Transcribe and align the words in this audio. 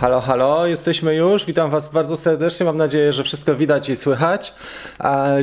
Halo, 0.00 0.20
halo, 0.20 0.66
jesteśmy 0.66 1.14
już. 1.14 1.44
Witam 1.44 1.70
Was 1.70 1.88
bardzo 1.88 2.16
serdecznie. 2.16 2.66
Mam 2.66 2.76
nadzieję, 2.76 3.12
że 3.12 3.24
wszystko 3.24 3.54
widać 3.54 3.88
i 3.88 3.96
słychać. 3.96 4.54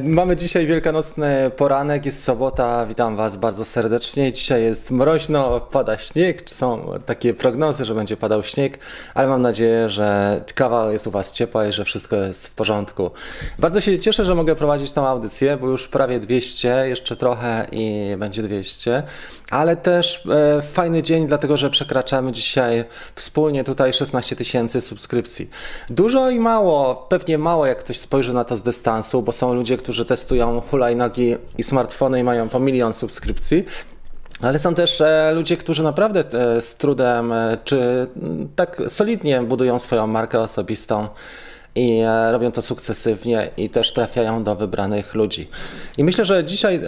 Mamy 0.04 0.36
dzisiaj 0.36 0.68
wielkanocny 0.68 1.52
poranek, 1.58 2.06
jest 2.06 2.24
sobota. 2.24 2.86
Witam 2.86 3.16
Was 3.16 3.38
bardzo 3.38 3.66
serdecznie. 3.66 4.32
Dzisiaj 4.32 4.64
jest 4.64 4.92
mroźno, 4.92 5.62
pada 5.62 5.98
śnieg. 5.98 6.52
Są 6.52 6.94
takie 7.06 7.34
prognozy, 7.34 7.86
że 7.86 7.96
będzie 7.96 8.18
padał 8.18 8.44
śnieg, 8.44 8.80
ale 9.14 9.28
mam 9.28 9.42
nadzieję, 9.42 9.90
że 9.90 10.42
kawa 10.56 10.92
jest 10.92 11.08
u 11.08 11.12
Was 11.12 11.32
ciepła 11.32 11.68
i 11.68 11.72
że 11.72 11.86
wszystko 11.86 12.16
jest 12.16 12.48
w 12.48 12.54
porządku. 12.54 13.12
Bardzo 13.60 13.82
się 13.82 14.00
cieszę, 14.00 14.26
że 14.26 14.36
mogę 14.36 14.56
prowadzić 14.56 14.92
tą 14.92 15.08
audycję, 15.08 15.58
bo 15.58 15.68
już 15.68 15.88
prawie 15.88 16.20
200, 16.20 16.86
jeszcze 16.88 17.16
trochę 17.16 17.68
i 17.72 18.16
będzie 18.18 18.44
200, 18.44 19.04
ale 19.54 19.76
też 19.76 20.24
e, 20.58 20.62
fajny 20.62 21.04
dzień, 21.04 21.28
dlatego 21.28 21.58
że 21.58 21.70
przekraczamy 21.70 22.32
dzisiaj 22.32 22.86
wspólnie 23.16 23.64
tutaj 23.64 23.94
16 23.94 24.36
tysięcy 24.36 24.82
subskrypcji. 24.82 25.50
Dużo 25.90 26.30
i 26.30 26.40
mało, 26.40 26.96
pewnie 27.10 27.38
mało 27.38 27.66
jak 27.66 27.80
ktoś 27.80 28.00
spojrzy 28.00 28.34
na 28.34 28.44
to 28.44 28.56
z 28.56 28.62
dystansu, 28.62 29.22
bo 29.22 29.32
są 29.32 29.54
ludzie, 29.54 29.78
którzy 29.78 30.06
testują 30.06 30.62
hulajnogi 30.62 31.36
i 31.58 31.64
smartfony 31.64 32.20
i 32.20 32.24
mają 32.24 32.50
po 32.50 32.60
milion 32.60 32.94
subskrypcji. 32.94 33.66
Ale 34.42 34.60
są 34.60 34.76
też 34.76 35.02
e, 35.02 35.32
ludzie, 35.36 35.58
którzy 35.58 35.84
naprawdę 35.84 36.24
e, 36.34 36.62
z 36.62 36.76
trudem 36.76 37.32
e, 37.32 37.58
czy 37.64 38.08
tak 38.56 38.82
solidnie 38.88 39.42
budują 39.42 39.80
swoją 39.80 40.08
markę 40.08 40.40
osobistą 40.40 41.08
i 41.76 42.02
robią 42.32 42.52
to 42.52 42.62
sukcesywnie 42.62 43.50
i 43.58 43.70
też 43.70 43.94
trafiają 43.94 44.44
do 44.44 44.56
wybranych 44.56 45.14
ludzi. 45.14 45.50
I 45.98 46.04
myślę, 46.04 46.26
że 46.26 46.44
dzisiaj 46.44 46.82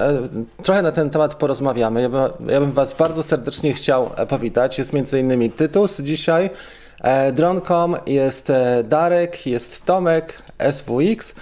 trochę 0.64 0.82
na 0.82 0.92
ten 0.92 1.10
temat 1.10 1.36
porozmawiamy. 1.36 2.02
Ja 2.02 2.10
bym, 2.10 2.22
ja 2.48 2.60
bym 2.60 2.72
Was 2.72 2.94
bardzo 2.94 3.24
serdecznie 3.24 3.74
chciał 3.74 4.12
powitać. 4.30 4.78
Jest 4.78 4.94
między 4.94 5.20
innymi 5.20 5.52
Tytus 5.52 6.02
dzisiaj. 6.02 6.50
E, 7.02 7.32
Dronkom 7.32 7.96
jest 8.06 8.50
e, 8.50 8.84
Darek, 8.84 9.48
jest 9.48 9.86
Tomek, 9.86 10.42
SWX, 10.72 11.36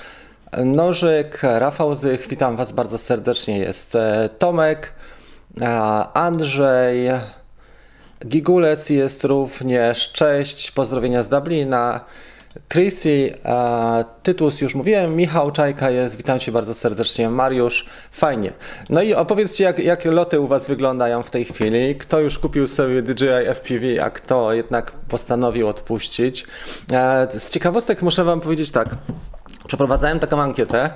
Nożyk, 0.65 1.39
Rafał 1.43 1.95
Zych, 1.95 2.27
witam 2.27 2.55
Was 2.55 2.71
bardzo 2.71 2.97
serdecznie, 2.97 3.57
jest 3.57 3.95
e, 3.95 4.29
Tomek, 4.39 4.93
Andrzej, 6.13 7.09
Gigulec 8.25 8.89
jest 8.89 9.23
również, 9.23 10.11
cześć, 10.11 10.71
pozdrowienia 10.71 11.23
z 11.23 11.27
Dublina, 11.27 11.99
Chrissy, 12.69 13.37
Tytus 14.23 14.61
już 14.61 14.75
mówiłem, 14.75 15.15
Michał 15.15 15.51
Czajka 15.51 15.89
jest, 15.89 16.17
witam 16.17 16.39
Cię 16.39 16.51
bardzo 16.51 16.73
serdecznie, 16.73 17.29
Mariusz, 17.29 17.85
fajnie. 18.11 18.53
No 18.89 19.01
i 19.01 19.13
opowiedzcie, 19.13 19.63
jak, 19.63 19.79
jak 19.79 20.05
loty 20.05 20.39
u 20.39 20.47
Was 20.47 20.67
wyglądają 20.67 21.23
w 21.23 21.31
tej 21.31 21.45
chwili, 21.45 21.95
kto 21.95 22.19
już 22.19 22.39
kupił 22.39 22.67
sobie 22.67 23.01
DJI 23.01 23.47
FPV, 23.53 24.03
a 24.03 24.09
kto 24.09 24.53
jednak 24.53 24.91
postanowił 24.91 25.67
odpuścić. 25.67 26.45
Z 27.31 27.49
ciekawostek 27.49 28.01
muszę 28.01 28.23
Wam 28.23 28.41
powiedzieć 28.41 28.71
tak, 28.71 28.89
przeprowadzałem 29.67 30.19
taką 30.19 30.41
ankietę, 30.41 30.89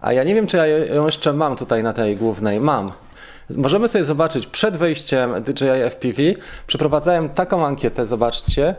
a 0.00 0.12
ja 0.12 0.24
nie 0.24 0.34
wiem, 0.34 0.46
czy 0.46 0.56
ja 0.56 0.66
ją 0.66 1.06
jeszcze 1.06 1.32
mam 1.32 1.56
tutaj 1.56 1.82
na 1.82 1.92
tej 1.92 2.16
głównej, 2.16 2.60
mam. 2.60 2.88
Możemy 3.56 3.88
sobie 3.88 4.04
zobaczyć 4.04 4.46
przed 4.46 4.76
wejściem 4.76 5.42
DJI 5.42 5.90
FPV, 5.90 6.22
przeprowadzałem 6.66 7.28
taką 7.28 7.66
ankietę, 7.66 8.06
zobaczcie, 8.06 8.74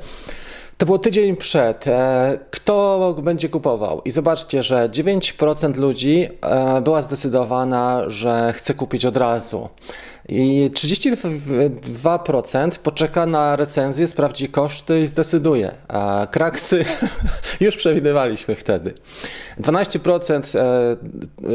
to 0.77 0.85
było 0.85 0.99
tydzień 0.99 1.35
przed. 1.35 1.87
E, 1.87 2.39
kto 2.51 3.15
będzie 3.21 3.49
kupował? 3.49 4.01
I 4.05 4.11
zobaczcie, 4.11 4.63
że 4.63 4.89
9% 4.89 5.77
ludzi 5.77 6.29
e, 6.41 6.81
była 6.81 7.01
zdecydowana, 7.01 8.03
że 8.07 8.53
chce 8.53 8.73
kupić 8.73 9.05
od 9.05 9.17
razu. 9.17 9.69
I 10.29 10.69
32% 10.73 12.79
poczeka 12.79 13.25
na 13.25 13.55
recenzję, 13.55 14.07
sprawdzi 14.07 14.49
koszty 14.49 15.01
i 15.01 15.07
zdecyduje. 15.07 15.71
A 15.87 16.27
kraksy 16.31 16.85
już 17.61 17.77
przewidywaliśmy 17.77 18.55
wtedy. 18.55 18.93
12% 19.61 20.59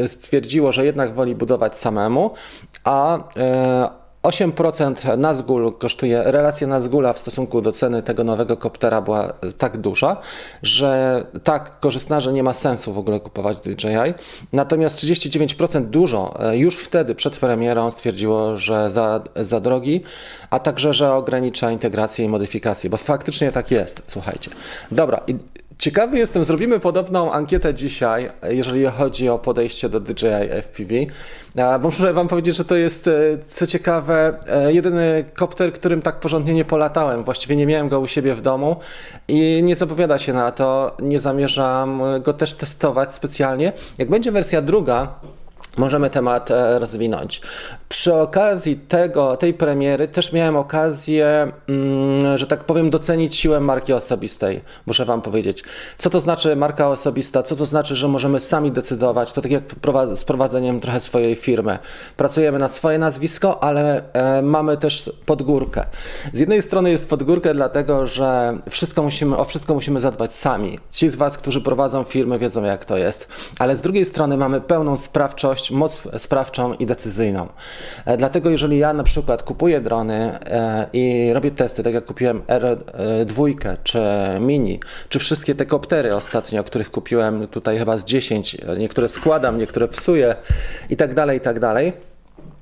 e, 0.03 0.07
stwierdziło, 0.07 0.71
że 0.71 0.85
jednak 0.85 1.13
woli 1.13 1.35
budować 1.35 1.77
samemu, 1.77 2.31
a 2.83 3.19
8% 4.23 5.17
Nazgul 5.17 5.73
kosztuje, 5.73 6.23
relacja 6.25 6.67
Nazgula 6.67 7.13
w 7.13 7.19
stosunku 7.19 7.61
do 7.61 7.71
ceny 7.71 8.03
tego 8.03 8.23
nowego 8.23 8.57
koptera 8.57 9.01
była 9.01 9.33
tak 9.57 9.77
duża, 9.77 10.17
że 10.63 11.23
tak 11.43 11.79
korzystna, 11.79 12.21
że 12.21 12.33
nie 12.33 12.43
ma 12.43 12.53
sensu 12.53 12.93
w 12.93 12.97
ogóle 12.97 13.19
kupować 13.19 13.59
DJI. 13.59 14.13
Natomiast 14.53 14.97
39% 14.97 15.85
dużo 15.85 16.39
e, 16.39 16.57
już 16.57 16.77
wtedy 16.77 17.15
przed 17.15 17.37
premierą 17.37 17.91
stwierdziło, 17.91 18.57
że 18.57 18.89
za, 18.89 19.21
za 19.35 19.59
drogi, 19.59 20.03
a 20.49 20.59
także, 20.59 20.93
że 20.93 21.13
ogranicza 21.13 21.71
integrację 21.71 22.25
i 22.25 22.29
modyfikację, 22.29 22.89
bo 22.89 22.97
faktycznie 22.97 23.51
tak 23.51 23.71
jest, 23.71 24.01
słuchajcie. 24.07 24.51
Dobra, 24.91 25.21
i 25.27 25.35
Ciekawy 25.81 26.17
jestem, 26.17 26.43
zrobimy 26.43 26.79
podobną 26.79 27.31
ankietę 27.31 27.73
dzisiaj, 27.73 28.29
jeżeli 28.43 28.85
chodzi 28.85 29.29
o 29.29 29.39
podejście 29.39 29.89
do 29.89 29.99
DJI 29.99 30.61
FPV, 30.61 30.93
muszę 31.81 32.13
Wam 32.13 32.27
powiedzieć, 32.27 32.55
że 32.55 32.65
to 32.65 32.75
jest, 32.75 33.07
e, 33.07 33.11
co 33.49 33.67
ciekawe, 33.67 34.39
e, 34.47 34.73
jedyny 34.73 35.25
kopter, 35.33 35.73
którym 35.73 36.01
tak 36.01 36.19
porządnie 36.19 36.53
nie 36.53 36.65
polatałem. 36.65 37.23
Właściwie 37.23 37.55
nie 37.55 37.65
miałem 37.65 37.89
go 37.89 37.99
u 37.99 38.07
siebie 38.07 38.35
w 38.35 38.41
domu 38.41 38.75
i 39.27 39.61
nie 39.63 39.75
zapowiada 39.75 40.19
się 40.19 40.33
na 40.33 40.51
to. 40.51 40.97
Nie 40.99 41.19
zamierzam 41.19 42.01
go 42.23 42.33
też 42.33 42.53
testować 42.53 43.13
specjalnie. 43.13 43.73
Jak 43.97 44.09
będzie 44.09 44.31
wersja 44.31 44.61
druga, 44.61 45.19
możemy 45.77 46.09
temat 46.09 46.51
e, 46.51 46.79
rozwinąć. 46.79 47.41
Przy 47.89 48.13
okazji 48.13 48.75
tego, 48.75 49.37
tej 49.37 49.53
premiery 49.53 50.07
też 50.07 50.33
miałem 50.33 50.55
okazję, 50.55 51.51
mm, 51.67 52.37
że 52.37 52.47
tak 52.47 52.63
powiem, 52.63 52.89
docenić 52.89 53.35
siłę 53.35 53.59
marki 53.59 53.93
osobistej. 53.93 54.61
Muszę 54.85 55.05
Wam 55.05 55.21
powiedzieć. 55.21 55.63
Co 55.97 56.09
to 56.09 56.19
znaczy 56.19 56.55
marka 56.55 56.89
osobista? 56.89 57.43
Co 57.43 57.55
to 57.55 57.65
znaczy, 57.65 57.95
że 57.95 58.07
możemy 58.07 58.39
sami 58.39 58.71
decydować? 58.71 59.33
To 59.33 59.41
tak 59.41 59.51
jak 59.51 59.63
z 60.15 60.25
prowadzeniem 60.25 60.79
trochę 60.79 60.99
swojej 60.99 61.35
firmy. 61.35 61.79
Pracujemy 62.17 62.59
na 62.59 62.67
swoje 62.67 62.97
nazwisko, 62.97 63.63
ale 63.63 64.13
e, 64.13 64.41
mamy 64.41 64.77
też 64.77 65.11
podgórkę. 65.25 65.85
Z 66.33 66.39
jednej 66.39 66.61
strony 66.61 66.91
jest 66.91 67.09
podgórkę, 67.09 67.53
dlatego 67.53 68.07
że 68.07 68.57
wszystko 68.69 69.03
musimy, 69.03 69.37
o 69.37 69.45
wszystko 69.45 69.73
musimy 69.73 69.99
zadbać 69.99 70.35
sami. 70.35 70.79
Ci 70.91 71.09
z 71.09 71.15
Was, 71.15 71.37
którzy 71.37 71.61
prowadzą 71.61 72.03
firmy, 72.03 72.39
wiedzą 72.39 72.63
jak 72.63 72.85
to 72.85 72.97
jest. 72.97 73.27
Ale 73.59 73.75
z 73.75 73.81
drugiej 73.81 74.05
strony 74.05 74.37
mamy 74.37 74.61
pełną 74.61 74.97
sprawczość, 74.97 75.60
moc 75.69 76.03
sprawczą 76.17 76.73
i 76.73 76.85
decyzyjną. 76.85 77.47
E, 78.05 78.17
dlatego 78.17 78.49
jeżeli 78.49 78.77
ja 78.77 78.93
na 78.93 79.03
przykład 79.03 79.43
kupuję 79.43 79.81
drony 79.81 80.39
e, 80.45 80.87
i 80.93 81.33
robię 81.33 81.51
testy, 81.51 81.83
tak 81.83 81.93
jak 81.93 82.05
kupiłem 82.05 82.41
R2 82.41 83.53
czy 83.83 84.01
Mini, 84.39 84.79
czy 85.09 85.19
wszystkie 85.19 85.55
te 85.55 85.65
koptery 85.65 86.15
ostatnio, 86.15 86.63
których 86.63 86.91
kupiłem 86.91 87.47
tutaj 87.47 87.77
chyba 87.77 87.97
z 87.97 88.03
10, 88.03 88.57
niektóre 88.77 89.09
składam, 89.09 89.57
niektóre 89.57 89.87
psuję 89.87 90.35
i 90.89 90.97
tak 90.97 91.13
dalej, 91.13 91.37
i 91.37 91.41
tak 91.41 91.59
dalej 91.59 92.10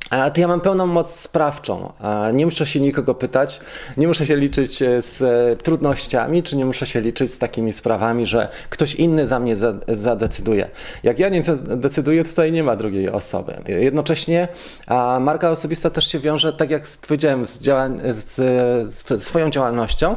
to 0.09 0.41
ja 0.41 0.47
mam 0.47 0.61
pełną 0.61 0.87
moc 0.87 1.19
sprawczą. 1.19 1.93
Nie 2.33 2.45
muszę 2.45 2.65
się 2.65 2.79
nikogo 2.79 3.15
pytać, 3.15 3.59
nie 3.97 4.07
muszę 4.07 4.25
się 4.25 4.35
liczyć 4.35 4.81
e, 4.81 5.01
z 5.01 5.21
e, 5.21 5.55
trudnościami, 5.55 6.43
czy 6.43 6.55
nie 6.55 6.65
muszę 6.65 6.85
się 6.85 7.01
liczyć 7.01 7.33
z 7.33 7.37
takimi 7.37 7.73
sprawami, 7.73 8.25
że 8.25 8.49
ktoś 8.69 8.95
inny 8.95 9.27
za 9.27 9.39
mnie 9.39 9.55
zadecyduje. 9.87 10.69
Jak 11.03 11.19
ja 11.19 11.29
nie 11.29 11.41
decyduję, 11.59 12.23
tutaj 12.23 12.51
nie 12.51 12.63
ma 12.63 12.75
drugiej 12.75 13.09
osoby. 13.09 13.53
Jednocześnie 13.67 14.47
marka 15.19 15.49
osobista 15.49 15.89
też 15.89 16.07
się 16.07 16.19
wiąże, 16.19 16.53
tak 16.53 16.71
jak 16.71 16.83
powiedziałem, 17.07 17.45
z, 17.45 17.59
z, 18.15 18.35
z 19.07 19.23
swoją 19.23 19.49
działalnością 19.49 20.15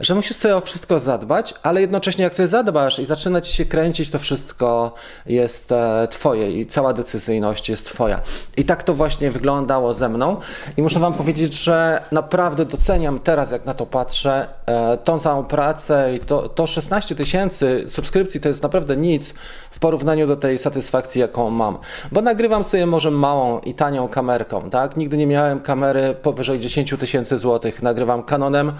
że 0.00 0.14
musisz 0.14 0.36
sobie 0.36 0.56
o 0.56 0.60
wszystko 0.60 0.98
zadbać, 0.98 1.54
ale 1.62 1.80
jednocześnie 1.80 2.24
jak 2.24 2.34
sobie 2.34 2.48
zadbasz 2.48 2.98
i 2.98 3.04
zaczyna 3.04 3.40
ci 3.40 3.52
się 3.52 3.64
kręcić, 3.64 4.10
to 4.10 4.18
wszystko 4.18 4.94
jest 5.26 5.72
e, 5.72 6.08
twoje 6.10 6.52
i 6.52 6.66
cała 6.66 6.92
decyzyjność 6.92 7.68
jest 7.68 7.86
twoja. 7.86 8.20
I 8.56 8.64
tak 8.64 8.82
to 8.82 8.94
właśnie 8.94 9.30
wyglądało 9.30 9.94
ze 9.94 10.08
mną 10.08 10.36
i 10.76 10.82
muszę 10.82 11.00
wam 11.00 11.12
powiedzieć, 11.14 11.62
że 11.62 12.02
naprawdę 12.12 12.64
doceniam 12.64 13.18
teraz, 13.18 13.50
jak 13.50 13.64
na 13.64 13.74
to 13.74 13.86
patrzę, 13.86 14.46
e, 14.66 14.98
tą 14.98 15.18
całą 15.18 15.44
pracę 15.44 16.14
i 16.14 16.20
to, 16.20 16.48
to 16.48 16.66
16 16.66 17.14
tysięcy 17.14 17.84
subskrypcji 17.88 18.40
to 18.40 18.48
jest 18.48 18.62
naprawdę 18.62 18.96
nic 18.96 19.34
w 19.70 19.78
porównaniu 19.78 20.26
do 20.26 20.36
tej 20.36 20.58
satysfakcji, 20.58 21.20
jaką 21.20 21.50
mam. 21.50 21.78
Bo 22.12 22.22
nagrywam 22.22 22.64
sobie 22.64 22.86
może 22.86 23.10
małą 23.10 23.60
i 23.60 23.74
tanią 23.74 24.08
kamerką, 24.08 24.70
tak? 24.70 24.96
Nigdy 24.96 25.16
nie 25.16 25.26
miałem 25.26 25.60
kamery 25.60 26.14
powyżej 26.22 26.58
10 26.58 26.94
tysięcy 27.00 27.38
złotych. 27.38 27.82
Nagrywam 27.82 28.22
Canonem 28.22 28.72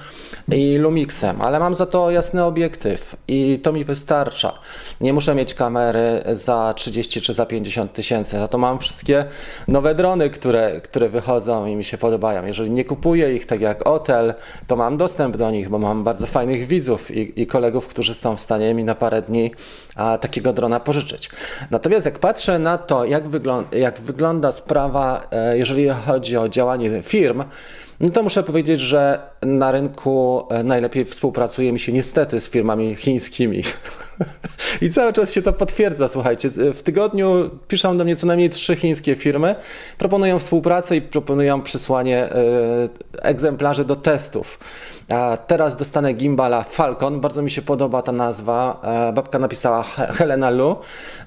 i 0.53 0.77
Lumix 0.77 1.08
ale 1.41 1.59
mam 1.59 1.75
za 1.75 1.87
to 1.87 2.11
jasny 2.11 2.45
obiektyw 2.45 3.17
i 3.29 3.61
to 3.63 3.73
mi 3.73 3.85
wystarcza. 3.85 4.53
Nie 5.01 5.13
muszę 5.13 5.35
mieć 5.35 5.55
kamery 5.55 6.23
za 6.33 6.75
30 6.77 7.21
czy 7.21 7.35
za 7.35 7.47
50 7.47 7.93
tysięcy, 7.93 8.39
za 8.39 8.49
to 8.49 8.59
mam 8.59 8.79
wszystkie 8.79 9.25
nowe 9.69 9.95
drony, 9.95 10.31
które, 10.31 10.81
które 10.81 11.09
wychodzą 11.09 11.67
i 11.67 11.77
mi 11.77 11.85
się 11.85 11.99
podobają. 11.99 12.47
Jeżeli 12.47 12.71
nie 12.71 12.85
kupuję 12.85 13.35
ich 13.35 13.47
tak 13.47 13.61
jak 13.61 13.87
Otel, 13.87 14.35
to 14.67 14.77
mam 14.77 14.97
dostęp 14.97 15.37
do 15.37 15.51
nich, 15.51 15.69
bo 15.69 15.79
mam 15.79 16.05
bardzo 16.05 16.27
fajnych 16.27 16.67
widzów 16.67 17.11
i, 17.11 17.43
i 17.43 17.47
kolegów, 17.47 17.87
którzy 17.87 18.15
są 18.15 18.37
w 18.37 18.41
stanie 18.41 18.75
mi 18.75 18.85
na 18.85 18.95
parę 18.95 19.23
dni 19.23 19.51
a, 19.97 20.19
takiego 20.19 20.53
drona 20.53 20.81
pożyczyć. 20.81 21.31
Natomiast 21.71 22.07
jak 22.07 22.19
patrzę 22.19 22.59
na 22.59 22.79
to, 22.79 23.05
jak, 23.05 23.29
wygląda, 23.29 23.77
jak 23.77 24.01
wygląda 24.01 24.53
sprawa, 24.53 25.27
e, 25.31 25.59
jeżeli 25.59 25.89
chodzi 25.89 26.37
o 26.37 26.49
działanie 26.49 27.03
firm, 27.03 27.45
no 28.01 28.11
to 28.11 28.23
muszę 28.23 28.43
powiedzieć, 28.43 28.81
że 28.81 29.21
na 29.43 29.71
rynku 29.71 30.47
e, 30.51 30.63
najlepiej 30.63 31.05
współpracuje 31.05 31.73
mi 31.73 31.81
się 31.81 31.93
niestety 31.93 32.41
z 32.41 32.51
firmami 32.51 32.97
chińskimi. 32.97 33.63
I 34.83 34.91
cały 34.91 35.13
czas 35.13 35.33
się 35.33 35.43
to 35.43 35.53
potwierdza, 35.53 36.09
słuchajcie. 36.09 36.51
W 36.75 36.83
tygodniu 36.83 37.51
piszą 37.69 37.97
do 37.97 38.05
mnie 38.05 38.17
co 38.17 38.27
najmniej 38.27 38.51
trzy 38.51 38.77
chińskie 38.77 39.17
firmy, 39.17 39.55
proponują 39.99 40.39
współpracę 40.39 40.97
i 40.97 41.03
proponują 41.03 41.63
przysłanie 41.63 42.19
e, 42.19 42.39
egzemplarzy 43.23 43.85
do 43.85 43.97
testów. 43.97 44.59
A 45.09 45.39
teraz 45.47 45.77
dostanę 45.77 46.13
gimbala 46.13 46.63
Falcon, 46.63 47.21
bardzo 47.21 47.43
mi 47.43 47.51
się 47.51 47.63
podoba 47.63 48.03
ta 48.03 48.13
nazwa. 48.13 48.81
E, 48.85 49.13
babka 49.13 49.39
napisała 49.39 49.83
Helena 49.83 50.51
Lu, 50.51 50.77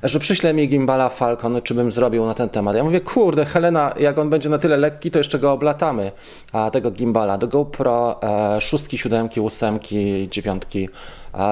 że 0.04 0.20
przyśle 0.20 0.54
mi 0.54 0.68
gimbala 0.68 1.10
Falcon, 1.10 1.62
czy 1.62 1.74
bym 1.74 1.92
zrobił 1.92 2.26
na 2.26 2.34
ten 2.34 2.50
temat. 2.50 2.76
Ja 2.76 2.84
mówię, 2.84 3.02
kurde, 3.02 3.46
Helena, 3.46 3.94
jak 4.00 4.20
on 4.20 4.30
będzie 4.30 4.50
na 4.50 4.58
tyle 4.58 4.78
lekki, 4.78 5.12
to 5.12 5.18
jeszcze 5.18 5.40
go 5.40 5.52
oblatamy, 5.52 6.12
a 6.52 6.61
tego 6.70 6.92
gimbala 6.92 7.38
do 7.38 7.48
GoPro 7.48 8.22
e, 8.24 8.62
szóstki, 8.62 8.98
siódemki, 8.98 9.42
ósemki, 9.42 10.28
dziewiątki 10.30 10.90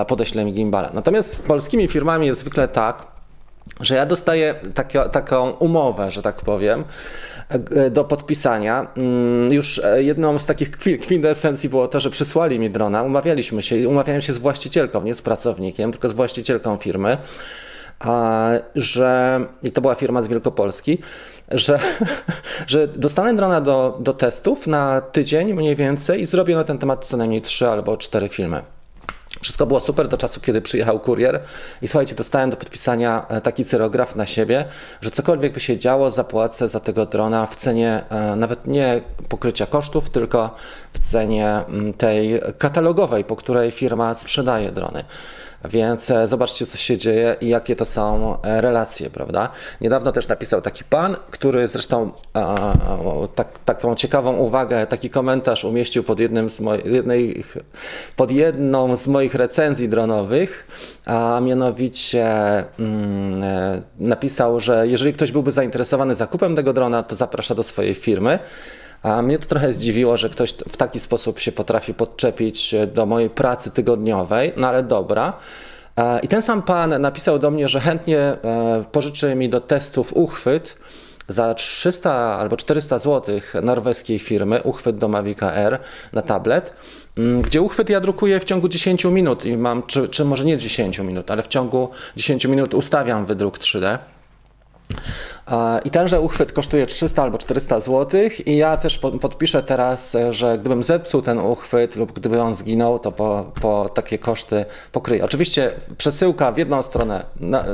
podeślę 0.07 0.45
mi 0.45 0.53
gimbala. 0.53 0.89
Natomiast 0.94 1.31
z 1.31 1.35
polskimi 1.35 1.88
firmami 1.88 2.27
jest 2.27 2.39
zwykle 2.39 2.67
tak, 2.67 3.07
że 3.79 3.95
ja 3.95 4.06
dostaję 4.06 4.56
taką 5.11 5.51
umowę, 5.51 6.11
że 6.11 6.21
tak 6.21 6.35
powiem, 6.35 6.83
e, 7.50 7.89
do 7.89 8.03
podpisania. 8.03 8.88
Mm, 8.97 9.53
już 9.53 9.79
e, 9.79 10.03
jedną 10.03 10.39
z 10.39 10.45
takich 10.45 10.71
kwintesencji 11.01 11.69
było 11.69 11.88
to, 11.88 12.00
że 12.00 12.09
przysłali 12.09 12.59
mi 12.59 12.69
drona, 12.69 13.03
umawialiśmy 13.03 13.63
się, 13.63 13.89
umawiałem 13.89 14.21
się 14.21 14.33
z 14.33 14.38
właścicielką, 14.38 15.01
nie 15.01 15.15
z 15.15 15.21
pracownikiem, 15.21 15.91
tylko 15.91 16.09
z 16.09 16.13
właścicielką 16.13 16.77
firmy, 16.77 17.17
że, 18.75 19.39
i 19.63 19.71
to 19.71 19.81
była 19.81 19.95
firma 19.95 20.21
z 20.21 20.27
Wielkopolski, 20.27 20.97
że, 21.51 21.80
że 22.68 22.88
dostanę 22.88 23.36
drona 23.36 23.62
do, 23.62 23.98
do 24.00 24.13
testów 24.13 24.68
na 24.68 25.01
tydzień 25.01 25.54
mniej 25.54 25.75
więcej 25.75 26.22
i 26.22 26.25
zrobię 26.25 26.56
na 26.56 26.63
ten 26.63 26.78
temat 26.78 27.06
co 27.06 27.18
najmniej 27.18 27.42
trzy 27.42 27.69
albo 27.69 27.98
cztery 27.98 28.30
filmy. 28.30 28.62
Wszystko 29.42 29.66
było 29.66 29.80
super 29.80 30.07
do 30.07 30.18
czasu, 30.18 30.42
kiedy 30.42 30.62
przyjechał 30.62 31.00
kurier 31.00 31.42
i 31.81 31.88
słuchajcie, 31.88 32.16
dostałem 32.16 32.50
do 32.50 32.57
podpisania 32.57 33.25
e, 33.30 33.42
taki 33.42 33.66
cyrograf 33.66 34.16
na 34.16 34.25
siebie, 34.25 34.66
że 35.01 35.12
cokolwiek 35.12 35.54
by 35.54 35.60
się 35.60 35.78
działo, 35.78 36.12
zapłacę 36.12 36.68
za 36.68 36.80
tego 36.80 37.06
drona 37.06 37.46
w 37.46 37.56
cenie 37.56 38.04
e, 38.10 38.36
nawet 38.36 38.68
nie 38.68 39.01
pokrycia 39.30 39.66
kosztów, 39.66 40.10
tylko 40.10 40.56
w 40.94 41.00
cenie 41.00 41.48
mm, 41.48 41.94
tej 41.94 42.42
katalogowej, 42.57 43.24
po 43.24 43.36
której 43.36 43.72
firma 43.72 44.13
sprzedaje 44.13 44.72
drony. 44.72 45.04
Więc 45.65 46.11
e, 46.11 46.27
zobaczcie, 46.27 46.65
co 46.65 46.77
się 46.77 46.97
dzieje 46.97 47.35
i 47.41 47.47
jakie 47.47 47.75
to 47.75 47.85
są 47.85 48.38
e, 48.41 48.61
relacje, 48.61 49.09
prawda? 49.09 49.50
Niedawno 49.81 50.11
też 50.11 50.27
napisał 50.27 50.61
taki 50.61 50.83
pan, 50.83 51.15
który 51.31 51.67
zresztą 51.67 52.11
tak, 53.35 53.59
taką 53.65 53.95
ciekawą 53.95 54.38
uwagę, 54.38 54.88
taki 54.88 55.09
komentarz 55.09 55.65
umieścił 55.65 56.03
pod, 56.03 56.19
jednym 56.19 56.50
z 56.50 56.61
jednej, 56.85 57.44
pod 58.15 58.31
jedną 58.31 58.95
z 58.95 59.07
moich 59.07 59.35
recenzji 59.35 59.89
dronowych, 59.89 60.67
a 61.06 61.39
mianowicie 61.39 62.25
mm, 62.79 63.44
e, 63.44 63.81
napisał, 64.00 64.59
że 64.59 64.88
jeżeli 64.88 65.13
ktoś 65.13 65.31
byłby 65.31 65.51
zainteresowany 65.51 66.15
zakupem 66.15 66.55
tego 66.55 66.73
drona, 66.73 67.03
to 67.03 67.15
zaprasza 67.15 67.55
do 67.55 67.63
swojej 67.63 67.95
firmy. 67.95 68.39
A 69.04 69.22
mnie 69.22 69.40
to 69.40 69.46
trochę 69.46 69.74
zdziwiło, 69.74 70.18
że 70.18 70.30
ktoś 70.30 70.54
w 70.54 70.78
taki 70.78 71.00
sposób 71.00 71.40
się 71.40 71.51
potrafi 71.51 71.94
podczepić 71.94 72.75
do 72.94 73.06
mojej 73.06 73.30
pracy 73.30 73.72
tygodniowej, 73.72 74.54
no 74.57 74.68
ale 74.68 74.84
dobra. 74.84 75.34
E, 75.98 76.19
I 76.19 76.28
ten 76.28 76.42
sam 76.42 76.62
pan 76.62 77.01
napisał 77.01 77.40
do 77.40 77.51
mnie, 77.51 77.68
że 77.68 77.80
chętnie 77.80 78.19
e, 78.19 78.38
pożyczy 78.92 79.36
mi 79.36 79.50
do 79.50 79.62
testów 79.62 80.13
uchwyt 80.13 80.78
za 81.28 81.54
300 81.54 82.12
albo 82.13 82.57
400 82.57 83.00
zł 83.00 83.40
norweskiej 83.62 84.19
firmy, 84.19 84.63
uchwyt 84.63 84.98
do 84.98 85.07
Mavic 85.07 85.44
Air 85.44 85.80
na 86.13 86.22
tablet, 86.22 86.74
mm, 87.18 87.42
gdzie 87.42 87.62
uchwyt 87.62 87.90
ja 87.90 88.00
drukuję 88.00 88.40
w 88.40 88.46
ciągu 88.46 88.69
10 88.69 89.06
minut 89.06 89.46
i 89.46 89.57
mam, 89.57 89.84
czy, 89.84 90.10
czy 90.10 90.25
może 90.25 90.46
nie 90.46 90.57
10 90.57 91.00
minut, 91.00 91.31
ale 91.31 91.44
w 91.44 91.48
ciągu 91.48 91.90
10 92.16 92.46
minut 92.46 92.74
ustawiam 92.74 93.25
wydruk 93.25 93.57
3D. 93.57 93.98
I 95.86 95.89
tenże 95.89 96.21
uchwyt 96.21 96.53
kosztuje 96.53 96.88
300 96.88 97.24
albo 97.24 97.38
400 97.38 97.80
zł 97.80 98.21
i 98.45 98.57
ja 98.57 98.77
też 98.77 98.97
podpiszę 98.97 99.63
teraz, 99.63 100.18
że 100.30 100.57
gdybym 100.57 100.83
zepsuł 100.83 101.21
ten 101.21 101.39
uchwyt 101.39 101.95
lub 101.95 102.12
gdyby 102.12 102.41
on 102.41 102.53
zginął, 102.53 103.00
to 103.00 103.12
po, 103.12 103.51
po 103.62 103.89
takie 103.94 104.18
koszty 104.18 104.65
pokryję. 104.91 105.25
Oczywiście 105.25 105.71
przesyłka 105.97 106.51
w 106.51 106.57
jedną 106.57 106.81
stronę, 106.81 107.25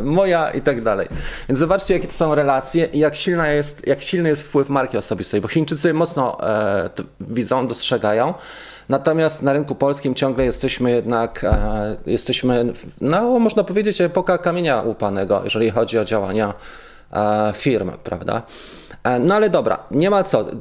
moja 0.04 0.50
i 0.50 0.62
tak 0.62 0.82
dalej. 0.82 1.08
Więc 1.50 1.60
zobaczcie, 1.60 1.94
jakie 1.94 2.08
to 2.08 2.14
są 2.14 2.36
relacje 2.36 2.86
i 2.86 3.00
jak, 3.00 3.16
silna 3.16 3.48
jest, 3.48 3.88
jak 3.88 4.02
silny 4.02 4.30
jest 4.30 4.44
wpływ 4.44 4.70
marki 4.70 4.98
osobistej, 4.98 5.42
bo 5.42 5.48
Chińczycy 5.48 5.94
mocno 5.94 6.50
e, 6.50 6.90
widzą, 7.20 7.68
dostrzegają. 7.68 8.34
Natomiast 8.90 9.42
na 9.42 9.54
rynku 9.54 9.76
polskim 9.76 10.16
ciągle 10.16 10.46
jesteśmy 10.46 10.92
jednak, 10.92 11.44
e, 11.44 11.96
jesteśmy, 12.06 12.66
no 13.02 13.40
można 13.40 13.64
powiedzieć, 13.64 14.02
epoka 14.02 14.38
kamienia 14.38 14.82
łupanego, 14.82 15.42
jeżeli 15.44 15.70
chodzi 15.70 16.00
o 16.00 16.06
działania 16.06 16.54
E, 17.05 17.05
firm, 17.54 17.92
prawda? 18.04 18.42
E, 19.06 19.20
no 19.20 19.36
ale 19.36 19.50
dobra, 19.50 19.84
nie 19.92 20.10
ma 20.10 20.24
co. 20.24 20.42
E, 20.42 20.54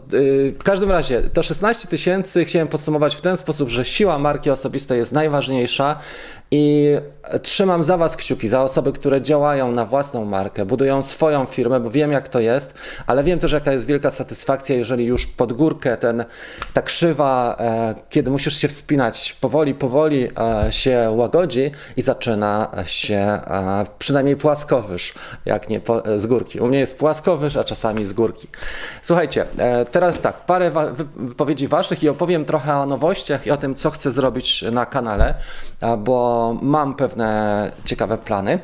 w 0.52 0.62
każdym 0.64 0.90
razie 0.90 1.22
to 1.22 1.42
16 1.42 1.88
tysięcy 1.88 2.44
chciałem 2.44 2.68
podsumować 2.68 3.16
w 3.16 3.20
ten 3.20 3.36
sposób, 3.36 3.68
że 3.68 3.84
siła 3.84 4.18
marki 4.18 4.50
osobistej 4.50 4.98
jest 4.98 5.12
najważniejsza 5.12 5.96
i 6.50 6.96
trzymam 7.42 7.84
za 7.84 7.96
Was 7.96 8.16
kciuki, 8.16 8.48
za 8.48 8.62
osoby, 8.62 8.92
które 8.92 9.22
działają 9.22 9.72
na 9.72 9.84
własną 9.84 10.24
markę, 10.24 10.64
budują 10.64 11.02
swoją 11.02 11.46
firmę, 11.46 11.80
bo 11.80 11.90
wiem 11.90 12.12
jak 12.12 12.28
to 12.28 12.40
jest, 12.40 12.74
ale 13.06 13.24
wiem 13.24 13.38
też 13.38 13.52
jaka 13.52 13.72
jest 13.72 13.86
wielka 13.86 14.10
satysfakcja, 14.10 14.76
jeżeli 14.76 15.04
już 15.04 15.26
pod 15.26 15.52
górkę 15.52 15.96
ten, 15.96 16.24
ta 16.72 16.82
krzywa, 16.82 17.56
e, 17.60 17.94
kiedy 18.10 18.30
musisz 18.30 18.56
się 18.56 18.68
wspinać 18.68 19.32
powoli, 19.40 19.74
powoli 19.74 20.28
e, 20.38 20.72
się 20.72 21.10
łagodzi 21.10 21.70
i 21.96 22.02
zaczyna 22.02 22.70
się 22.84 23.16
e, 23.16 23.86
przynajmniej 23.98 24.36
płaskowyż, 24.36 25.14
jak 25.44 25.68
nie 25.68 25.80
z 26.16 26.26
górki. 26.26 26.43
U 26.60 26.66
mnie 26.66 26.78
jest 26.78 26.98
płaskowyż, 26.98 27.56
a 27.56 27.64
czasami 27.64 28.04
z 28.04 28.12
górki. 28.12 28.48
Słuchajcie, 29.02 29.46
e, 29.58 29.84
teraz 29.84 30.20
tak, 30.20 30.46
parę 30.46 30.70
wa 30.70 30.86
wypowiedzi 31.16 31.68
Waszych 31.68 32.02
i 32.02 32.08
opowiem 32.08 32.44
trochę 32.44 32.76
o 32.76 32.86
nowościach 32.86 33.46
i 33.46 33.50
o 33.50 33.56
tym, 33.56 33.74
co 33.74 33.90
chcę 33.90 34.10
zrobić 34.10 34.62
na 34.62 34.86
kanale, 34.86 35.34
bo 35.98 36.56
mam 36.62 36.94
pewne 36.94 37.72
ciekawe 37.84 38.18
plany. 38.18 38.58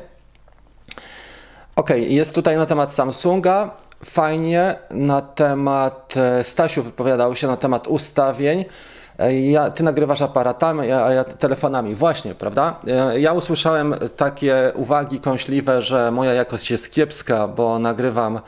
Ok, 1.75 1.89
jest 1.95 2.33
tutaj 2.33 2.57
na 2.57 2.65
temat 2.65 2.93
Samsunga. 2.93 3.71
Fajnie. 4.05 4.75
Na 4.91 5.21
temat 5.21 6.13
e, 6.17 6.43
Stasiu 6.43 6.83
wypowiadał 6.83 7.35
się 7.35 7.47
na 7.47 7.57
temat 7.57 7.87
ustawień. 7.87 8.65
E, 9.21 9.39
ja, 9.39 9.71
ty 9.71 9.83
nagrywasz 9.83 10.21
aparatami, 10.21 10.91
a 10.91 11.13
ja 11.13 11.23
telefonami. 11.23 11.95
Właśnie, 11.95 12.35
prawda? 12.35 12.79
E, 12.87 13.19
ja 13.19 13.33
usłyszałem 13.33 13.95
takie 14.17 14.71
uwagi 14.75 15.19
kąśliwe, 15.19 15.81
że 15.81 16.11
moja 16.11 16.33
jakość 16.33 16.71
jest 16.71 16.91
kiepska, 16.91 17.47
bo 17.47 17.79
nagrywam 17.79 18.39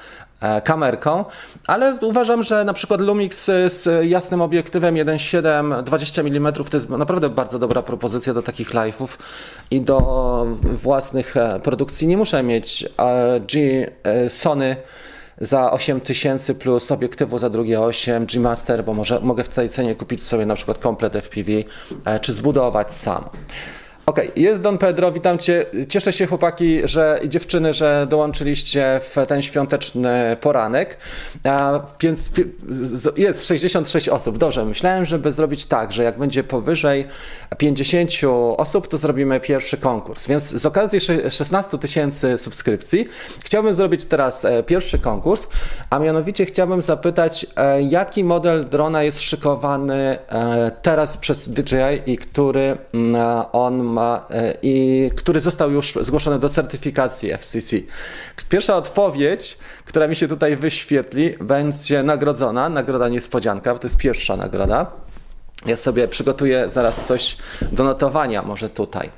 E, 0.44 0.62
kamerką, 0.62 1.26
ale 1.68 1.98
uważam, 2.02 2.44
że 2.44 2.64
na 2.64 2.74
przykład 2.74 3.02
Lumix 3.02 3.46
z 3.68 4.06
jasnym 4.06 4.42
obiektywem 4.42 4.96
1.7 4.96 5.84
20 5.84 6.22
mm 6.22 6.54
to 6.54 6.78
jest 6.78 6.90
naprawdę 6.90 7.30
bardzo 7.30 7.60
dobra 7.60 7.82
propozycja 7.82 8.34
do 8.34 8.42
takich 8.42 8.72
live'ów 8.72 9.08
i 9.72 9.82
do 9.82 10.48
własnych 10.64 11.36
produkcji. 11.64 12.08
Nie 12.08 12.18
muszę 12.18 12.44
mieć 12.44 12.90
G 13.54 13.88
Sony 14.30 14.76
za 15.38 15.72
8000 15.72 16.56
plus 16.56 16.92
obiektywu 16.92 17.40
za 17.40 17.50
drugie 17.50 17.82
8, 17.82 18.26
G 18.26 18.40
Master, 18.40 18.84
bo 18.84 18.94
może, 18.94 19.20
mogę 19.20 19.44
w 19.44 19.50
tej 19.50 19.70
cenie 19.70 19.96
kupić 19.96 20.24
sobie 20.24 20.46
na 20.46 20.56
przykład 20.56 20.78
komplet 20.78 21.14
FPV, 21.16 21.52
czy 22.22 22.34
zbudować 22.34 22.94
sam. 22.94 23.24
Okej, 24.06 24.30
okay, 24.30 24.44
jest 24.44 24.62
Don 24.62 24.78
Pedro, 24.78 25.12
witam 25.12 25.38
Cię. 25.38 25.66
Cieszę 25.90 26.14
się 26.14 26.28
chłopaki, 26.28 26.88
że 26.88 27.20
i 27.24 27.30
dziewczyny, 27.30 27.74
że 27.74 28.08
dołączyliście 28.10 29.00
w 29.04 29.28
ten 29.28 29.42
świąteczny 29.42 30.38
poranek. 30.42 30.98
A, 31.44 31.80
więc 32.00 32.32
jest 33.18 33.46
66 33.46 34.10
osób. 34.10 34.38
Dobrze, 34.38 34.66
myślałem, 34.66 35.06
żeby 35.06 35.32
zrobić 35.32 35.66
tak, 35.66 35.92
że 35.92 36.04
jak 36.04 36.18
będzie 36.18 36.44
powyżej 36.44 37.06
50 37.58 38.12
osób, 38.58 38.88
to 38.88 38.98
zrobimy 38.98 39.40
pierwszy 39.40 39.78
konkurs. 39.78 40.28
Więc 40.28 40.44
z 40.44 40.66
okazji 40.66 41.00
16 41.30 41.78
tysięcy 41.78 42.38
subskrypcji 42.38 43.08
chciałbym 43.40 43.74
zrobić 43.74 44.06
teraz 44.06 44.46
e, 44.46 44.64
pierwszy 44.64 45.00
konkurs, 45.00 45.48
a 45.90 46.00
mianowicie 46.00 46.46
chciałbym 46.46 46.82
zapytać, 46.82 47.46
e, 47.56 47.82
jaki 47.82 48.24
model 48.24 48.70
drona 48.70 49.04
jest 49.04 49.22
szykowany 49.22 50.18
e, 50.30 50.72
teraz 50.82 51.18
przez 51.18 51.50
DJI 51.50 52.12
i 52.12 52.18
który 52.18 52.78
mm, 52.94 53.46
on 53.52 53.93
ma 53.93 53.93
e, 54.00 54.54
i 54.62 55.12
który 55.16 55.40
został 55.40 55.72
już 55.72 55.98
zgłoszony 56.02 56.40
do 56.40 56.50
certyfikacji 56.50 57.38
FCC. 57.38 57.76
Pierwsza 58.50 58.78
odpowiedź, 58.78 59.58
która 59.86 60.08
mi 60.08 60.16
się 60.16 60.28
tutaj 60.28 60.58
wyświetli, 60.58 61.36
będzie 61.42 62.04
nagrodzona, 62.04 62.70
nagroda 62.70 63.10
niespodzianka, 63.10 63.74
bo 63.74 63.80
to 63.80 63.88
jest 63.88 63.98
pierwsza 63.98 64.38
nagroda. 64.38 64.92
Ja 65.66 65.76
sobie 65.76 66.08
przygotuję 66.08 66.70
zaraz 66.70 67.08
coś 67.08 67.38
do 67.72 67.84
notowania, 67.84 68.42
może 68.42 68.70
tutaj. 68.70 69.10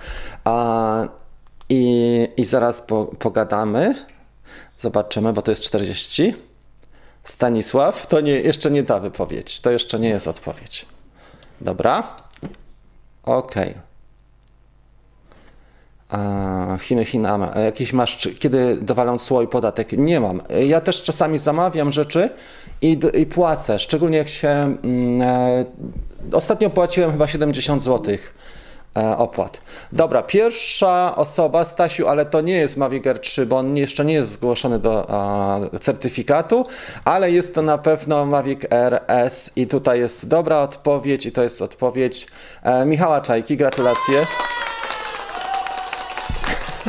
I, 1.69 2.27
I 2.37 2.45
zaraz 2.45 2.81
po, 2.81 3.05
pogadamy. 3.05 4.05
Zobaczymy, 4.77 5.33
bo 5.33 5.41
to 5.41 5.51
jest 5.51 5.63
40. 5.63 6.35
Stanisław, 7.23 8.07
to 8.07 8.21
nie, 8.21 8.31
jeszcze 8.31 8.71
nie 8.71 8.83
ta 8.83 8.99
wypowiedź, 8.99 9.59
to 9.59 9.71
jeszcze 9.71 9.99
nie 9.99 10.09
jest 10.09 10.27
odpowiedź. 10.27 10.85
Dobra? 11.61 12.15
Okej. 13.23 13.69
Okay. 13.69 13.81
Chiny, 16.79 17.05
Chinama. 17.05 17.51
Jakiś 17.65 17.93
masz, 17.93 18.29
kiedy 18.39 18.77
dowalą 18.81 19.17
słoj 19.17 19.47
podatek? 19.47 19.91
Nie 19.91 20.19
mam. 20.19 20.41
Ja 20.67 20.81
też 20.81 21.03
czasami 21.03 21.37
zamawiam 21.37 21.91
rzeczy 21.91 22.29
i, 22.81 22.99
i 23.13 23.25
płacę, 23.25 23.79
szczególnie 23.79 24.17
jak 24.17 24.29
się. 24.29 24.49
Mm, 24.49 25.21
e, 25.21 25.65
ostatnio 26.31 26.69
płaciłem 26.69 27.11
chyba 27.11 27.27
70 27.27 27.83
złotych 27.83 28.33
E, 28.97 29.17
opłat. 29.17 29.61
Dobra, 29.91 30.23
pierwsza 30.23 31.15
osoba, 31.15 31.65
Stasiu, 31.65 32.07
ale 32.07 32.25
to 32.25 32.41
nie 32.41 32.53
jest 32.53 32.77
Mavic 32.77 33.07
Air 33.07 33.19
3, 33.19 33.45
bo 33.45 33.57
on 33.57 33.77
jeszcze 33.77 34.05
nie 34.05 34.13
jest 34.13 34.31
zgłoszony 34.31 34.79
do 34.79 35.05
a, 35.09 35.59
certyfikatu, 35.79 36.65
ale 37.05 37.31
jest 37.31 37.55
to 37.55 37.61
na 37.61 37.77
pewno 37.77 38.25
Mavic 38.25 38.71
Air 38.71 39.01
S 39.07 39.51
i 39.55 39.67
tutaj 39.67 39.99
jest 39.99 40.27
dobra 40.27 40.59
odpowiedź 40.59 41.25
i 41.25 41.31
to 41.31 41.43
jest 41.43 41.61
odpowiedź 41.61 42.27
e, 42.63 42.85
Michała 42.85 43.21
Czajki. 43.21 43.57
Gratulacje. 43.57 44.25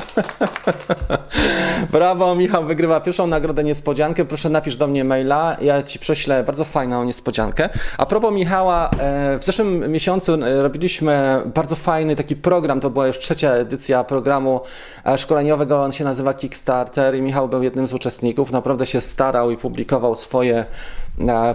Brawo, 1.92 2.34
Michał 2.34 2.64
wygrywa 2.64 3.00
pierwszą 3.00 3.26
nagrodę 3.26 3.64
niespodziankę. 3.64 4.24
Proszę 4.24 4.48
napisz 4.48 4.76
do 4.76 4.86
mnie 4.86 5.04
maila, 5.04 5.56
ja 5.60 5.82
ci 5.82 5.98
prześlę 5.98 6.44
bardzo 6.44 6.64
fajną 6.64 7.04
niespodziankę. 7.04 7.68
A 7.98 8.06
propos 8.06 8.34
Michała, 8.34 8.90
e, 8.90 9.38
w 9.38 9.44
zeszłym 9.44 9.92
miesiącu 9.92 10.34
e, 10.34 10.62
robiliśmy 10.62 11.42
bardzo 11.54 11.76
fajny 11.76 12.16
taki 12.16 12.36
program, 12.36 12.80
to 12.80 12.90
była 12.90 13.06
już 13.06 13.18
trzecia 13.18 13.50
edycja 13.50 14.04
programu 14.04 14.60
e, 15.06 15.18
szkoleniowego, 15.18 15.82
on 15.82 15.92
się 15.92 16.04
nazywa 16.04 16.34
Kickstarter 16.34 17.16
i 17.16 17.22
Michał 17.22 17.48
był 17.48 17.62
jednym 17.62 17.86
z 17.86 17.92
uczestników, 17.92 18.52
naprawdę 18.52 18.86
się 18.86 19.00
starał 19.00 19.50
i 19.50 19.56
publikował 19.56 20.14
swoje 20.14 20.64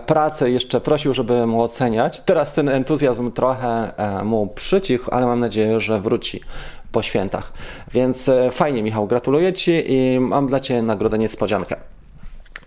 prace, 0.06 0.52
jeszcze 0.52 0.82
prosił, 0.82 1.14
żeby 1.14 1.48
mu 1.48 1.62
oceniać. 1.62 2.20
Teraz 2.20 2.54
ten 2.54 2.70
entuzjazm 2.70 3.32
trochę 3.32 3.92
mu 4.24 4.48
przycichł, 4.48 5.12
ale 5.12 5.26
mam 5.26 5.40
nadzieję, 5.40 5.80
że 5.80 6.00
wróci 6.00 6.42
po 6.92 7.02
świętach. 7.02 7.54
Więc 7.92 8.30
e, 8.30 8.52
fajnie, 8.52 8.84
Michał, 8.84 9.08
gratuluję 9.08 9.54
Ci 9.54 9.84
i 9.94 10.20
mam 10.20 10.48
dla 10.48 10.60
Ciebie 10.60 10.82
nagrodę 10.82 11.18
niespodziankę. 11.18 11.76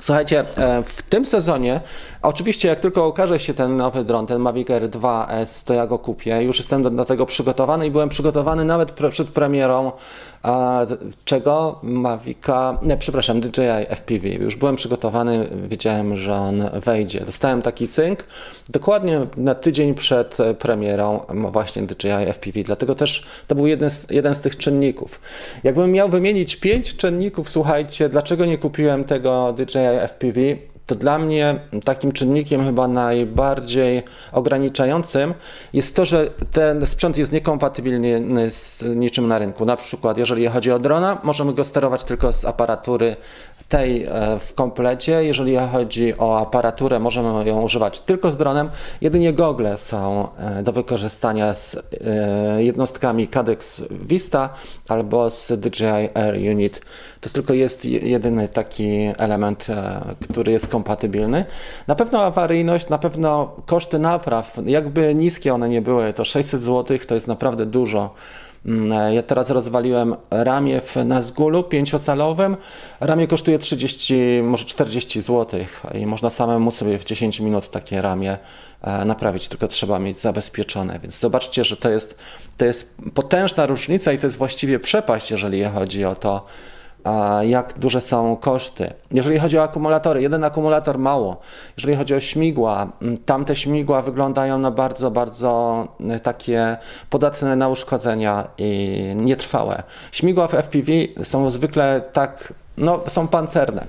Słuchajcie, 0.01 0.45
e, 0.57 0.83
w 0.83 1.03
tym 1.03 1.27
sezonie, 1.27 1.81
oczywiście 2.23 2.69
jak 2.69 2.81
tylko 2.81 3.07
okaże 3.07 3.41
się 3.41 3.55
ten 3.55 3.77
nowy 3.77 4.05
dron, 4.05 4.27
ten 4.27 4.39
Mavic 4.39 4.71
Air 4.71 4.91
2S, 4.91 5.65
to 5.65 5.75
ja 5.75 5.87
go 5.87 5.99
kupię. 5.99 6.43
Już 6.43 6.59
jestem 6.59 6.83
do, 6.83 6.91
do 6.91 7.05
tego 7.05 7.27
przygotowany 7.27 7.87
i 7.87 7.91
byłem 7.91 8.09
przygotowany 8.09 8.65
nawet 8.65 8.91
pre, 8.91 9.11
przed 9.11 9.29
premierą 9.29 9.93
czego? 11.25 11.81
Mavica, 11.83 12.79
nie, 12.83 12.97
przepraszam, 12.97 13.41
DJI 13.41 13.87
FPV. 13.89 14.29
Już 14.29 14.57
byłem 14.57 14.77
przygotowany, 14.77 15.49
wiedziałem, 15.69 16.17
że 16.17 16.35
on 16.35 16.71
wejdzie. 16.73 17.21
Dostałem 17.21 17.63
taki 17.63 17.89
cynk 17.89 18.25
dokładnie 18.69 19.27
na 19.37 19.55
tydzień 19.55 19.95
przed 19.95 20.39
premierą 20.59 21.21
właśnie 21.29 21.83
DJI 21.83 22.27
FPV, 22.33 22.63
dlatego 22.63 22.95
też 22.95 23.27
to 23.47 23.55
był 23.55 23.67
jeden 23.67 23.91
z, 23.91 24.11
jeden 24.11 24.35
z 24.35 24.41
tych 24.41 24.57
czynników. 24.57 25.21
Jakbym 25.65 25.93
miał 25.93 26.09
wymienić 26.09 26.57
pięć 26.57 26.97
czynników, 26.97 27.51
słuchajcie, 27.51 28.09
dlaczego 28.09 28.47
nie 28.47 28.59
kupiłem 28.59 29.05
tego 29.05 29.55
DJI 29.57 29.99
FPV? 30.09 30.41
To 30.87 30.95
dla 30.95 31.19
mnie 31.19 31.61
takim 31.85 32.13
czynnikiem 32.13 32.65
chyba 32.65 32.89
najbardziej 32.89 34.03
ograniczającym 34.33 35.35
jest 35.73 35.97
to, 35.97 36.05
że 36.05 36.31
ten 36.53 36.87
sprzęt 36.87 37.19
jest 37.19 37.33
niekompatybilny 37.33 38.51
z 38.51 38.85
niczym 38.97 39.29
na 39.29 39.39
rynku. 39.39 39.65
Na 39.65 39.77
przykład, 39.77 40.19
jeżeli 40.19 40.47
chodzi 40.47 40.73
o 40.73 40.79
drona, 40.79 41.21
możemy 41.23 41.55
go 41.55 41.65
sterować 41.65 42.05
tylko 42.05 42.33
z 42.33 42.45
aparatury 42.45 43.17
tej 43.69 44.05
e, 44.05 44.39
w 44.41 44.55
komplecie. 44.55 45.25
Jeżeli 45.25 45.57
chodzi 45.73 46.19
o 46.19 46.39
aparaturę, 46.39 46.99
możemy 46.99 47.49
ją 47.49 47.63
używać 47.63 48.01
tylko 48.01 48.31
z 48.31 48.37
dronem. 48.37 48.69
Jedynie 49.01 49.33
gogle 49.33 49.79
są 49.79 50.29
e, 50.39 50.63
do 50.63 50.73
wykorzystania 50.73 51.55
z 51.55 51.77
e, 51.77 52.63
jednostkami 52.63 53.29
Cadex 53.29 53.83
Vista 53.91 54.49
albo 54.89 55.31
z 55.31 55.53
DJI 55.61 55.85
Air 56.15 56.35
Unit. 56.53 56.81
To 57.21 57.31
tylko 57.31 57.53
jest 57.53 57.85
jedyny 57.85 58.49
taki 58.49 59.13
element, 59.19 59.67
który 60.31 60.53
jest 60.53 60.69
kompatybilny. 60.69 61.45
Na 61.87 61.95
pewno 61.95 62.23
awaryjność, 62.23 62.89
na 62.89 62.99
pewno 62.99 63.57
koszty 63.67 63.99
napraw, 63.99 64.57
jakby 64.67 65.15
niskie 65.15 65.55
one 65.55 65.69
nie 65.69 65.83
były, 65.83 66.13
to 66.13 66.25
600 66.25 66.63
zł 66.63 66.99
to 67.07 67.15
jest 67.15 67.27
naprawdę 67.27 67.67
dużo. 67.67 68.15
Mm, 68.67 69.15
ja 69.15 69.23
teraz 69.23 69.51
rozwaliłem 69.51 70.17
ramię 70.31 70.81
w 70.81 70.97
Nazgulu 70.97 71.63
pięciocalowym. 71.63 72.57
Ramię 73.01 73.27
kosztuje 73.27 73.59
30, 73.59 74.15
może 74.43 74.65
40 74.65 75.23
zł 75.23 75.61
i 75.95 76.07
można 76.07 76.31
samemu 76.31 76.71
sobie 76.71 76.99
w 76.99 77.05
10 77.05 77.41
minut 77.41 77.71
takie 77.71 78.03
ramię 78.03 78.39
e, 78.83 79.05
naprawić, 79.05 79.49
tylko 79.49 79.69
trzeba 79.69 79.99
mieć 79.99 80.21
zabezpieczone. 80.21 80.99
Więc 80.99 81.19
zobaczcie, 81.19 81.65
że 81.65 81.77
to 81.77 81.91
jest, 81.91 82.19
to 82.57 82.65
jest 82.65 82.97
potężna 83.15 83.67
różnica 83.67 84.13
i 84.13 84.19
to 84.19 84.27
jest 84.27 84.37
właściwie 84.37 84.79
przepaść, 84.79 85.31
jeżeli 85.31 85.65
chodzi 85.65 86.05
o 86.05 86.15
to, 86.15 86.47
jak 87.43 87.79
duże 87.79 88.01
są 88.01 88.37
koszty. 88.37 88.93
Jeżeli 89.11 89.39
chodzi 89.39 89.59
o 89.59 89.63
akumulatory, 89.63 90.23
jeden 90.23 90.45
akumulator 90.45 90.99
mało. 90.99 91.37
Jeżeli 91.77 91.97
chodzi 91.97 92.15
o 92.15 92.21
śmigła, 92.21 92.93
tamte 93.27 93.57
śmigła 93.57 94.03
wyglądają 94.03 94.59
na 94.59 94.71
bardzo, 94.71 95.11
bardzo 95.11 95.89
takie 96.23 96.77
podatne 97.11 97.57
na 97.57 97.69
uszkodzenia 97.69 98.49
i 98.59 98.99
nietrwałe. 99.17 99.83
Śmigła 100.13 100.49
w 100.49 100.55
FPV 100.55 100.93
są 101.23 101.51
zwykle 101.51 102.03
tak, 102.13 102.55
no 102.77 103.01
są 103.09 103.29
pancerne. 103.29 103.85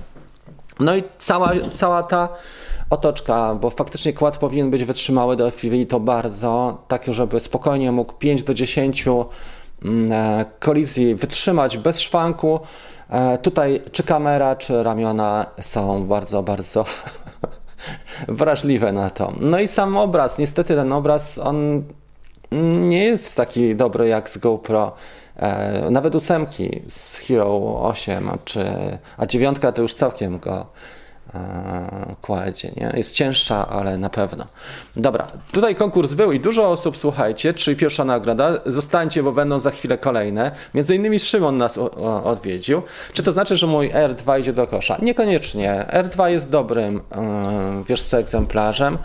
No 0.80 0.96
i 0.96 1.02
cała, 1.18 1.52
cała 1.74 2.02
ta 2.02 2.28
otoczka, 2.90 3.54
bo 3.54 3.70
faktycznie 3.70 4.12
kład 4.12 4.38
powinien 4.38 4.70
być 4.70 4.84
wytrzymały 4.84 5.36
do 5.36 5.50
FPV 5.50 5.76
i 5.76 5.86
to 5.86 6.00
bardzo, 6.00 6.82
tak 6.88 7.04
żeby 7.08 7.40
spokojnie 7.40 7.92
mógł 7.92 8.12
5 8.12 8.42
do 8.42 8.54
10 8.54 9.04
mm, 9.06 10.12
e, 10.12 10.44
kolizji 10.60 11.14
wytrzymać 11.14 11.78
bez 11.78 12.00
szwanku 12.00 12.60
tutaj 13.42 13.82
czy 13.92 14.02
kamera, 14.02 14.56
czy 14.56 14.82
ramiona 14.82 15.46
są 15.60 16.06
bardzo, 16.06 16.42
bardzo 16.42 16.84
wrażliwe 18.28 18.92
na 18.92 19.10
to. 19.10 19.32
No 19.40 19.60
i 19.60 19.68
sam 19.68 19.96
obraz, 19.96 20.38
niestety 20.38 20.74
ten 20.74 20.92
obraz, 20.92 21.38
on 21.38 21.82
nie 22.88 23.04
jest 23.04 23.36
taki 23.36 23.76
dobry 23.76 24.08
jak 24.08 24.28
z 24.28 24.38
GoPro. 24.38 24.92
E, 25.36 25.90
nawet 25.90 26.14
ósemki 26.14 26.82
z 26.86 27.18
Hero 27.18 27.80
8, 27.82 28.30
czy, 28.44 28.64
a 29.16 29.26
dziewiątka 29.26 29.72
to 29.72 29.82
już 29.82 29.94
całkiem 29.94 30.38
go 30.38 30.66
kładzie. 32.20 32.72
Nie? 32.76 32.92
Jest 32.96 33.12
cięższa, 33.12 33.68
ale 33.68 33.98
na 33.98 34.10
pewno. 34.10 34.46
Dobra, 34.96 35.26
tutaj 35.52 35.74
konkurs 35.74 36.14
był 36.14 36.32
i 36.32 36.40
dużo 36.40 36.70
osób, 36.70 36.96
słuchajcie, 36.96 37.54
czyli 37.54 37.76
pierwsza 37.76 38.04
nagroda. 38.04 38.52
Zostańcie, 38.66 39.22
bo 39.22 39.32
będą 39.32 39.58
za 39.58 39.70
chwilę 39.70 39.98
kolejne. 39.98 40.50
Między 40.74 40.94
innymi 40.94 41.18
Szymon 41.18 41.56
nas 41.56 41.78
odwiedził. 42.24 42.82
Czy 43.12 43.22
to 43.22 43.32
znaczy, 43.32 43.56
że 43.56 43.66
mój 43.66 43.90
R2 43.90 44.40
idzie 44.40 44.52
do 44.52 44.66
kosza? 44.66 44.96
Niekoniecznie. 45.02 45.86
R2 45.92 46.26
jest 46.26 46.50
dobrym, 46.50 46.94
yy, 46.94 47.84
wiesz 47.88 48.02
co, 48.02 48.18
egzemplarzem 48.18 48.98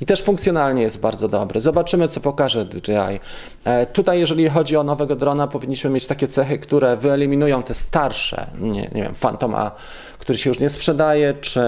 i 0.00 0.06
też 0.06 0.22
funkcjonalnie 0.22 0.82
jest 0.82 1.00
bardzo 1.00 1.28
dobry. 1.28 1.60
Zobaczymy, 1.60 2.08
co 2.08 2.20
pokaże 2.20 2.64
DJI. 2.64 3.20
E, 3.64 3.86
tutaj, 3.86 4.18
jeżeli 4.18 4.48
chodzi 4.48 4.76
o 4.76 4.82
nowego 4.82 5.16
drona, 5.16 5.46
powinniśmy 5.46 5.90
mieć 5.90 6.06
takie 6.06 6.28
cechy, 6.28 6.58
które 6.58 6.96
wyeliminują 6.96 7.62
te 7.62 7.74
starsze, 7.74 8.46
nie, 8.60 8.88
nie 8.94 9.02
wiem, 9.02 9.14
Phantoma 9.14 9.70
który 10.28 10.38
się 10.38 10.50
już 10.50 10.58
nie 10.58 10.70
sprzedaje, 10.70 11.34
czy, 11.34 11.60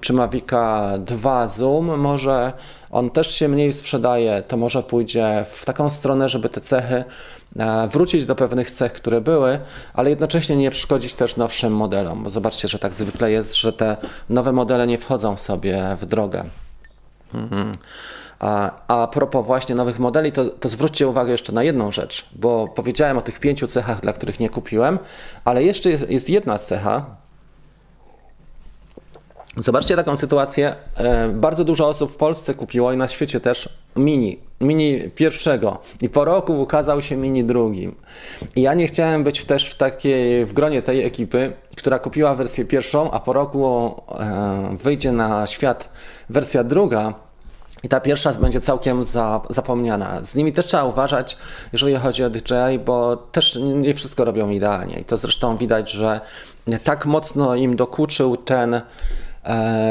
czy 0.00 0.12
Mavica 0.12 0.92
2 0.98 1.46
Zoom 1.46 2.00
może 2.00 2.52
on 2.90 3.10
też 3.10 3.34
się 3.34 3.48
mniej 3.48 3.72
sprzedaje, 3.72 4.42
to 4.42 4.56
może 4.56 4.82
pójdzie 4.82 5.44
w 5.50 5.64
taką 5.64 5.90
stronę, 5.90 6.28
żeby 6.28 6.48
te 6.48 6.60
cechy 6.60 7.04
e, 7.58 7.88
wrócić 7.88 8.26
do 8.26 8.34
pewnych 8.34 8.70
cech, 8.70 8.92
które 8.92 9.20
były, 9.20 9.58
ale 9.94 10.10
jednocześnie 10.10 10.56
nie 10.56 10.70
przeszkodzić 10.70 11.14
też 11.14 11.36
nowszym 11.36 11.72
modelom, 11.72 12.24
bo 12.24 12.30
zobaczcie, 12.30 12.68
że 12.68 12.78
tak 12.78 12.94
zwykle 12.94 13.30
jest, 13.30 13.56
że 13.56 13.72
te 13.72 13.96
nowe 14.28 14.52
modele 14.52 14.86
nie 14.86 14.98
wchodzą 14.98 15.36
sobie 15.36 15.96
w 16.00 16.06
drogę. 16.06 16.44
Mhm. 17.34 17.72
A, 18.38 18.70
a 18.86 19.06
propos 19.06 19.46
właśnie 19.46 19.74
nowych 19.74 19.98
modeli, 19.98 20.32
to, 20.32 20.44
to 20.44 20.68
zwróćcie 20.68 21.08
uwagę 21.08 21.32
jeszcze 21.32 21.52
na 21.52 21.62
jedną 21.62 21.90
rzecz, 21.90 22.26
bo 22.32 22.68
powiedziałem 22.68 23.18
o 23.18 23.22
tych 23.22 23.40
pięciu 23.40 23.66
cechach, 23.66 24.00
dla 24.00 24.12
których 24.12 24.40
nie 24.40 24.50
kupiłem, 24.50 24.98
ale 25.44 25.64
jeszcze 25.64 25.90
jest, 25.90 26.10
jest 26.10 26.30
jedna 26.30 26.58
cecha, 26.58 27.18
Zobaczcie 29.56 29.96
taką 29.96 30.16
sytuację. 30.16 30.74
E, 30.96 31.28
bardzo 31.28 31.64
dużo 31.64 31.88
osób 31.88 32.12
w 32.12 32.16
Polsce 32.16 32.54
kupiło 32.54 32.92
i 32.92 32.96
na 32.96 33.08
świecie 33.08 33.40
też 33.40 33.68
mini. 33.96 34.38
Mini 34.60 35.10
pierwszego. 35.14 35.78
I 36.00 36.08
po 36.08 36.24
roku 36.24 36.60
ukazał 36.60 37.02
się 37.02 37.16
mini 37.16 37.44
drugim. 37.44 37.94
I 38.56 38.62
ja 38.62 38.74
nie 38.74 38.86
chciałem 38.86 39.24
być 39.24 39.44
też 39.44 39.70
w 39.70 39.74
takiej, 39.74 40.44
w 40.44 40.52
gronie 40.52 40.82
tej 40.82 41.04
ekipy, 41.04 41.52
która 41.76 41.98
kupiła 41.98 42.34
wersję 42.34 42.64
pierwszą, 42.64 43.10
a 43.10 43.20
po 43.20 43.32
roku 43.32 43.94
e, 44.08 44.76
wyjdzie 44.82 45.12
na 45.12 45.46
świat 45.46 45.88
wersja 46.30 46.64
druga, 46.64 47.14
i 47.82 47.88
ta 47.88 48.00
pierwsza 48.00 48.32
będzie 48.32 48.60
całkiem 48.60 49.04
za, 49.04 49.40
zapomniana. 49.50 50.24
Z 50.24 50.34
nimi 50.34 50.52
też 50.52 50.66
trzeba 50.66 50.84
uważać, 50.84 51.36
jeżeli 51.72 51.96
chodzi 51.96 52.24
o 52.24 52.30
DJI, 52.30 52.78
bo 52.84 53.16
też 53.16 53.58
nie 53.74 53.94
wszystko 53.94 54.24
robią 54.24 54.50
idealnie. 54.50 55.00
I 55.00 55.04
to 55.04 55.16
zresztą 55.16 55.56
widać, 55.56 55.90
że 55.90 56.20
tak 56.84 57.06
mocno 57.06 57.54
im 57.54 57.76
dokuczył 57.76 58.36
ten 58.36 58.80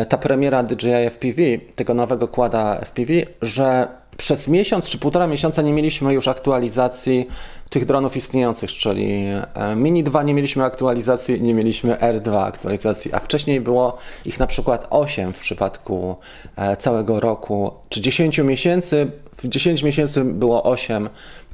ta 0.09 0.17
premiera 0.17 0.63
DJI 0.63 1.09
FPV, 1.09 1.41
tego 1.75 1.93
nowego 1.93 2.27
kłada 2.27 2.79
FPV, 2.79 3.13
że 3.41 3.87
przez 4.17 4.47
miesiąc 4.47 4.89
czy 4.89 4.97
półtora 4.97 5.27
miesiąca 5.27 5.61
nie 5.61 5.73
mieliśmy 5.73 6.13
już 6.13 6.27
aktualizacji 6.27 7.27
tych 7.69 7.85
dronów 7.85 8.17
istniejących, 8.17 8.71
czyli 8.71 9.25
e, 9.53 9.75
Mini 9.75 10.03
2 10.03 10.23
nie 10.23 10.33
mieliśmy 10.33 10.63
aktualizacji, 10.63 11.41
nie 11.41 11.53
mieliśmy 11.53 11.95
R2 11.95 12.43
aktualizacji, 12.43 13.13
a 13.13 13.19
wcześniej 13.19 13.61
było 13.61 13.97
ich 14.25 14.39
na 14.39 14.47
przykład 14.47 14.87
8 14.89 15.33
w 15.33 15.39
przypadku 15.39 16.15
e, 16.55 16.77
całego 16.77 17.19
roku, 17.19 17.73
czy 17.89 18.01
10 18.01 18.37
miesięcy, 18.37 19.11
w 19.35 19.47
10 19.47 19.83
miesięcy 19.83 20.23
było 20.23 20.63
8 20.63 21.09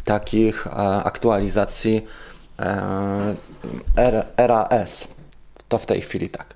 takich 0.05 0.67
aktualizacji 1.03 2.05
RAS. 4.37 5.07
To 5.69 5.77
w 5.77 5.85
tej 5.85 6.01
chwili 6.01 6.29
tak. 6.29 6.55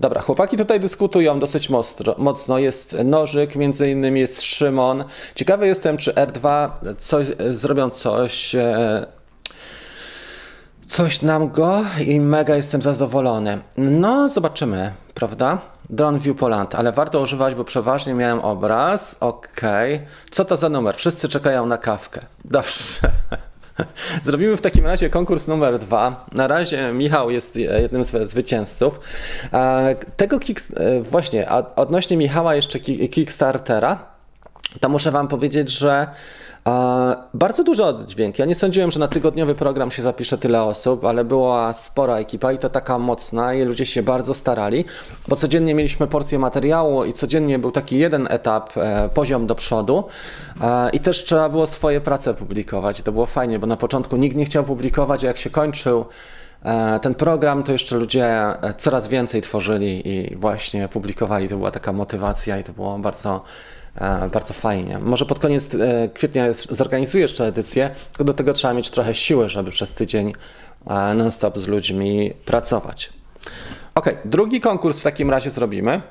Dobra, 0.00 0.20
chłopaki 0.20 0.56
tutaj 0.56 0.80
dyskutują 0.80 1.38
dosyć 1.38 1.70
mocno. 1.70 2.14
mocno. 2.18 2.58
Jest 2.58 2.96
Nożyk, 3.04 3.56
między 3.56 3.90
innymi 3.90 4.20
jest 4.20 4.42
Szymon. 4.42 5.04
Ciekawy 5.34 5.66
jestem, 5.66 5.96
czy 5.96 6.12
R2 6.12 6.70
coś, 6.98 7.26
zrobią 7.50 7.90
coś 7.90 8.54
e, 8.54 9.06
coś 10.88 11.22
nam 11.22 11.50
go 11.50 11.82
i 12.06 12.20
mega 12.20 12.56
jestem 12.56 12.82
zadowolony. 12.82 13.58
No, 13.76 14.28
zobaczymy, 14.28 14.92
prawda? 15.14 15.58
Drone 15.90 16.18
View 16.18 16.36
Poland, 16.36 16.74
ale 16.74 16.92
warto 16.92 17.20
używać, 17.20 17.54
bo 17.54 17.64
przeważnie 17.64 18.14
miałem 18.14 18.40
obraz. 18.40 19.16
Okej. 19.20 19.94
Okay. 19.94 20.06
Co 20.30 20.44
to 20.44 20.56
za 20.56 20.68
numer? 20.68 20.94
Wszyscy 20.94 21.28
czekają 21.28 21.66
na 21.66 21.78
kawkę. 21.78 22.20
Dobrze. 22.44 23.00
Zrobimy 24.24 24.56
w 24.56 24.60
takim 24.60 24.86
razie 24.86 25.10
konkurs 25.10 25.48
numer 25.48 25.78
dwa. 25.78 26.26
Na 26.32 26.48
razie 26.48 26.92
Michał 26.92 27.30
jest 27.30 27.56
jednym 27.56 28.04
z 28.04 28.30
zwycięzców. 28.30 29.00
Tego 30.16 30.38
kick, 30.38 30.60
e, 30.76 31.00
właśnie, 31.00 31.48
odnośnie 31.76 32.16
Michała 32.16 32.54
jeszcze 32.54 32.80
Kickstartera, 32.80 33.98
to 34.80 34.88
muszę 34.88 35.10
Wam 35.10 35.28
powiedzieć, 35.28 35.70
że 35.70 36.06
bardzo 37.34 37.64
duży 37.64 37.84
oddźwięk. 37.84 38.38
Ja 38.38 38.44
nie 38.44 38.54
sądziłem, 38.54 38.90
że 38.90 39.00
na 39.00 39.08
tygodniowy 39.08 39.54
program 39.54 39.90
się 39.90 40.02
zapisze 40.02 40.38
tyle 40.38 40.62
osób, 40.62 41.04
ale 41.04 41.24
była 41.24 41.72
spora 41.72 42.16
ekipa 42.16 42.52
i 42.52 42.58
to 42.58 42.70
taka 42.70 42.98
mocna 42.98 43.54
i 43.54 43.62
ludzie 43.62 43.86
się 43.86 44.02
bardzo 44.02 44.34
starali, 44.34 44.84
bo 45.28 45.36
codziennie 45.36 45.74
mieliśmy 45.74 46.06
porcję 46.06 46.38
materiału 46.38 47.04
i 47.04 47.12
codziennie 47.12 47.58
był 47.58 47.70
taki 47.70 47.98
jeden 47.98 48.26
etap, 48.30 48.76
e, 48.76 49.08
poziom 49.14 49.46
do 49.46 49.54
przodu 49.54 50.04
e, 50.60 50.90
i 50.90 51.00
też 51.00 51.24
trzeba 51.24 51.48
było 51.48 51.66
swoje 51.66 52.00
prace 52.00 52.34
publikować. 52.34 53.02
To 53.02 53.12
było 53.12 53.26
fajnie, 53.26 53.58
bo 53.58 53.66
na 53.66 53.76
początku 53.76 54.16
nikt 54.16 54.36
nie 54.36 54.44
chciał 54.44 54.64
publikować, 54.64 55.24
a 55.24 55.26
jak 55.26 55.36
się 55.36 55.50
kończył 55.50 56.04
e, 56.64 57.00
ten 57.00 57.14
program, 57.14 57.62
to 57.62 57.72
jeszcze 57.72 57.96
ludzie 57.96 58.36
coraz 58.78 59.08
więcej 59.08 59.42
tworzyli 59.42 60.08
i 60.08 60.36
właśnie 60.36 60.88
publikowali. 60.88 61.48
To 61.48 61.56
była 61.56 61.70
taka 61.70 61.92
motywacja 61.92 62.58
i 62.58 62.64
to 62.64 62.72
było 62.72 62.98
bardzo 62.98 63.42
bardzo 64.32 64.54
fajnie. 64.54 64.98
Może 64.98 65.26
pod 65.26 65.38
koniec 65.38 65.74
e, 65.74 66.08
kwietnia 66.14 66.44
zorganizuję 66.52 67.22
jeszcze 67.22 67.46
edycję, 67.46 67.90
tylko 68.08 68.24
do 68.24 68.34
tego 68.34 68.52
trzeba 68.52 68.74
mieć 68.74 68.90
trochę 68.90 69.14
siły, 69.14 69.48
żeby 69.48 69.70
przez 69.70 69.94
tydzień 69.94 70.32
e, 70.86 71.14
non-stop 71.14 71.58
z 71.58 71.66
ludźmi 71.66 72.32
pracować. 72.44 73.12
Ok, 73.94 74.06
drugi 74.24 74.60
konkurs 74.60 75.00
w 75.00 75.02
takim 75.02 75.30
razie 75.30 75.50
zrobimy. 75.50 76.02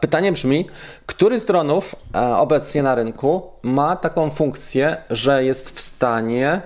Pytanie 0.00 0.32
brzmi, 0.32 0.68
który 1.06 1.38
z 1.38 1.44
dronów 1.44 1.94
obecnie 2.36 2.82
na 2.82 2.94
rynku 2.94 3.42
ma 3.62 3.96
taką 3.96 4.30
funkcję, 4.30 4.96
że 5.10 5.44
jest 5.44 5.70
w 5.70 5.80
stanie 5.80 6.62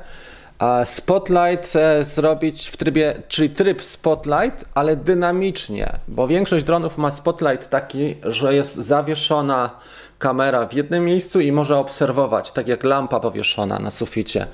Spotlight 0.85 1.77
e, 1.77 2.05
zrobić 2.05 2.69
w 2.69 2.77
trybie, 2.77 3.23
czyli 3.29 3.51
tryb 3.51 3.83
Spotlight, 3.83 4.65
ale 4.75 4.97
dynamicznie, 4.97 5.93
bo 6.09 6.29
większość 6.29 6.65
dronów 6.65 6.99
ma 6.99 7.11
Spotlight 7.11 7.71
taki, 7.71 8.17
że 8.23 8.55
jest 8.55 8.75
zawieszona 8.75 9.71
kamera 10.19 10.67
w 10.67 10.73
jednym 10.73 11.05
miejscu 11.05 11.40
i 11.40 11.53
może 11.53 11.79
obserwować, 11.79 12.53
tak 12.53 12.69
jak 12.69 12.85
lampa 12.85 13.21
powieszona 13.21 13.79
na 13.79 13.90
suficie 13.90 14.47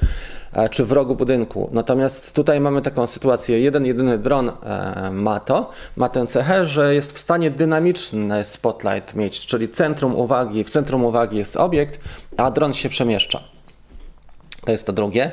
e, 0.53 0.69
czy 0.69 0.85
w 0.85 0.93
rogu 0.93 1.15
budynku. 1.15 1.69
Natomiast 1.73 2.33
tutaj 2.33 2.61
mamy 2.61 2.83
taką 2.83 3.07
sytuację, 3.07 3.61
jeden 3.61 3.87
jedyny 3.87 4.19
dron 4.19 4.49
e, 4.49 5.11
ma 5.13 5.41
to, 5.41 5.71
ma 5.97 6.09
tę 6.09 6.27
cechę, 6.27 6.67
że 6.67 6.95
jest 6.95 7.13
w 7.13 7.19
stanie 7.19 7.51
dynamiczny 7.51 8.45
spotlight 8.45 9.15
mieć, 9.15 9.47
czyli 9.47 9.69
centrum 9.69 10.17
uwagi, 10.17 10.65
w 10.65 10.71
centrum 10.71 11.05
uwagi 11.05 11.37
jest 11.37 11.57
obiekt, 11.57 12.01
a 12.37 12.51
dron 12.51 12.73
się 12.73 12.89
przemieszcza. 12.89 13.41
To 14.65 14.73
jest 14.73 14.87
to 14.87 14.93
drugie. 14.93 15.33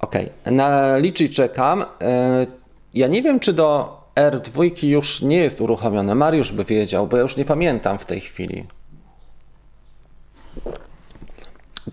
Ok, 0.00 0.14
na 0.46 0.96
liczy 0.96 1.28
czekam. 1.28 1.84
E, 2.00 2.46
ja 2.94 3.06
nie 3.06 3.22
wiem, 3.22 3.40
czy 3.40 3.52
do 3.52 4.00
R2 4.16 4.84
już 4.84 5.22
nie 5.22 5.36
jest 5.36 5.60
uruchomione. 5.60 6.14
Mariusz 6.14 6.52
by 6.52 6.64
wiedział, 6.64 7.06
bo 7.06 7.16
ja 7.16 7.22
już 7.22 7.36
nie 7.36 7.44
pamiętam 7.44 7.98
w 7.98 8.06
tej 8.06 8.20
chwili. 8.20 8.64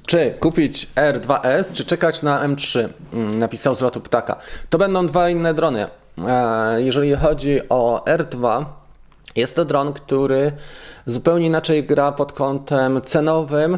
Czy 0.05 0.33
kupić 0.39 0.87
R2S, 0.95 1.73
czy 1.73 1.85
czekać 1.85 2.21
na 2.21 2.47
M3? 2.47 2.89
Mm, 3.13 3.39
napisał 3.39 3.75
z 3.75 3.93
ptaka. 4.03 4.35
To 4.69 4.77
będą 4.77 5.07
dwa 5.07 5.29
inne 5.29 5.53
drony. 5.53 5.87
E, 6.17 6.81
jeżeli 6.81 7.15
chodzi 7.15 7.69
o 7.69 8.03
R2, 8.05 8.65
jest 9.35 9.55
to 9.55 9.65
dron, 9.65 9.93
który 9.93 10.51
zupełnie 11.05 11.47
inaczej 11.47 11.83
gra 11.83 12.11
pod 12.11 12.33
kątem 12.33 13.01
cenowym 13.01 13.77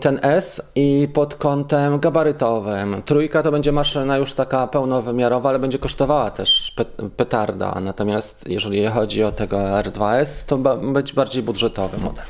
ten 0.00 0.20
S 0.22 0.72
i 0.74 1.08
pod 1.14 1.34
kątem 1.34 1.98
gabarytowym. 1.98 3.02
Trójka 3.04 3.42
to 3.42 3.50
będzie 3.50 3.72
maszyna 3.72 4.16
już 4.16 4.32
taka 4.32 4.66
pełnowymiarowa, 4.66 5.48
ale 5.48 5.58
będzie 5.58 5.78
kosztowała 5.78 6.30
też 6.30 6.74
petarda. 7.16 7.80
Natomiast 7.80 8.48
jeżeli 8.48 8.86
chodzi 8.86 9.24
o 9.24 9.32
tego 9.32 9.56
R2S, 9.56 10.46
to 10.46 10.58
być 10.78 11.12
bardziej 11.12 11.42
budżetowy 11.42 11.98
model. 11.98 12.24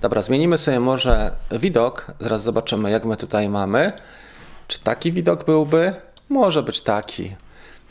Dobra, 0.00 0.22
zmienimy 0.22 0.58
sobie 0.58 0.80
może 0.80 1.30
widok. 1.50 2.06
Zaraz 2.20 2.42
zobaczymy, 2.42 2.90
jak 2.90 3.04
my 3.04 3.16
tutaj 3.16 3.48
mamy. 3.48 3.92
Czy 4.68 4.80
taki 4.80 5.12
widok 5.12 5.44
byłby? 5.44 5.94
Może 6.28 6.62
być 6.62 6.80
taki. 6.80 7.36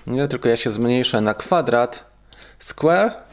Nie, 0.07 0.27
tylko 0.27 0.49
ja 0.49 0.57
się 0.57 0.71
zmniejszę 0.71 1.21
na 1.21 1.33
kwadrat. 1.33 2.05
Square 2.59 3.24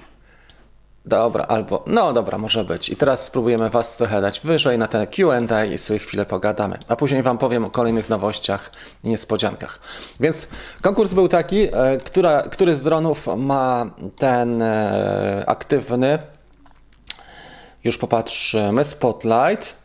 Dobra, 1.05 1.45
albo, 1.45 1.85
no 1.87 2.13
dobra, 2.13 2.39
może 2.39 2.65
być. 2.65 2.89
I 2.89 2.97
teraz 2.97 3.25
spróbujemy 3.25 3.71
Was 3.71 3.97
trochę 3.97 4.21
dać 4.21 4.41
wyżej 4.41 4.79
na 4.79 4.89
te 4.89 5.07
Q&A 5.07 5.65
i 5.65 5.79
sobie 5.79 5.99
chwilę 5.99 6.27
pogadamy. 6.27 6.79
A 6.89 6.97
później 6.97 7.23
Wam 7.23 7.39
powiem 7.39 7.65
o 7.65 7.71
kolejnych 7.71 8.09
nowościach 8.09 8.71
i 9.05 9.09
niespodziankach. 9.09 9.81
Więc 10.21 10.49
konkurs 10.83 11.15
był 11.15 11.29
taki, 11.29 11.63
e, 11.63 11.97
która, 12.05 12.43
który 12.43 12.77
z 12.77 12.83
dronów 12.83 13.27
ma 13.37 13.91
ten 14.19 14.63
e, 14.63 15.45
aktywny, 15.47 16.19
już 17.85 17.99
popatrzymy, 17.99 18.85
Spotlight. 18.85 19.77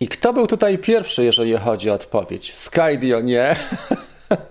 I 0.00 0.08
kto 0.08 0.32
był 0.32 0.46
tutaj 0.46 0.78
pierwszy, 0.78 1.24
jeżeli 1.24 1.56
chodzi 1.56 1.90
o 1.90 1.94
odpowiedź? 1.94 2.54
Skydio 2.54 3.20
nie. 3.20 3.56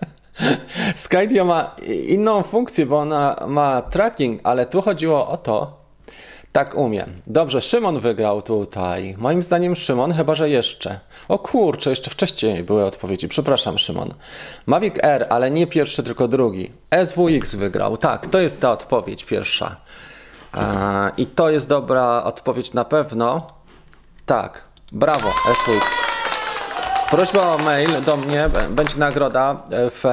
Skydio 0.96 1.46
ma 1.46 1.76
inną 2.08 2.44
funkcję, 2.44 2.86
bo 2.86 3.00
ona 3.00 3.36
ma 3.48 3.82
tracking, 3.82 4.42
ale 4.44 4.66
tu 4.66 4.82
chodziło 4.82 5.28
o 5.28 5.38
to, 5.38 5.81
tak 6.52 6.76
umiem. 6.76 7.14
Dobrze, 7.28 7.62
Szymon 7.62 8.00
wygrał 8.00 8.42
tutaj. 8.42 9.16
Moim 9.18 9.44
zdaniem 9.44 9.76
Szymon, 9.76 10.14
chyba 10.14 10.36
że 10.36 10.50
jeszcze. 10.50 11.00
O 11.28 11.40
kurczę, 11.40 11.90
jeszcze 11.90 12.12
wcześniej 12.12 12.64
były 12.64 12.86
odpowiedzi. 12.86 13.28
Przepraszam, 13.28 13.78
Szymon. 13.78 14.14
Mavic 14.66 14.96
R, 15.02 15.28
ale 15.30 15.52
nie 15.52 15.68
pierwszy, 15.68 16.04
tylko 16.04 16.28
drugi. 16.28 16.72
SWX 17.06 17.56
wygrał. 17.56 17.98
Tak, 17.98 18.28
to 18.28 18.40
jest 18.40 18.60
ta 18.60 18.72
odpowiedź 18.72 19.26
pierwsza. 19.26 19.76
I 21.18 21.26
to 21.26 21.50
jest 21.50 21.68
dobra 21.68 22.24
odpowiedź 22.24 22.74
na 22.74 22.86
pewno. 22.86 23.48
Tak, 24.26 24.64
brawo, 24.92 25.30
SWX. 25.30 26.11
Prośba 27.12 27.56
o 27.56 27.58
mail 27.58 28.02
do 28.06 28.18
mnie, 28.18 28.50
będzie 28.70 28.98
nagroda 28.98 29.64
e, 29.72 29.90
w, 29.90 30.04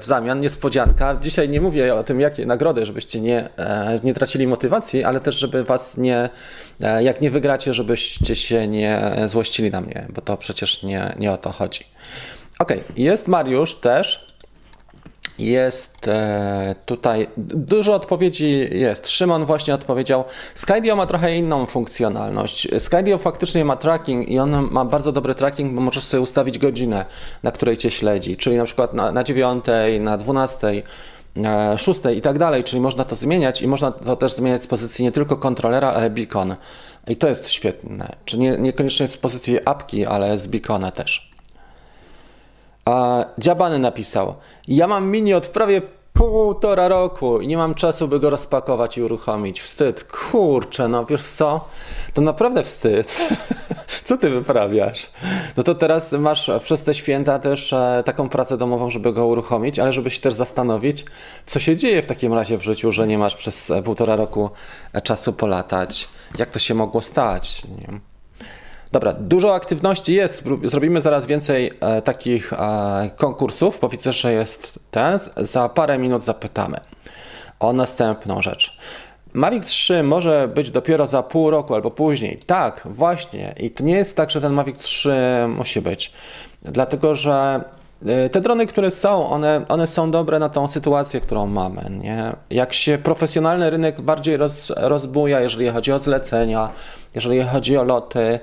w 0.00 0.04
zamian, 0.04 0.40
niespodzianka. 0.40 1.16
Dzisiaj 1.20 1.48
nie 1.48 1.60
mówię 1.60 1.94
o 1.94 2.02
tym, 2.02 2.20
jakie 2.20 2.46
nagrody, 2.46 2.86
żebyście 2.86 3.20
nie, 3.20 3.58
e, 3.58 3.98
nie 4.04 4.14
tracili 4.14 4.46
motywacji, 4.46 5.04
ale 5.04 5.20
też, 5.20 5.34
żeby 5.34 5.64
was 5.64 5.96
nie, 5.96 6.28
e, 6.82 7.02
jak 7.02 7.20
nie 7.20 7.30
wygracie, 7.30 7.74
żebyście 7.74 8.36
się 8.36 8.68
nie 8.68 9.00
złościli 9.26 9.70
na 9.70 9.80
mnie, 9.80 10.06
bo 10.08 10.22
to 10.22 10.36
przecież 10.36 10.82
nie, 10.82 11.14
nie 11.18 11.32
o 11.32 11.36
to 11.36 11.50
chodzi. 11.50 11.84
Ok, 12.58 12.72
jest 12.96 13.28
Mariusz 13.28 13.74
też. 13.74 14.26
Jest 15.38 16.08
e, 16.08 16.74
tutaj 16.86 17.28
dużo 17.54 17.94
odpowiedzi 17.94 18.68
jest. 18.72 19.08
Szymon 19.08 19.44
właśnie 19.44 19.74
odpowiedział. 19.74 20.24
Skydio 20.54 20.96
ma 20.96 21.06
trochę 21.06 21.36
inną 21.36 21.66
funkcjonalność. 21.66 22.68
Skydio 22.78 23.18
faktycznie 23.18 23.64
ma 23.64 23.76
tracking 23.76 24.28
i 24.28 24.38
on 24.38 24.70
ma 24.70 24.84
bardzo 24.84 25.12
dobry 25.12 25.34
tracking, 25.34 25.74
bo 25.74 25.80
możesz 25.80 26.04
sobie 26.04 26.20
ustawić 26.20 26.58
godzinę, 26.58 27.04
na 27.42 27.50
której 27.50 27.76
cię 27.76 27.90
śledzi. 27.90 28.36
Czyli 28.36 28.56
na 28.56 28.64
przykład 28.64 28.94
na, 28.94 29.12
na 29.12 29.24
9, 29.24 29.64
na 30.00 30.16
12, 30.16 30.82
na 31.36 31.78
6 31.78 32.00
i 32.16 32.20
tak 32.20 32.38
dalej. 32.38 32.64
Czyli 32.64 32.82
można 32.82 33.04
to 33.04 33.16
zmieniać 33.16 33.62
i 33.62 33.68
można 33.68 33.92
to 33.92 34.16
też 34.16 34.32
zmieniać 34.32 34.62
z 34.62 34.66
pozycji 34.66 35.04
nie 35.04 35.12
tylko 35.12 35.36
kontrolera, 35.36 35.88
ale 35.88 36.10
beacon. 36.10 36.56
I 37.08 37.16
to 37.16 37.28
jest 37.28 37.50
świetne. 37.50 38.08
Czy 38.24 38.38
nie, 38.38 38.58
niekoniecznie 38.58 39.08
z 39.08 39.16
pozycji 39.16 39.58
apki, 39.64 40.06
ale 40.06 40.38
z 40.38 40.46
beacona 40.46 40.90
też. 40.90 41.35
A 42.86 43.24
Dziabany 43.38 43.78
napisał: 43.78 44.34
Ja 44.68 44.86
mam 44.86 45.10
mini 45.10 45.34
od 45.34 45.48
prawie 45.48 45.82
półtora 46.12 46.88
roku 46.88 47.40
i 47.40 47.46
nie 47.46 47.56
mam 47.56 47.74
czasu, 47.74 48.08
by 48.08 48.20
go 48.20 48.30
rozpakować 48.30 48.98
i 48.98 49.02
uruchomić. 49.02 49.60
Wstyd. 49.60 50.04
Kurczę, 50.04 50.88
no 50.88 51.04
wiesz 51.04 51.24
co? 51.24 51.68
To 52.14 52.20
naprawdę 52.20 52.62
wstyd. 52.62 53.16
Co 54.04 54.18
ty 54.18 54.30
wyprawiasz? 54.30 55.10
No 55.56 55.62
to 55.62 55.74
teraz 55.74 56.12
masz 56.12 56.50
przez 56.62 56.82
te 56.82 56.94
święta 56.94 57.38
też 57.38 57.72
e, 57.72 58.02
taką 58.04 58.28
pracę 58.28 58.56
domową, 58.56 58.90
żeby 58.90 59.12
go 59.12 59.26
uruchomić, 59.26 59.78
ale 59.78 59.92
żeby 59.92 60.10
się 60.10 60.20
też 60.20 60.34
zastanowić, 60.34 61.04
co 61.46 61.60
się 61.60 61.76
dzieje 61.76 62.02
w 62.02 62.06
takim 62.06 62.34
razie 62.34 62.58
w 62.58 62.62
życiu, 62.62 62.92
że 62.92 63.06
nie 63.06 63.18
masz 63.18 63.36
przez 63.36 63.70
e, 63.70 63.82
półtora 63.82 64.16
roku 64.16 64.50
e, 64.92 65.00
czasu 65.00 65.32
polatać. 65.32 66.08
Jak 66.38 66.50
to 66.50 66.58
się 66.58 66.74
mogło 66.74 67.00
stać? 67.02 67.62
Nie? 67.64 68.15
Dobra, 68.92 69.12
dużo 69.12 69.54
aktywności 69.54 70.14
jest. 70.14 70.44
Zrobimy 70.64 71.00
zaraz 71.00 71.26
więcej 71.26 71.72
e, 71.80 72.02
takich 72.02 72.52
e, 72.52 73.10
konkursów. 73.16 73.78
Powiedzę, 73.78 74.12
że 74.12 74.32
jest 74.32 74.78
ten. 74.90 75.18
Za 75.36 75.68
parę 75.68 75.98
minut 75.98 76.22
zapytamy 76.24 76.76
o 77.60 77.72
następną 77.72 78.42
rzecz. 78.42 78.78
Mavic 79.32 79.66
3 79.66 80.02
może 80.02 80.48
być 80.48 80.70
dopiero 80.70 81.06
za 81.06 81.22
pół 81.22 81.50
roku 81.50 81.74
albo 81.74 81.90
później. 81.90 82.38
Tak, 82.46 82.82
właśnie. 82.84 83.54
I 83.60 83.70
to 83.70 83.84
nie 83.84 83.94
jest 83.94 84.16
tak, 84.16 84.30
że 84.30 84.40
ten 84.40 84.52
Mavic 84.52 84.78
3 84.78 85.10
musi 85.48 85.80
być. 85.80 86.12
Dlatego, 86.62 87.14
że 87.14 87.64
e, 88.06 88.28
te 88.28 88.40
drony, 88.40 88.66
które 88.66 88.90
są, 88.90 89.28
one, 89.28 89.64
one 89.68 89.86
są 89.86 90.10
dobre 90.10 90.38
na 90.38 90.48
tą 90.48 90.68
sytuację, 90.68 91.20
którą 91.20 91.46
mamy. 91.46 91.90
Nie? 91.90 92.32
Jak 92.50 92.72
się 92.72 92.98
profesjonalny 92.98 93.70
rynek 93.70 94.00
bardziej 94.00 94.36
roz, 94.36 94.72
rozbuja, 94.76 95.40
jeżeli 95.40 95.68
chodzi 95.68 95.92
o 95.92 95.98
zlecenia, 95.98 96.68
jeżeli 97.14 97.42
chodzi 97.42 97.76
o 97.76 97.84
loty, 97.84 98.40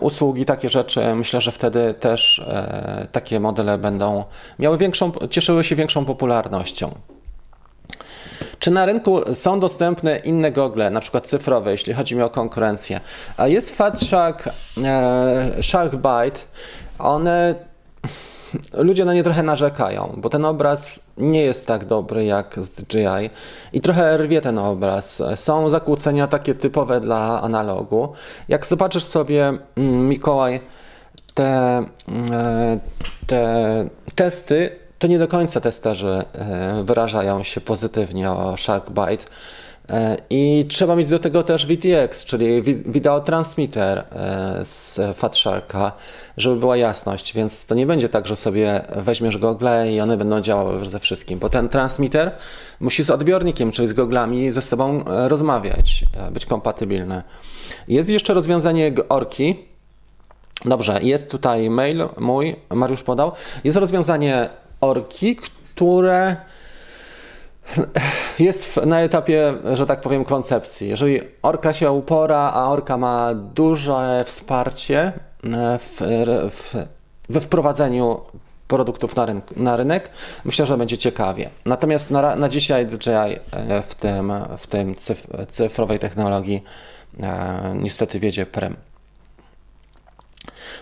usługi, 0.00 0.44
takie 0.44 0.70
rzeczy. 0.70 1.14
Myślę, 1.14 1.40
że 1.40 1.52
wtedy 1.52 1.94
też 1.94 2.38
e, 2.38 3.06
takie 3.12 3.40
modele 3.40 3.78
będą 3.78 4.24
miały 4.58 4.78
większą, 4.78 5.12
cieszyły 5.30 5.64
się 5.64 5.76
większą 5.76 6.04
popularnością. 6.04 6.94
Czy 8.58 8.70
na 8.70 8.86
rynku 8.86 9.34
są 9.34 9.60
dostępne 9.60 10.16
inne 10.18 10.52
gogle, 10.52 10.90
na 10.90 11.00
przykład 11.00 11.26
cyfrowe, 11.26 11.70
jeśli 11.70 11.92
chodzi 11.92 12.16
mi 12.16 12.22
o 12.22 12.30
konkurencję? 12.30 13.00
Jest 13.44 13.76
Fat 13.76 14.00
Shark, 14.00 14.48
e, 14.84 15.62
Sharkbite. 15.62 16.40
One 16.98 17.54
ludzie 18.72 19.04
na 19.04 19.14
nie 19.14 19.22
trochę 19.22 19.42
narzekają, 19.42 20.12
bo 20.16 20.30
ten 20.30 20.44
obraz 20.44 21.02
nie 21.16 21.42
jest 21.42 21.66
tak 21.66 21.84
dobry 21.84 22.24
jak 22.24 22.54
z 22.58 22.68
DJI 22.68 23.30
i 23.72 23.80
trochę 23.80 24.16
rwie 24.16 24.40
ten 24.40 24.58
obraz. 24.58 25.22
Są 25.34 25.68
zakłócenia 25.68 26.26
takie 26.26 26.54
typowe 26.54 27.00
dla 27.00 27.42
analogu. 27.42 28.12
Jak 28.48 28.66
zobaczysz 28.66 29.04
sobie, 29.04 29.48
mm, 29.76 30.08
Mikołaj, 30.08 30.60
te, 31.34 31.46
mm, 31.46 32.32
e, 32.32 32.78
te 33.26 33.88
testy, 34.14 34.70
to 34.98 35.06
nie 35.06 35.18
do 35.18 35.28
końca 35.28 35.60
testerzy 35.60 36.24
e, 36.32 36.82
wyrażają 36.84 37.42
się 37.42 37.60
pozytywnie 37.60 38.30
o 38.30 38.56
Sharkbite. 38.56 39.24
E, 39.90 40.16
I 40.30 40.66
trzeba 40.68 40.96
mieć 40.96 41.08
do 41.08 41.18
tego 41.18 41.42
też 41.42 41.66
VTX, 41.66 42.24
czyli 42.24 42.62
Video 42.62 43.20
Transmitter 43.20 43.98
e, 43.98 44.04
z 44.64 45.00
Fatsharka, 45.16 45.92
żeby 46.36 46.56
była 46.56 46.76
jasność, 46.76 47.34
więc 47.34 47.66
to 47.66 47.74
nie 47.74 47.86
będzie 47.86 48.08
tak, 48.08 48.26
że 48.26 48.36
sobie 48.36 48.82
weźmiesz 48.96 49.38
gogle 49.38 49.92
i 49.92 50.00
one 50.00 50.16
będą 50.16 50.40
działały 50.40 50.84
ze 50.84 51.00
wszystkim, 51.00 51.38
bo 51.38 51.48
ten 51.48 51.68
transmitter 51.68 52.32
musi 52.80 53.04
z 53.04 53.10
odbiornikiem, 53.10 53.72
czyli 53.72 53.88
z 53.88 53.92
goglami 53.92 54.50
ze 54.50 54.62
sobą 54.62 55.04
e, 55.04 55.28
rozmawiać, 55.28 56.04
być 56.30 56.46
kompatybilny. 56.46 57.22
Jest 57.88 58.08
jeszcze 58.08 58.34
rozwiązanie 58.34 58.92
Orki. 59.08 59.64
Dobrze, 60.64 60.98
jest 61.02 61.30
tutaj 61.30 61.70
mail 61.70 62.08
mój, 62.18 62.56
Mariusz 62.70 63.02
podał. 63.02 63.32
Jest 63.64 63.76
rozwiązanie 63.76 64.48
Orki, 64.80 65.36
które 65.36 66.36
jest 68.38 68.76
na 68.86 69.00
etapie, 69.00 69.54
że 69.74 69.86
tak 69.86 70.00
powiem, 70.00 70.24
koncepcji. 70.24 70.88
Jeżeli 70.88 71.20
orka 71.42 71.72
się 71.72 71.90
upora, 71.90 72.52
a 72.54 72.68
orka 72.68 72.96
ma 72.96 73.34
duże 73.34 74.24
wsparcie 74.26 75.12
e, 75.44 75.78
w, 75.78 76.00
w, 76.50 76.74
we 77.28 77.40
wprowadzeniu 77.40 78.20
produktów 78.68 79.16
na, 79.16 79.26
na 79.56 79.76
rynek, 79.76 80.10
myślę, 80.44 80.66
że 80.66 80.76
będzie 80.76 80.98
ciekawie. 80.98 81.50
Natomiast 81.64 82.10
na, 82.10 82.36
na 82.36 82.48
dzisiaj 82.48 82.86
DJI 82.86 83.10
e, 83.10 83.82
w 83.82 83.94
tym, 83.94 84.32
w 84.58 84.66
tym 84.66 84.94
cyfrowej 85.50 85.98
technologii 85.98 86.64
e, 87.20 87.74
niestety 87.74 88.20
wiedzie 88.20 88.46
prem. 88.46 88.76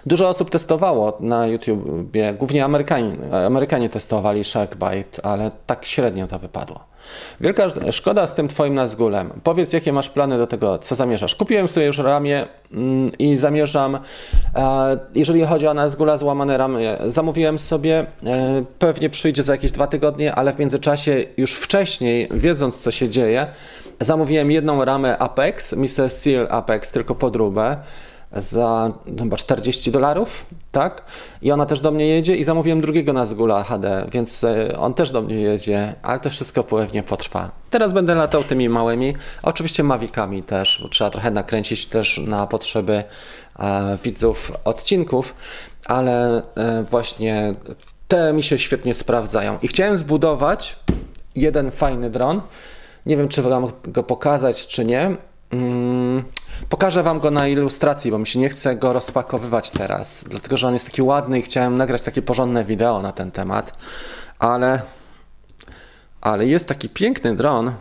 Dużo 0.06 0.28
osób 0.28 0.50
testowało 0.50 1.16
na 1.20 1.46
YouTubie, 1.46 2.34
głównie 2.38 2.64
Amerykanie, 2.64 3.16
Amerykanie 3.46 3.88
testowali 3.88 4.44
Sharkbite, 4.44 5.26
ale 5.26 5.50
tak 5.66 5.84
średnio 5.84 6.26
to 6.26 6.38
wypadło. 6.38 6.94
Wielka 7.40 7.70
szkoda 7.92 8.26
z 8.26 8.34
tym 8.34 8.48
twoim 8.48 8.74
Nazgulem. 8.74 9.30
Powiedz, 9.42 9.72
jakie 9.72 9.92
masz 9.92 10.08
plany 10.08 10.38
do 10.38 10.46
tego, 10.46 10.78
co 10.78 10.94
zamierzasz. 10.94 11.34
Kupiłem 11.34 11.68
sobie 11.68 11.86
już 11.86 11.98
ramię 11.98 12.46
mm, 12.72 13.10
i 13.18 13.36
zamierzam, 13.36 13.98
e, 14.54 14.98
jeżeli 15.14 15.44
chodzi 15.44 15.66
o 15.66 15.74
Nazgula, 15.74 16.16
złamane 16.16 16.58
ramię, 16.58 16.96
zamówiłem 17.08 17.58
sobie, 17.58 18.06
e, 18.26 18.64
pewnie 18.78 19.10
przyjdzie 19.10 19.42
za 19.42 19.52
jakieś 19.52 19.72
dwa 19.72 19.86
tygodnie, 19.86 20.34
ale 20.34 20.52
w 20.52 20.58
międzyczasie 20.58 21.24
już 21.36 21.54
wcześniej, 21.54 22.28
wiedząc 22.30 22.78
co 22.78 22.90
się 22.90 23.08
dzieje, 23.08 23.46
zamówiłem 24.00 24.50
jedną 24.50 24.84
ramę 24.84 25.18
Apex, 25.18 25.72
Mr. 25.72 26.10
Steel 26.10 26.46
Apex, 26.50 26.90
tylko 26.90 27.14
podróbę 27.14 27.76
za 28.36 28.92
chyba 29.18 29.36
40 29.36 29.90
dolarów, 29.90 30.46
tak? 30.72 31.02
I 31.42 31.52
ona 31.52 31.66
też 31.66 31.80
do 31.80 31.90
mnie 31.90 32.06
jedzie 32.06 32.36
i 32.36 32.44
zamówiłem 32.44 32.80
drugiego 32.80 33.12
Nazgula 33.12 33.62
HD, 33.62 34.06
więc 34.12 34.44
e, 34.44 34.78
on 34.78 34.94
też 34.94 35.10
do 35.10 35.22
mnie 35.22 35.36
jedzie, 35.36 35.94
ale 36.02 36.20
to 36.20 36.30
wszystko 36.30 36.64
pewnie 36.64 37.02
potrwa. 37.02 37.50
Teraz 37.70 37.92
będę 37.92 38.14
latał 38.14 38.44
tymi 38.44 38.68
małymi, 38.68 39.14
oczywiście 39.42 39.82
Mavicami 39.82 40.42
też, 40.42 40.80
bo 40.82 40.88
trzeba 40.88 41.10
trochę 41.10 41.30
nakręcić 41.30 41.86
też 41.86 42.20
na 42.26 42.46
potrzeby 42.46 43.04
e, 43.58 43.98
widzów 44.02 44.52
odcinków, 44.64 45.34
ale 45.84 46.42
e, 46.56 46.82
właśnie 46.90 47.54
te 48.08 48.32
mi 48.32 48.42
się 48.42 48.58
świetnie 48.58 48.94
sprawdzają. 48.94 49.58
I 49.62 49.68
chciałem 49.68 49.96
zbudować 49.96 50.76
jeden 51.36 51.70
fajny 51.70 52.10
dron. 52.10 52.40
Nie 53.06 53.16
wiem, 53.16 53.28
czy 53.28 53.42
wam 53.42 53.68
go 53.84 54.02
pokazać, 54.02 54.66
czy 54.66 54.84
nie. 54.84 55.16
Mm, 55.50 56.24
pokażę 56.68 57.02
Wam 57.02 57.20
go 57.20 57.30
na 57.30 57.48
ilustracji, 57.48 58.10
bo 58.10 58.18
mi 58.18 58.26
się 58.26 58.38
nie 58.38 58.48
chce 58.48 58.76
go 58.76 58.92
rozpakowywać 58.92 59.70
teraz, 59.70 60.24
dlatego 60.28 60.56
że 60.56 60.68
on 60.68 60.74
jest 60.74 60.86
taki 60.86 61.02
ładny 61.02 61.38
i 61.38 61.42
chciałem 61.42 61.76
nagrać 61.76 62.02
takie 62.02 62.22
porządne 62.22 62.64
wideo 62.64 63.02
na 63.02 63.12
ten 63.12 63.30
temat, 63.30 63.78
ale, 64.38 64.82
ale 66.20 66.46
jest 66.46 66.68
taki 66.68 66.88
piękny 66.88 67.36
dron, 67.36 67.72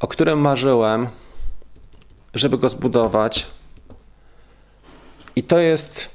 o 0.00 0.08
którym 0.08 0.38
marzyłem, 0.38 1.08
żeby 2.34 2.58
go 2.58 2.68
zbudować. 2.68 3.46
I 5.36 5.42
to 5.42 5.58
jest 5.58 6.08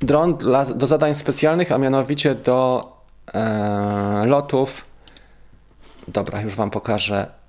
dron 0.00 0.36
dla, 0.36 0.64
do 0.64 0.86
zadań 0.86 1.14
specjalnych, 1.14 1.72
a 1.72 1.78
mianowicie 1.78 2.34
do 2.34 2.88
e, 3.34 4.26
lotów. 4.26 4.84
Dobra, 6.08 6.40
już 6.40 6.54
Wam 6.54 6.70
pokażę 6.70 7.39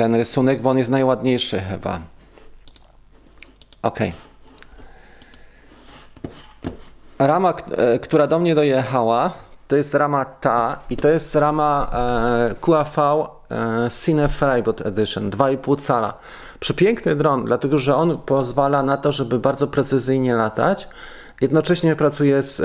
ten 0.00 0.14
rysunek, 0.14 0.62
bo 0.62 0.70
on 0.70 0.78
jest 0.78 0.90
najładniejszy 0.90 1.60
chyba. 1.60 2.00
Ok. 3.82 3.98
Rama, 7.18 7.54
e, 7.76 7.98
która 7.98 8.26
do 8.26 8.38
mnie 8.38 8.54
dojechała, 8.54 9.30
to 9.68 9.76
jest 9.76 9.94
rama 9.94 10.24
ta 10.24 10.78
i 10.90 10.96
to 10.96 11.08
jest 11.08 11.34
rama 11.34 11.90
e, 11.92 12.54
QAV 12.60 12.98
e, 12.98 13.88
Cine 14.04 14.28
Freibot 14.28 14.86
Edition 14.86 15.30
2,5 15.30 15.80
cala. 15.80 16.14
Przepiękny 16.60 17.16
dron, 17.16 17.44
dlatego 17.44 17.78
że 17.78 17.96
on 17.96 18.18
pozwala 18.18 18.82
na 18.82 18.96
to, 18.96 19.12
żeby 19.12 19.38
bardzo 19.38 19.66
precyzyjnie 19.66 20.34
latać. 20.34 20.88
Jednocześnie 21.40 21.96
pracuje 21.96 22.42
z, 22.42 22.56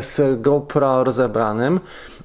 z 0.00 0.40
GoPro 0.40 1.04
rozebranym 1.04 1.80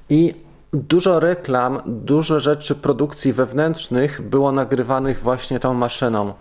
i 0.08 0.49
dużo 0.72 1.20
reklam, 1.20 1.80
dużo 1.86 2.40
rzeczy 2.40 2.74
produkcji 2.74 3.32
wewnętrznych 3.32 4.22
było 4.22 4.52
nagrywanych 4.52 5.20
właśnie 5.20 5.60
tą 5.60 5.74
maszyną. 5.74 6.34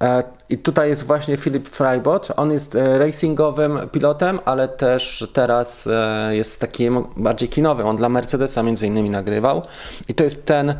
E, 0.00 0.22
I 0.48 0.58
tutaj 0.58 0.88
jest 0.88 1.06
właśnie 1.06 1.36
Philip 1.36 1.68
Freibot. 1.68 2.28
On 2.36 2.52
jest 2.52 2.76
e, 2.76 2.98
racingowym 2.98 3.78
pilotem, 3.92 4.40
ale 4.44 4.68
też 4.68 5.28
teraz 5.32 5.86
e, 5.86 6.36
jest 6.36 6.60
takim 6.60 7.04
bardziej 7.16 7.48
kinowym. 7.48 7.86
On 7.86 7.96
dla 7.96 8.08
Mercedesa 8.08 8.62
między 8.62 8.86
innymi 8.86 9.10
nagrywał. 9.10 9.62
I 10.08 10.14
to 10.14 10.24
jest 10.24 10.46
ten 10.46 10.74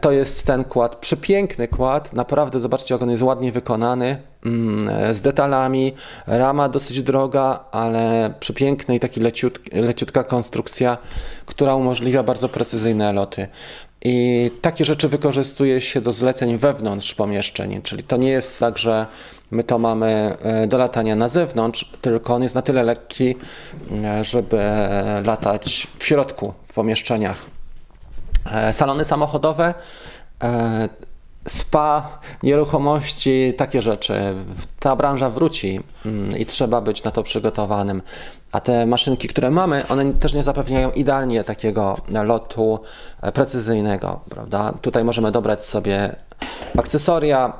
to 0.00 0.12
jest 0.12 0.46
ten 0.46 0.64
kład, 0.64 0.96
przepiękny 0.96 1.68
kład, 1.68 2.12
naprawdę 2.12 2.60
zobaczcie 2.60 2.94
jak 2.94 3.02
on 3.02 3.10
jest 3.10 3.22
ładnie 3.22 3.52
wykonany, 3.52 4.22
mm, 4.44 4.88
e, 4.88 5.14
z 5.14 5.20
detalami, 5.20 5.92
rama 6.26 6.68
dosyć 6.68 7.02
droga, 7.02 7.64
ale 7.72 8.34
przepiękny 8.40 8.94
i 8.94 9.00
taki 9.00 9.20
leciut, 9.20 9.60
leciutka 9.72 10.24
konstrukcja, 10.24 10.98
która 11.46 11.74
umożliwia 11.74 12.22
bardzo 12.22 12.48
precyzyjne 12.48 13.12
loty. 13.12 13.48
I 14.04 14.50
takie 14.60 14.84
rzeczy 14.84 15.08
wykorzystuje 15.08 15.80
się 15.80 16.00
do 16.00 16.12
zleceń 16.12 16.58
wewnątrz 16.58 17.14
pomieszczeń, 17.14 17.82
czyli 17.82 18.02
to 18.02 18.16
nie 18.16 18.30
jest 18.30 18.60
tak, 18.60 18.78
że 18.78 19.06
my 19.50 19.64
to 19.64 19.78
mamy 19.78 20.36
e, 20.42 20.66
do 20.66 20.78
latania 20.78 21.16
na 21.16 21.28
zewnątrz, 21.28 21.92
tylko 22.00 22.34
on 22.34 22.42
jest 22.42 22.54
na 22.54 22.62
tyle 22.62 22.82
lekki, 22.82 23.36
żeby 24.22 24.60
latać 25.24 25.86
w 25.98 26.04
środku, 26.04 26.54
w 26.64 26.72
pomieszczeniach. 26.72 27.59
E, 28.46 28.72
salony 28.72 29.04
samochodowe, 29.04 29.74
e, 30.42 30.88
spa, 31.48 32.18
nieruchomości, 32.42 33.54
takie 33.56 33.82
rzeczy. 33.82 34.34
Ta 34.78 34.96
branża 34.96 35.30
wróci 35.30 35.80
mm, 36.06 36.38
i 36.38 36.46
trzeba 36.46 36.80
być 36.80 37.04
na 37.04 37.10
to 37.10 37.22
przygotowanym. 37.22 38.02
A 38.52 38.60
te 38.60 38.86
maszynki, 38.86 39.28
które 39.28 39.50
mamy, 39.50 39.88
one 39.88 40.12
też 40.12 40.34
nie 40.34 40.44
zapewniają 40.44 40.90
idealnie 40.90 41.44
takiego 41.44 41.96
lotu 42.24 42.80
e, 43.22 43.32
precyzyjnego, 43.32 44.20
prawda? 44.30 44.72
Tutaj 44.82 45.04
możemy 45.04 45.32
dobrać 45.32 45.64
sobie 45.64 46.16
akcesoria. 46.78 47.52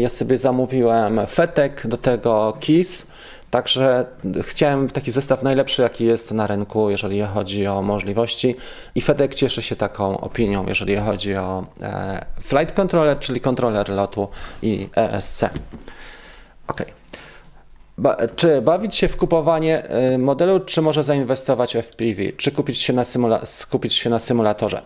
Ja 0.00 0.08
sobie 0.08 0.38
zamówiłem 0.38 1.20
fetek, 1.26 1.86
do 1.86 1.96
tego 1.96 2.56
KISS 2.60 3.06
Także 3.50 4.06
chciałem 4.42 4.88
taki 4.88 5.10
zestaw 5.10 5.42
najlepszy, 5.42 5.82
jaki 5.82 6.04
jest 6.04 6.32
na 6.32 6.46
rynku, 6.46 6.90
jeżeli 6.90 7.22
chodzi 7.22 7.66
o 7.66 7.82
możliwości. 7.82 8.56
I 8.94 9.00
FedEx 9.00 9.36
cieszy 9.36 9.62
się 9.62 9.76
taką 9.76 10.20
opinią, 10.20 10.66
jeżeli 10.66 10.96
chodzi 10.96 11.36
o 11.36 11.66
e, 11.82 12.24
Flight 12.40 12.72
Controller, 12.72 13.18
czyli 13.18 13.40
kontroler 13.40 13.88
lotu 13.88 14.28
i 14.62 14.88
ESC. 14.96 15.44
Ok. 16.68 16.82
Ba 17.98 18.16
czy 18.36 18.62
bawić 18.62 18.96
się 18.96 19.08
w 19.08 19.16
kupowanie 19.16 19.84
e, 19.84 20.18
modelu, 20.18 20.60
czy 20.60 20.82
może 20.82 21.04
zainwestować 21.04 21.76
w 21.76 21.82
FPV? 21.82 22.22
Czy 22.36 22.52
kupić 22.52 22.78
się 22.78 22.92
na, 22.92 23.04
skupić 23.44 23.94
się 23.94 24.10
na 24.10 24.18
symulatorze? 24.18 24.82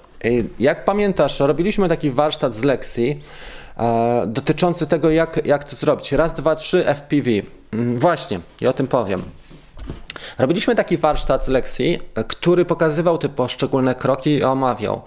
Jak 0.58 0.84
pamiętasz, 0.84 1.40
robiliśmy 1.40 1.88
taki 1.88 2.10
warsztat 2.10 2.54
z 2.54 2.64
lekcji 2.64 3.20
e, 3.76 4.24
dotyczący 4.26 4.86
tego, 4.86 5.10
jak, 5.10 5.46
jak 5.46 5.64
to 5.64 5.76
zrobić. 5.76 6.12
Raz, 6.12 6.34
dwa, 6.34 6.54
trzy 6.54 6.84
FPV. 6.84 7.30
Mm, 7.72 7.98
właśnie, 7.98 8.40
i 8.60 8.66
o 8.66 8.72
tym 8.72 8.88
powiem. 8.88 9.22
Robiliśmy 10.38 10.74
taki 10.74 10.96
warsztat 10.96 11.44
z 11.44 11.48
lekcji, 11.48 11.98
który 12.28 12.64
pokazywał 12.64 13.18
te 13.18 13.28
poszczególne 13.28 13.94
kroki 13.94 14.30
i 14.30 14.44
omawiał. 14.44 15.02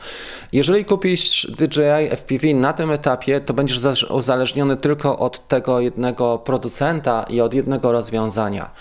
Jeżeli 0.51 0.85
kupisz 0.85 1.51
DJI 1.51 2.09
FPV 2.09 2.53
na 2.53 2.73
tym 2.73 2.91
etapie, 2.91 3.41
to 3.41 3.53
będziesz 3.53 4.03
uzależniony 4.03 4.77
tylko 4.77 5.19
od 5.19 5.47
tego 5.47 5.79
jednego 5.79 6.37
producenta 6.37 7.25
i 7.29 7.41
od 7.41 7.53
jednego 7.53 7.91
rozwiązania. 7.91 8.71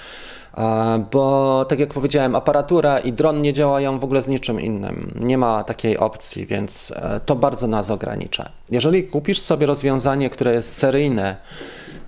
Bo 1.12 1.64
tak 1.68 1.79
jak 1.79 1.94
powiedziałem, 1.94 2.37
aparatura 2.37 2.99
i 2.99 3.12
dron 3.12 3.42
nie 3.42 3.53
działają 3.53 3.99
w 3.99 4.05
ogóle 4.05 4.23
z 4.23 4.29
niczym 4.29 4.61
innym. 4.61 5.14
Nie 5.20 5.38
ma 5.38 5.64
takiej 5.64 5.99
opcji, 5.99 6.47
więc 6.47 6.92
e, 6.97 7.20
to 7.27 7.37
bardzo 7.37 7.66
nas 7.66 7.90
ogranicza. 7.90 8.51
Jeżeli 8.70 9.05
kupisz 9.05 9.40
sobie 9.40 9.66
rozwiązanie, 9.66 10.31
które 10.31 10.55
jest 10.55 10.77
seryjne, 10.77 11.37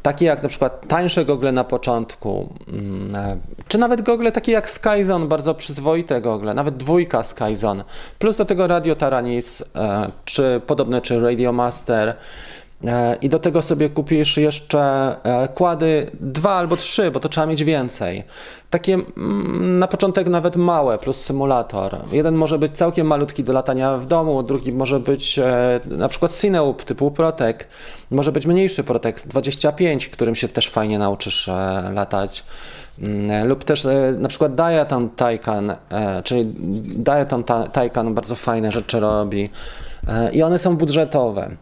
takie 0.07 0.27
jak 0.27 0.42
na 0.42 0.49
przykład 0.49 0.88
tańsze 0.88 1.25
gogle 1.25 1.53
na 1.53 1.64
początku, 1.64 2.55
mm, 2.69 3.14
e, 3.14 3.37
czy 3.69 3.79
nawet 3.79 4.03
gogle 4.03 4.33
takie 4.33 4.53
jak 4.53 4.71
Skyzone, 4.71 5.27
bardzo 5.27 5.55
przyzwoite 5.55 6.21
gogle, 6.21 6.55
nawet 6.55 6.77
dwójka 6.77 7.23
Skyzone, 7.23 7.85
plus 8.19 8.37
do 8.37 8.45
tego 8.45 8.66
Radio 8.66 8.97
Taranis, 8.97 9.64
e, 9.75 10.11
czy 10.25 10.61
podobne, 10.66 11.01
czy 11.01 11.21
Radio 11.21 11.53
Master, 11.53 12.16
i 13.23 13.29
do 13.29 13.39
tego 13.39 13.62
sobie 13.62 13.91
kupisz 13.91 14.37
jeszcze 14.37 14.81
e, 15.23 15.49
kłady 15.49 16.11
dwa 16.21 16.53
albo 16.53 16.77
trzy, 16.77 17.11
bo 17.11 17.21
to 17.21 17.29
trzeba 17.29 17.47
mieć 17.47 17.65
więcej. 17.65 18.25
Takie 18.71 18.95
mm, 18.95 19.79
na 19.79 19.89
początek 19.89 20.29
nawet 20.29 20.57
małe 20.57 20.99
plus 20.99 21.21
symulator. 21.21 21.97
Jeden 22.12 22.35
może 22.35 22.59
być 22.59 22.73
całkiem 22.73 23.07
malutki 23.07 23.45
do 23.45 23.53
latania 23.53 23.97
w 23.97 24.07
domu, 24.07 24.43
drugi 24.43 24.73
może 24.73 25.01
być 25.01 25.39
e, 25.39 25.81
na 25.87 26.09
przykład 26.09 26.41
Cineup 26.41 26.85
typu 26.85 27.11
Protek, 27.11 27.69
może 28.11 28.33
być 28.33 28.47
mniejszy 28.47 28.85
Protek 28.85 29.21
25, 29.21 30.09
którym 30.09 30.35
się 30.35 30.49
też 30.49 30.69
fajnie 30.69 30.99
nauczysz 30.99 31.51
latać 31.95 32.45
mm, 33.03 33.49
lub 33.49 33.65
też 33.65 33.87
na 34.19 34.29
przykład 34.29 34.55
Diatom 34.55 35.11
Taycan, 35.11 35.77
czyli 36.25 36.45
Diatom 36.83 37.45
Taycan 37.73 38.15
bardzo 38.15 38.35
fajne 38.35 38.73
rzeczy 38.73 39.01
robi 39.01 39.51
i 40.33 40.43
one 40.43 40.59
są 40.59 40.77
budżetowe. 40.77 41.57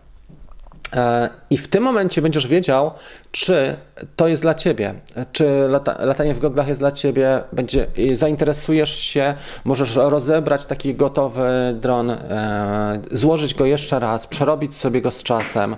E, 0.95 1.31
I 1.51 1.59
w 1.59 1.69
tym 1.69 1.83
momencie 1.83 2.23
będziesz 2.23 2.47
wiedział, 2.47 2.91
czy 3.35 3.77
to 4.17 4.29
jest 4.29 4.43
dla 4.43 4.55
ciebie, 4.55 4.95
czy 5.33 5.69
lata, 5.69 6.05
latanie 6.05 6.35
w 6.35 6.39
goglach 6.39 6.69
jest 6.69 6.81
dla 6.81 6.93
ciebie, 6.93 7.43
będzie, 7.53 7.87
zainteresujesz 8.13 8.99
się, 8.99 9.35
możesz 9.65 9.97
rozebrać 9.97 10.67
taki 10.67 10.95
gotowy 10.95 11.77
dron, 11.81 12.11
e, 12.11 13.01
złożyć 13.13 13.55
go 13.55 13.67
jeszcze 13.67 13.99
raz, 13.99 14.27
przerobić 14.27 14.77
sobie 14.77 15.03
go 15.03 15.11
z 15.11 15.23
czasem 15.23 15.77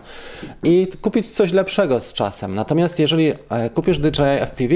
i 0.62 0.86
kupić 1.00 1.30
coś 1.30 1.52
lepszego 1.52 2.00
z 2.00 2.12
czasem. 2.12 2.54
Natomiast 2.54 2.98
jeżeli 2.98 3.32
e, 3.50 3.70
kupisz 3.70 3.98
DJI 3.98 4.40
FPV, 4.40 4.74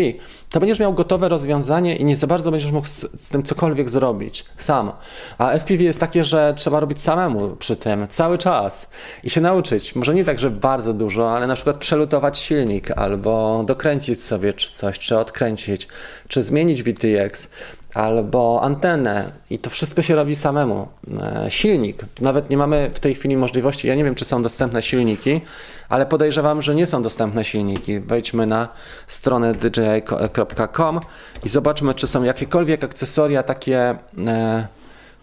to 0.50 0.60
będziesz 0.60 0.78
miał 0.78 0.94
gotowe 0.94 1.28
rozwiązanie 1.28 1.96
i 1.96 2.04
nie 2.04 2.16
za 2.16 2.26
bardzo 2.26 2.50
będziesz 2.50 2.72
mógł 2.72 2.86
z, 2.86 3.00
z 3.00 3.28
tym 3.28 3.42
cokolwiek 3.42 3.90
zrobić 3.90 4.44
sam. 4.56 4.92
A 5.38 5.50
FPV 5.50 5.84
jest 5.84 6.00
takie, 6.00 6.24
że 6.24 6.54
trzeba 6.56 6.80
robić 6.80 7.00
samemu 7.00 7.56
przy 7.56 7.76
tym 7.76 8.08
cały 8.08 8.38
czas 8.38 8.90
i 9.24 9.30
się 9.30 9.40
nauczyć. 9.40 9.94
Może 9.94 10.14
nie 10.14 10.24
tak, 10.24 10.38
że 10.38 10.50
bardzo 10.50 10.92
dużo, 10.92 11.36
ale 11.36 11.46
na 11.46 11.54
przykład 11.54 11.76
przelutować 11.76 12.38
silnik 12.38 12.69
albo 12.96 13.64
dokręcić 13.66 14.22
sobie 14.22 14.52
czy 14.52 14.72
coś, 14.72 14.98
czy 14.98 15.18
odkręcić, 15.18 15.88
czy 16.28 16.42
zmienić 16.42 16.82
VTX 16.82 17.48
albo 17.94 18.60
antenę 18.62 19.32
i 19.50 19.58
to 19.58 19.70
wszystko 19.70 20.02
się 20.02 20.14
robi 20.14 20.36
samemu. 20.36 20.88
E, 21.20 21.50
silnik, 21.50 22.04
nawet 22.20 22.50
nie 22.50 22.56
mamy 22.56 22.90
w 22.94 23.00
tej 23.00 23.14
chwili 23.14 23.36
możliwości, 23.36 23.88
ja 23.88 23.94
nie 23.94 24.04
wiem 24.04 24.14
czy 24.14 24.24
są 24.24 24.42
dostępne 24.42 24.82
silniki, 24.82 25.40
ale 25.88 26.06
podejrzewam, 26.06 26.62
że 26.62 26.74
nie 26.74 26.86
są 26.86 27.02
dostępne 27.02 27.44
silniki. 27.44 28.00
Wejdźmy 28.00 28.46
na 28.46 28.68
stronę 29.06 29.52
dji.com 29.52 31.00
i 31.44 31.48
zobaczmy 31.48 31.94
czy 31.94 32.06
są 32.06 32.22
jakiekolwiek 32.22 32.84
akcesoria 32.84 33.42
takie, 33.42 33.78
e, 34.26 34.68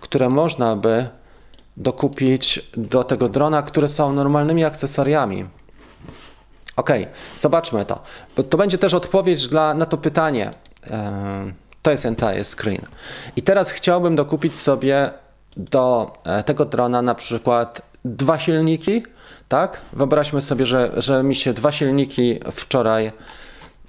które 0.01 0.29
można 0.29 0.75
by 0.75 1.07
dokupić 1.77 2.71
do 2.77 3.03
tego 3.03 3.29
drona, 3.29 3.61
które 3.61 3.87
są 3.87 4.13
normalnymi 4.13 4.65
akcesoriami. 4.65 5.45
Ok, 6.77 6.89
zobaczmy 7.37 7.85
to. 7.85 8.01
To 8.49 8.57
będzie 8.57 8.77
też 8.77 8.93
odpowiedź 8.93 9.47
dla, 9.47 9.73
na 9.73 9.85
to 9.85 9.97
pytanie. 9.97 10.51
To 11.81 11.91
jest 11.91 12.05
entire 12.05 12.43
screen. 12.43 12.81
I 13.35 13.41
teraz 13.41 13.69
chciałbym 13.69 14.15
dokupić 14.15 14.55
sobie 14.55 15.11
do 15.57 16.13
e, 16.23 16.43
tego 16.43 16.65
drona 16.65 17.01
na 17.01 17.15
przykład 17.15 17.81
dwa 18.05 18.39
silniki, 18.39 19.03
tak? 19.47 19.81
Wyobraźmy 19.93 20.41
sobie, 20.41 20.65
że, 20.65 20.91
że 20.97 21.23
mi 21.23 21.35
się 21.35 21.53
dwa 21.53 21.71
silniki 21.71 22.39
wczoraj 22.51 23.11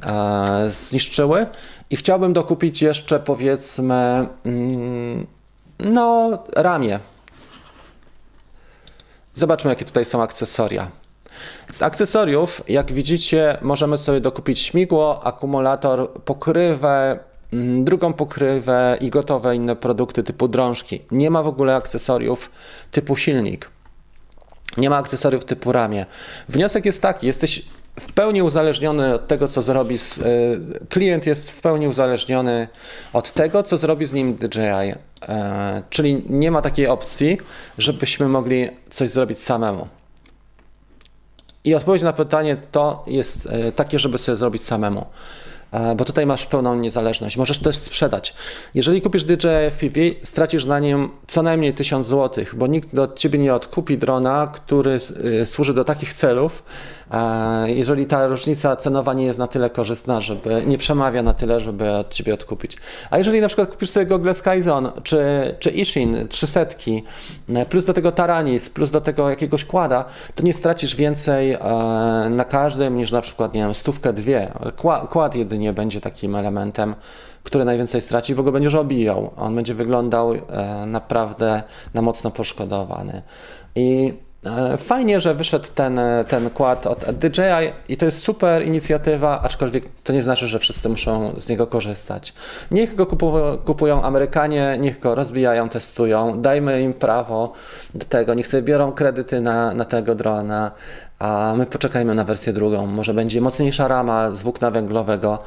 e, 0.03 0.68
zniszczyły 0.68 1.46
i 1.90 1.96
chciałbym 1.96 2.33
dokupić 2.33 2.83
jeszcze 2.83 3.20
powiedzmy 3.20 4.29
mm, 4.44 5.27
no 5.79 6.38
ramię. 6.57 7.01
Zobaczmy 9.35 9.70
jakie 9.70 9.85
tutaj 9.85 10.05
są 10.05 10.22
akcesoria. 10.22 10.88
Z 11.70 11.83
akcesoriów, 11.83 12.62
jak 12.68 12.92
widzicie, 12.92 13.59
możemy 13.62 13.98
sobie 13.98 14.20
dokupić 14.20 14.59
śmigło, 14.59 15.27
akumulator, 15.27 16.11
pokrywę, 16.11 17.18
mm, 17.53 17.85
drugą 17.85 18.12
pokrywę 18.12 18.98
i 19.01 19.11
gotowe 19.11 19.57
inne 19.57 19.77
produkty 19.77 20.22
typu 20.22 20.48
drążki. 20.48 21.01
Nie 21.11 21.31
ma 21.31 21.42
w 21.42 21.48
ogóle 21.48 21.74
akcesoriów 21.74 22.51
typu 22.90 23.16
silnik. 23.16 23.70
Nie 24.77 24.90
ma 24.90 24.96
akcesoriów 24.96 25.44
typu 25.44 25.72
ramię. 25.72 26.07
Wniosek 26.48 26.87
jest 26.87 27.03
taki, 27.03 27.27
jesteś 27.27 27.64
w 28.01 28.12
pełni 28.12 28.42
uzależniony 28.42 29.14
od 29.14 29.27
tego, 29.27 29.48
co 29.48 29.62
zrobi. 29.62 29.98
Z, 29.98 30.18
y, 30.18 30.24
klient 30.88 31.27
jest 31.27 31.51
w 31.51 31.61
pełni 31.61 31.88
uzależniony 31.88 32.68
od 33.12 33.33
tego, 33.33 33.62
co 33.62 33.77
zrobi 33.77 34.07
z 34.07 34.12
nim 34.12 34.35
DJI. 34.35 34.90
Y, 34.90 34.96
czyli 35.90 36.24
nie 36.29 36.51
ma 36.51 36.62
takiej 36.62 36.87
opcji, 36.87 37.38
żebyśmy 37.79 38.29
mogli 38.29 38.68
coś 38.90 39.09
zrobić 39.09 39.38
samemu. 39.38 39.88
I 41.64 41.75
odpowiedź 41.75 42.03
na 42.03 42.12
pytanie 42.12 42.57
to 42.73 43.05
jest 43.07 43.47
e, 43.47 43.73
takie, 43.73 43.99
żeby 43.99 44.18
sobie 44.18 44.37
zrobić 44.37 44.64
samemu. 44.64 45.07
e, 45.73 45.94
bo 45.94 46.05
tutaj 46.05 46.27
masz 46.27 46.47
pełną 46.47 46.75
niezależność. 46.75 47.37
Możesz 47.37 47.59
też 47.59 47.77
sprzedać. 47.77 48.35
Jeżeli 48.75 49.03
kupisz 49.03 49.25
DJI 49.25 49.71
FPV, 49.71 50.01
stracisz 50.23 50.64
na 50.64 50.79
nim 50.79 51.11
co 51.27 51.42
najmniej 51.42 51.75
1000 51.75 52.07
zł, 52.07 52.44
bo 52.53 52.66
nikt 52.66 52.99
od 52.99 53.18
ciebie 53.18 53.38
nie 53.38 53.55
odkupi 53.55 53.99
drona, 53.99 54.47
który 54.55 54.99
y, 55.42 55.47
służy 55.47 55.75
do 55.75 55.85
takich 55.85 56.12
celów, 56.12 56.62
e, 56.62 56.98
jeżeli 57.66 58.07
ta 58.07 58.27
różnica 58.27 58.77
cenowa 58.77 59.14
nie 59.14 59.25
jest 59.25 59.38
na 59.38 59.47
tyle 59.47 59.71
korzystna, 59.71 60.21
żeby 60.21 60.62
nie 60.66 60.79
przemawia 60.79 61.23
na 61.23 61.35
tyle, 61.35 61.61
żeby 61.61 61.90
od 61.90 62.14
ciebie 62.14 62.35
odkupić. 62.35 62.77
A 63.11 63.18
jeżeli 63.18 63.40
na 63.40 63.47
przykład 63.47 63.71
kupisz 63.71 63.90
sobie 63.90 64.07
Google 64.07 64.33
Skyzone 64.33 64.92
czy, 65.03 65.18
czy 65.59 65.71
Ishin 65.71 66.29
300, 66.29 66.61
e, 67.49 67.66
plus 67.66 67.85
do 67.85 67.94
tego 67.94 68.12
Taranis, 68.12 68.71
plus 68.71 68.90
do 68.90 69.01
tego 69.01 69.31
jakiegoś 69.31 69.64
kłada, 69.64 70.05
to 70.35 70.44
nie 70.44 70.53
stracisz 70.53 70.97
więcej 70.97 71.59
na 72.31 72.44
każdym 72.44 72.97
niż 72.97 73.12
na 73.12 73.21
przykład, 73.21 73.55
nie 73.55 73.61
wiem, 73.61 73.75
stówkę, 73.75 74.12
dwie. 74.12 74.53
Kład 75.11 75.35
jedynie 75.35 75.73
będzie 75.73 76.01
takim 76.01 76.35
elementem, 76.35 76.94
który 77.42 77.64
najwięcej 77.64 78.01
straci, 78.01 78.35
bo 78.35 78.42
go 78.42 78.53
będziesz 78.53 78.75
obijał. 78.75 79.31
On 79.37 79.55
będzie 79.55 79.75
wyglądał 79.75 80.35
e, 80.35 80.38
naprawdę 80.87 81.62
na 81.94 82.03
mocno 82.03 82.31
poszkodowany. 82.31 83.23
I 83.75 84.14
e, 84.14 84.28
Fajnie, 84.79 85.20
że 85.20 85.35
wyszedł 85.35 85.68
ten, 85.74 86.01
ten 86.29 86.51
kład 86.51 86.87
od 86.87 86.98
DJI 86.98 87.72
i 87.88 87.96
to 87.96 88.05
jest 88.05 88.22
super 88.22 88.66
inicjatywa, 88.66 89.42
aczkolwiek 89.42 89.85
to 90.05 90.12
nie 90.12 90.22
znaczy, 90.22 90.46
że 90.46 90.59
wszyscy 90.59 90.88
muszą 90.88 91.35
z 91.40 91.48
niego 91.48 91.66
korzystać. 91.66 92.35
Niech 92.70 92.94
go 92.94 93.07
kupują 93.64 94.03
Amerykanie, 94.03 94.77
niech 94.81 95.01
go 95.01 95.14
rozwijają, 95.14 95.68
testują, 95.68 96.42
dajmy 96.42 96.83
im 96.83 96.94
prawo 96.94 97.53
do 97.94 98.05
tego, 98.05 98.35
niech 98.35 98.46
sobie 98.46 98.62
biorą 98.62 98.92
kredyty 98.92 99.40
na, 99.40 99.74
na 99.74 99.85
tego 99.85 100.14
drona, 100.14 100.70
a 101.18 101.55
my 101.57 101.66
poczekajmy 101.66 102.14
na 102.14 102.24
wersję 102.24 102.53
drugą. 102.53 102.87
Może 102.87 103.14
będzie 103.14 103.40
mocniejsza 103.40 103.88
rama 103.88 104.31
z 104.31 104.42
włókna 104.42 104.70
węglowego, 104.70 105.38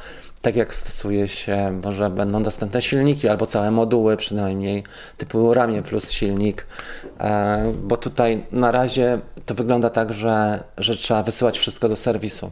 tak 0.42 0.56
jak 0.56 0.74
stosuje 0.74 1.28
się, 1.28 1.80
może 1.84 2.10
będą 2.10 2.42
dostępne 2.42 2.82
silniki 2.82 3.28
albo 3.28 3.46
całe 3.46 3.70
moduły 3.70 4.16
przynajmniej, 4.16 4.84
typu 5.18 5.54
ramię 5.54 5.82
plus 5.82 6.10
silnik, 6.10 6.66
e, 7.20 7.72
bo 7.82 7.96
tutaj 7.96 8.46
na 8.52 8.70
razie 8.70 9.20
to 9.46 9.54
wygląda 9.54 9.90
tak, 9.90 10.12
że, 10.12 10.64
że 10.78 10.96
trzeba 10.96 11.22
wysyłać 11.22 11.58
wszystko 11.58 11.88
do 11.88 11.96
serwisu. 11.96 12.50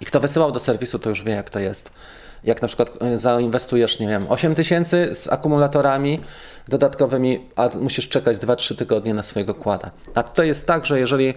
I 0.00 0.04
kto 0.04 0.20
wysyłał 0.20 0.52
do 0.52 0.60
serwisu, 0.60 0.98
to 0.98 1.08
już 1.08 1.22
wie, 1.22 1.32
jak 1.32 1.50
to 1.50 1.58
jest 1.58 1.92
jak 2.44 2.62
na 2.62 2.68
przykład 2.68 3.02
e, 3.02 3.18
zainwestujesz, 3.18 4.00
nie 4.00 4.08
wiem, 4.08 4.26
8 4.28 4.54
tysięcy 4.54 5.14
z 5.14 5.28
akumulatorami 5.28 6.20
dodatkowymi, 6.68 7.48
a 7.56 7.68
musisz 7.80 8.08
czekać 8.08 8.36
2-3 8.38 8.76
tygodnie 8.76 9.14
na 9.14 9.22
swojego 9.22 9.54
kłada. 9.54 9.90
A 10.14 10.22
tutaj 10.22 10.46
jest 10.46 10.66
tak, 10.66 10.86
że 10.86 11.00
jeżeli 11.00 11.34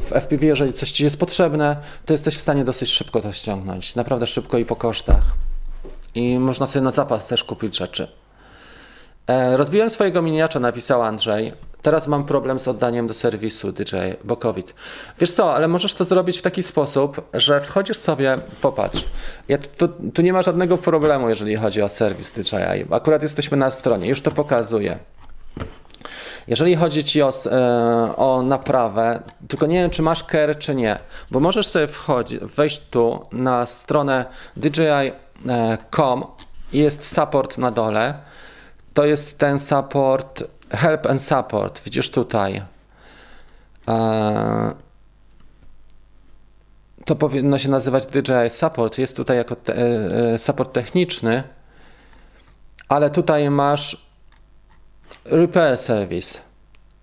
w 0.00 0.12
FPV, 0.12 0.46
jeżeli 0.46 0.72
coś 0.72 0.92
Ci 0.92 1.04
jest 1.04 1.18
potrzebne, 1.20 1.76
to 2.06 2.14
jesteś 2.14 2.36
w 2.36 2.40
stanie 2.40 2.64
dosyć 2.64 2.90
szybko 2.90 3.20
to 3.20 3.32
ściągnąć. 3.32 3.94
Naprawdę 3.94 4.26
szybko 4.26 4.58
i 4.58 4.64
po 4.64 4.76
kosztach. 4.76 5.22
I 6.14 6.38
można 6.38 6.66
sobie 6.66 6.82
na 6.82 6.90
zapas 6.90 7.26
też 7.26 7.44
kupić 7.44 7.76
rzeczy. 7.76 8.08
E, 9.26 9.56
rozbiłem 9.56 9.90
swojego 9.90 10.22
miniacza, 10.22 10.60
napisał 10.60 11.02
Andrzej. 11.02 11.52
Teraz 11.86 12.06
mam 12.06 12.24
problem 12.24 12.58
z 12.58 12.68
oddaniem 12.68 13.06
do 13.06 13.14
serwisu 13.14 13.72
DJ, 13.72 13.96
bo 14.24 14.36
COVID. 14.36 14.74
Wiesz 15.18 15.30
co, 15.30 15.54
ale 15.54 15.68
możesz 15.68 15.94
to 15.94 16.04
zrobić 16.04 16.38
w 16.38 16.42
taki 16.42 16.62
sposób, 16.62 17.28
że 17.34 17.60
wchodzisz 17.60 17.96
sobie, 17.96 18.36
popatrz. 18.60 19.04
Ja, 19.48 19.58
tu, 19.58 19.88
tu 20.14 20.22
nie 20.22 20.32
ma 20.32 20.42
żadnego 20.42 20.78
problemu, 20.78 21.28
jeżeli 21.28 21.56
chodzi 21.56 21.82
o 21.82 21.88
serwis 21.88 22.32
DJI. 22.32 22.86
Akurat 22.90 23.22
jesteśmy 23.22 23.56
na 23.56 23.70
stronie, 23.70 24.08
już 24.08 24.20
to 24.20 24.30
pokazuję. 24.30 24.98
Jeżeli 26.48 26.76
chodzi 26.76 27.04
ci 27.04 27.22
o, 27.22 27.32
e, 27.46 28.16
o 28.16 28.42
naprawę, 28.42 29.22
tylko 29.48 29.66
nie 29.66 29.80
wiem, 29.80 29.90
czy 29.90 30.02
masz 30.02 30.22
care, 30.22 30.58
czy 30.58 30.74
nie, 30.74 30.98
bo 31.30 31.40
możesz 31.40 31.66
sobie 31.66 31.86
wchodzić, 31.86 32.40
wejść 32.40 32.80
tu 32.90 33.22
na 33.32 33.66
stronę 33.66 34.24
DJI.com 34.56 36.24
i 36.72 36.78
jest 36.78 37.14
support 37.14 37.58
na 37.58 37.70
dole. 37.70 38.14
To 38.94 39.06
jest 39.06 39.38
ten 39.38 39.58
support 39.58 40.55
Help 40.70 41.06
and 41.06 41.22
Support, 41.22 41.82
widzisz 41.84 42.10
tutaj. 42.10 42.62
E, 43.88 44.74
to 47.04 47.16
powinno 47.16 47.58
się 47.58 47.68
nazywać 47.68 48.06
DJI 48.06 48.50
Support. 48.50 48.98
Jest 48.98 49.16
tutaj 49.16 49.36
jako 49.36 49.56
te, 49.56 49.74
e, 49.74 50.38
support 50.38 50.72
techniczny, 50.72 51.42
ale 52.88 53.10
tutaj 53.10 53.50
masz 53.50 54.06
Repair 55.24 55.78
Service. 55.78 56.38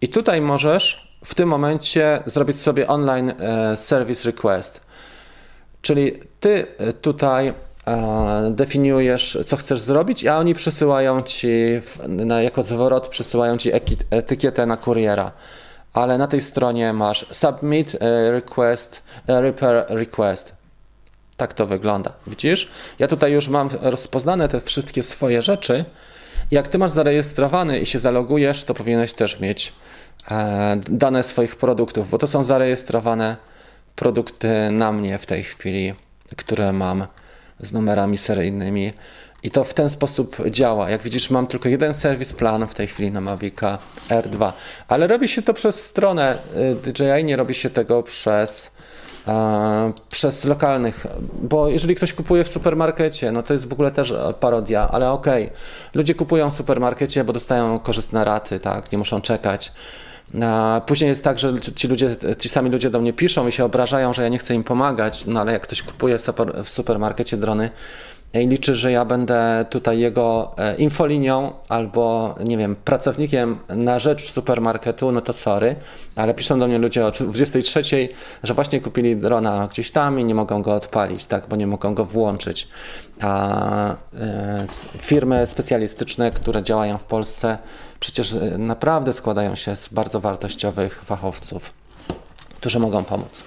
I 0.01 0.09
tutaj 0.09 0.41
możesz 0.41 1.17
w 1.25 1.35
tym 1.35 1.49
momencie 1.49 2.23
zrobić 2.25 2.61
sobie 2.61 2.87
online 2.87 3.33
e, 3.39 3.75
service 3.75 4.25
request. 4.25 4.81
Czyli 5.81 6.19
ty 6.39 6.67
tutaj 7.01 7.53
definiujesz, 8.51 9.37
co 9.45 9.57
chcesz 9.57 9.79
zrobić, 9.79 10.25
a 10.25 10.37
oni 10.37 10.53
przysyłają 10.53 11.21
ci, 11.21 11.49
na, 12.07 12.41
jako 12.41 12.63
zwrot 12.63 13.07
przysyłają 13.07 13.57
ci 13.57 13.71
etykietę 14.09 14.65
na 14.65 14.77
kuriera. 14.77 15.31
Ale 15.93 16.17
na 16.17 16.27
tej 16.27 16.41
stronie 16.41 16.93
masz 16.93 17.25
submit 17.31 17.95
e, 17.95 18.31
request, 18.31 19.03
e, 19.27 19.41
repair 19.41 19.85
request. 19.89 20.55
Tak 21.37 21.53
to 21.53 21.65
wygląda. 21.65 22.11
Widzisz? 22.27 22.71
Ja 22.99 23.07
tutaj 23.07 23.31
już 23.31 23.47
mam 23.47 23.69
rozpoznane 23.81 24.49
te 24.49 24.59
wszystkie 24.59 25.03
swoje 25.03 25.41
rzeczy. 25.41 25.85
Jak 26.51 26.67
ty 26.67 26.77
masz 26.77 26.91
zarejestrowany 26.91 27.79
i 27.79 27.85
się 27.85 27.99
zalogujesz, 27.99 28.63
to 28.63 28.73
powinieneś 28.73 29.13
też 29.13 29.39
mieć 29.39 29.73
e, 30.31 30.79
dane 30.89 31.23
swoich 31.23 31.55
produktów, 31.55 32.09
bo 32.09 32.17
to 32.17 32.27
są 32.27 32.43
zarejestrowane 32.43 33.37
produkty 33.95 34.71
na 34.71 34.91
mnie 34.91 35.17
w 35.17 35.25
tej 35.25 35.43
chwili, 35.43 35.93
które 36.37 36.73
mam 36.73 37.07
z 37.65 37.71
numerami 37.71 38.17
seryjnymi. 38.17 38.93
I 39.43 39.51
to 39.51 39.63
w 39.63 39.73
ten 39.73 39.89
sposób 39.89 40.37
działa. 40.49 40.89
Jak 40.89 41.01
widzisz, 41.01 41.29
mam 41.29 41.47
tylko 41.47 41.69
jeden 41.69 41.93
serwis 41.93 42.33
plan 42.33 42.67
w 42.67 42.73
tej 42.73 42.87
chwili 42.87 43.11
na 43.11 43.21
Mavica 43.21 43.77
R2, 44.09 44.51
ale 44.87 45.07
robi 45.07 45.27
się 45.27 45.41
to 45.41 45.53
przez 45.53 45.83
stronę 45.83 46.37
y, 46.85 46.91
DJI, 46.91 47.23
nie 47.23 47.35
robi 47.35 47.53
się 47.53 47.69
tego 47.69 48.03
przez, 48.03 48.75
e, 49.27 49.93
przez 50.09 50.45
lokalnych, 50.45 51.07
bo 51.41 51.69
jeżeli 51.69 51.95
ktoś 51.95 52.13
kupuje 52.13 52.43
w 52.43 52.49
supermarkecie, 52.49 53.31
no 53.31 53.43
to 53.43 53.53
jest 53.53 53.69
w 53.69 53.73
ogóle 53.73 53.91
też 53.91 54.13
parodia, 54.39 54.89
ale 54.91 55.11
okej, 55.11 55.43
okay. 55.43 55.57
ludzie 55.93 56.15
kupują 56.15 56.51
w 56.51 56.53
supermarkecie, 56.53 57.23
bo 57.23 57.33
dostają 57.33 57.79
korzystne 57.79 58.25
raty, 58.25 58.59
tak, 58.59 58.91
nie 58.91 58.97
muszą 58.97 59.21
czekać. 59.21 59.71
Później 60.85 61.07
jest 61.07 61.23
tak, 61.23 61.39
że 61.39 61.53
ci 61.75 61.87
ludzie, 61.87 62.15
ci 62.39 62.49
sami 62.49 62.69
ludzie 62.69 62.89
do 62.89 63.01
mnie 63.01 63.13
piszą 63.13 63.47
i 63.47 63.51
się 63.51 63.65
obrażają, 63.65 64.13
że 64.13 64.21
ja 64.21 64.29
nie 64.29 64.37
chcę 64.37 64.55
im 64.55 64.63
pomagać, 64.63 65.25
no 65.25 65.41
ale 65.41 65.51
jak 65.51 65.61
ktoś 65.61 65.83
kupuje 65.83 66.17
w 66.63 66.69
supermarkecie 66.69 67.37
drony, 67.37 67.69
i 68.41 68.47
liczy, 68.47 68.75
że 68.75 68.91
ja 68.91 69.05
będę 69.05 69.65
tutaj 69.69 69.99
jego 69.99 70.55
e, 70.57 70.75
infolinią 70.75 71.53
albo, 71.69 72.35
nie 72.45 72.57
wiem, 72.57 72.75
pracownikiem 72.75 73.59
na 73.69 73.99
rzecz 73.99 74.31
supermarketu, 74.31 75.11
no 75.11 75.21
to 75.21 75.33
sorry, 75.33 75.75
ale 76.15 76.33
piszą 76.33 76.59
do 76.59 76.67
mnie 76.67 76.77
ludzie 76.77 77.05
o 77.05 77.11
23, 77.11 78.09
że 78.43 78.53
właśnie 78.53 78.79
kupili 78.79 79.17
drona 79.17 79.67
gdzieś 79.71 79.91
tam 79.91 80.19
i 80.19 80.25
nie 80.25 80.35
mogą 80.35 80.61
go 80.61 80.73
odpalić, 80.73 81.25
tak, 81.25 81.47
bo 81.47 81.55
nie 81.55 81.67
mogą 81.67 81.93
go 81.93 82.05
włączyć. 82.05 82.67
A 83.21 83.95
e, 84.13 84.65
firmy 84.97 85.47
specjalistyczne, 85.47 86.31
które 86.31 86.63
działają 86.63 86.97
w 86.97 87.05
Polsce, 87.05 87.57
przecież 87.99 88.33
e, 88.33 88.57
naprawdę 88.57 89.13
składają 89.13 89.55
się 89.55 89.75
z 89.75 89.89
bardzo 89.89 90.19
wartościowych 90.19 91.03
fachowców, 91.05 91.73
którzy 92.59 92.79
mogą 92.79 93.03
pomóc. 93.03 93.43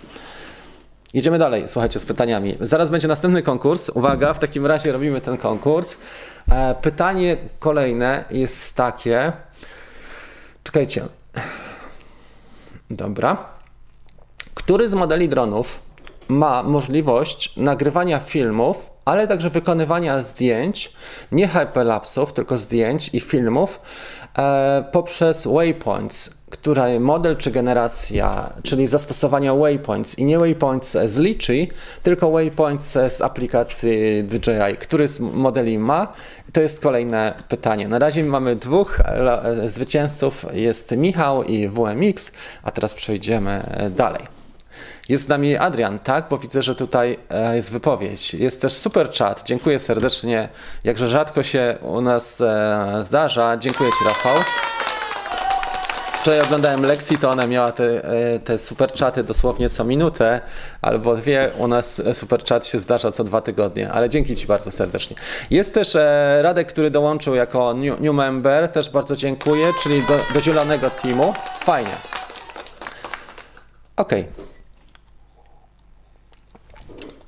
Jedziemy 1.15 1.39
dalej, 1.39 1.65
słuchajcie, 1.67 2.01
z 2.01 2.07
pytaniami. 2.07 2.57
Zaraz 2.61 2.91
będzie 2.91 3.09
następny 3.09 3.43
konkurs. 3.43 3.91
Uwaga, 3.91 4.35
w 4.35 4.39
takim 4.39 4.67
razie 4.67 4.93
robimy 4.93 5.21
ten 5.21 5.37
konkurs. 5.37 5.97
E, 6.51 6.75
pytanie 6.75 7.37
kolejne 7.59 8.25
jest 8.31 8.75
takie. 8.75 9.33
Czekajcie. 10.63 11.03
Dobra. 12.91 13.37
Który 14.55 14.89
z 14.89 14.95
modeli 14.95 15.29
dronów 15.29 15.79
ma 16.29 16.63
możliwość 16.63 17.57
nagrywania 17.57 18.21
filmów, 18.21 18.91
ale 19.05 19.29
także 19.29 19.51
wykonywania 19.51 20.23
zdjęć, 20.23 20.93
nie 21.33 21.49
hyperlapsów, 21.49 22.33
tylko 22.33 22.59
zdjęć 22.59 23.15
i 23.15 23.21
filmów 23.21 23.81
e, 24.39 24.85
poprzez 24.93 25.47
waypoints, 25.47 26.31
która 26.51 27.01
model 27.01 27.37
czy 27.37 27.51
generacja, 27.51 28.53
czyli 28.63 28.87
zastosowania 28.87 29.55
waypoints 29.55 30.19
i 30.19 30.25
nie 30.25 30.39
waypoints 30.39 30.97
z 31.05 31.19
Litchi, 31.19 31.71
tylko 32.03 32.31
waypoints 32.31 32.93
z 33.09 33.21
aplikacji 33.21 34.25
DJI. 34.25 34.77
Który 34.81 35.09
z 35.09 35.21
modeli 35.21 35.79
ma? 35.79 36.13
To 36.53 36.61
jest 36.61 36.81
kolejne 36.81 37.35
pytanie. 37.49 37.89
Na 37.89 37.99
razie 37.99 38.25
mamy 38.25 38.57
dwóch 38.57 39.01
e, 39.01 39.69
zwycięzców, 39.69 40.47
jest 40.53 40.91
Michał 40.97 41.43
i 41.43 41.69
WMX, 41.69 42.33
a 42.63 42.71
teraz 42.71 42.95
przejdziemy 42.95 43.63
dalej. 43.91 44.37
Jest 45.09 45.25
z 45.25 45.29
nami 45.29 45.57
Adrian, 45.57 45.99
tak? 45.99 46.29
Bo 46.31 46.39
widzę, 46.39 46.63
że 46.63 46.75
tutaj 46.75 47.19
e, 47.31 47.57
jest 47.57 47.73
wypowiedź. 47.73 48.35
Jest 48.35 48.61
też 48.61 48.73
super 48.73 49.11
chat. 49.11 49.43
Dziękuję 49.47 49.79
serdecznie. 49.79 50.49
Jakże 50.85 51.09
rzadko 51.09 51.43
się 51.43 51.79
u 51.83 52.01
nas 52.01 52.41
e, 52.41 52.99
zdarza. 53.01 53.57
Dziękuję 53.57 53.91
Ci, 53.91 54.05
Rafał. 54.05 54.37
Wczoraj 56.27 56.41
oglądałem 56.41 56.83
Lexi, 56.83 57.19
to 57.19 57.31
ona 57.31 57.47
miała 57.47 57.73
te, 57.73 58.05
e, 58.05 58.39
te 58.39 58.59
super 58.59 58.93
czaty 58.93 59.25
dosłownie 59.25 59.69
co 59.69 59.85
minutę 59.85 60.41
albo 60.83 61.17
dwie. 61.17 61.51
U 61.59 61.69
nas 61.69 62.03
super 62.13 62.45
chat 62.45 62.67
się 62.67 62.79
zdarza 62.79 63.13
co 63.13 63.25
dwa 63.25 63.41
tygodnie, 63.41 63.93
ale 63.93 64.09
dzięki 64.09 64.37
Ci 64.37 64.47
bardzo 64.47 64.71
serdecznie. 64.71 65.17
Jest 65.51 65.75
też 65.75 65.97
e, 65.97 66.39
Radek, 66.43 66.69
który 66.69 66.91
dołączył 66.91 67.35
jako 67.35 67.75
new, 67.75 68.01
new 68.01 68.15
member, 68.15 68.69
też 68.69 68.91
bardzo 68.91 69.17
dziękuję, 69.17 69.73
czyli 69.83 70.03
do, 70.03 70.19
do 70.35 70.41
zielonego 70.41 70.91
teamu. 70.91 71.35
Fajnie. 71.61 71.97
Ok. 73.97 74.13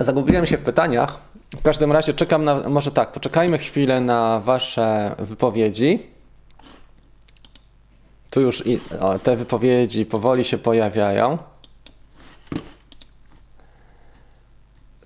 Zagubiłem 0.00 0.46
się 0.46 0.56
w 0.56 0.62
pytaniach. 0.62 1.18
W 1.56 1.62
każdym 1.62 1.92
razie 1.92 2.12
czekam 2.12 2.44
na, 2.44 2.68
może 2.68 2.90
tak, 2.90 3.12
poczekajmy 3.12 3.58
chwilę 3.58 4.00
na 4.00 4.40
Wasze 4.40 5.14
wypowiedzi. 5.18 6.17
Tu 8.38 8.42
już 8.42 8.64
te 9.22 9.36
wypowiedzi 9.36 10.06
powoli 10.06 10.44
się 10.44 10.58
pojawiają. 10.58 11.38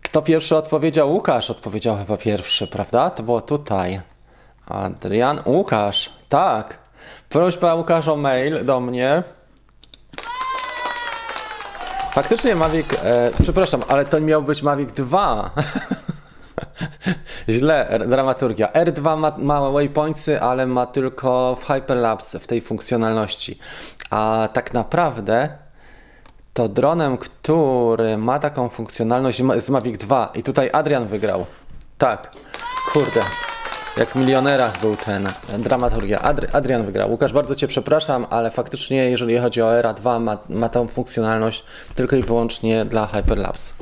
Kto 0.03 0.23
pierwszy 0.23 0.57
odpowiedział? 0.57 1.13
Łukasz 1.13 1.51
odpowiedział 1.51 1.97
chyba 1.97 2.17
pierwszy, 2.17 2.67
prawda? 2.67 3.11
To 3.11 3.23
było 3.23 3.41
tutaj. 3.41 4.01
Adrian, 4.67 5.41
Łukasz, 5.47 6.11
tak. 6.29 6.79
Prośba 7.29 7.75
Łukasz 7.75 8.09
o 8.09 8.17
mail 8.17 8.65
do 8.65 8.81
mnie. 8.81 9.23
Faktycznie 12.13 12.55
Mavic, 12.55 12.87
e, 12.93 13.31
przepraszam, 13.43 13.83
ale 13.89 14.05
to 14.05 14.21
miał 14.21 14.43
być 14.43 14.63
Mavic 14.63 14.93
2. 14.93 15.51
Źle, 17.49 17.99
dramaturgia. 18.09 18.69
R2 18.69 19.17
ma, 19.17 19.35
ma 19.39 19.71
waypointsy, 19.71 20.41
ale 20.41 20.67
ma 20.67 20.87
tylko 20.87 21.57
w 21.61 21.67
Hyperlapse 21.67 22.39
w 22.39 22.47
tej 22.47 22.61
funkcjonalności. 22.61 23.59
A 24.11 24.49
tak 24.53 24.75
naprawdę 24.75 25.49
to 26.55 26.69
dronem, 26.69 27.19
który 27.19 28.19
ma 28.19 28.39
taką 28.39 28.69
funkcjonalność 28.69 29.43
z 29.59 29.71
Mavic 29.71 29.99
2 29.99 30.33
i 30.35 30.43
tutaj 30.43 30.71
Adrian 30.73 31.07
wygrał. 31.07 31.47
Tak, 31.99 32.31
kurde. 32.93 33.21
Jak 33.97 34.09
w 34.09 34.17
milionerach 34.17 34.81
był 34.81 34.97
ten 34.97 35.29
dramaturgia. 35.59 36.21
Adri 36.21 36.49
Adrian 36.53 36.85
wygrał. 36.85 37.11
Łukasz, 37.11 37.33
bardzo 37.33 37.55
Cię 37.55 37.69
przepraszam, 37.69 38.27
ale 38.31 38.51
faktycznie, 38.51 39.11
jeżeli 39.11 39.39
chodzi 39.39 39.63
o 39.63 39.79
ERA 39.79 39.93
2, 39.93 40.19
ma, 40.19 40.39
ma 40.49 40.69
tą 40.69 40.89
funkcjonalność 40.89 41.65
tylko 41.95 42.17
i 42.17 42.23
wyłącznie 42.23 42.85
dla 42.85 43.07
Hyperlapse. 43.07 43.75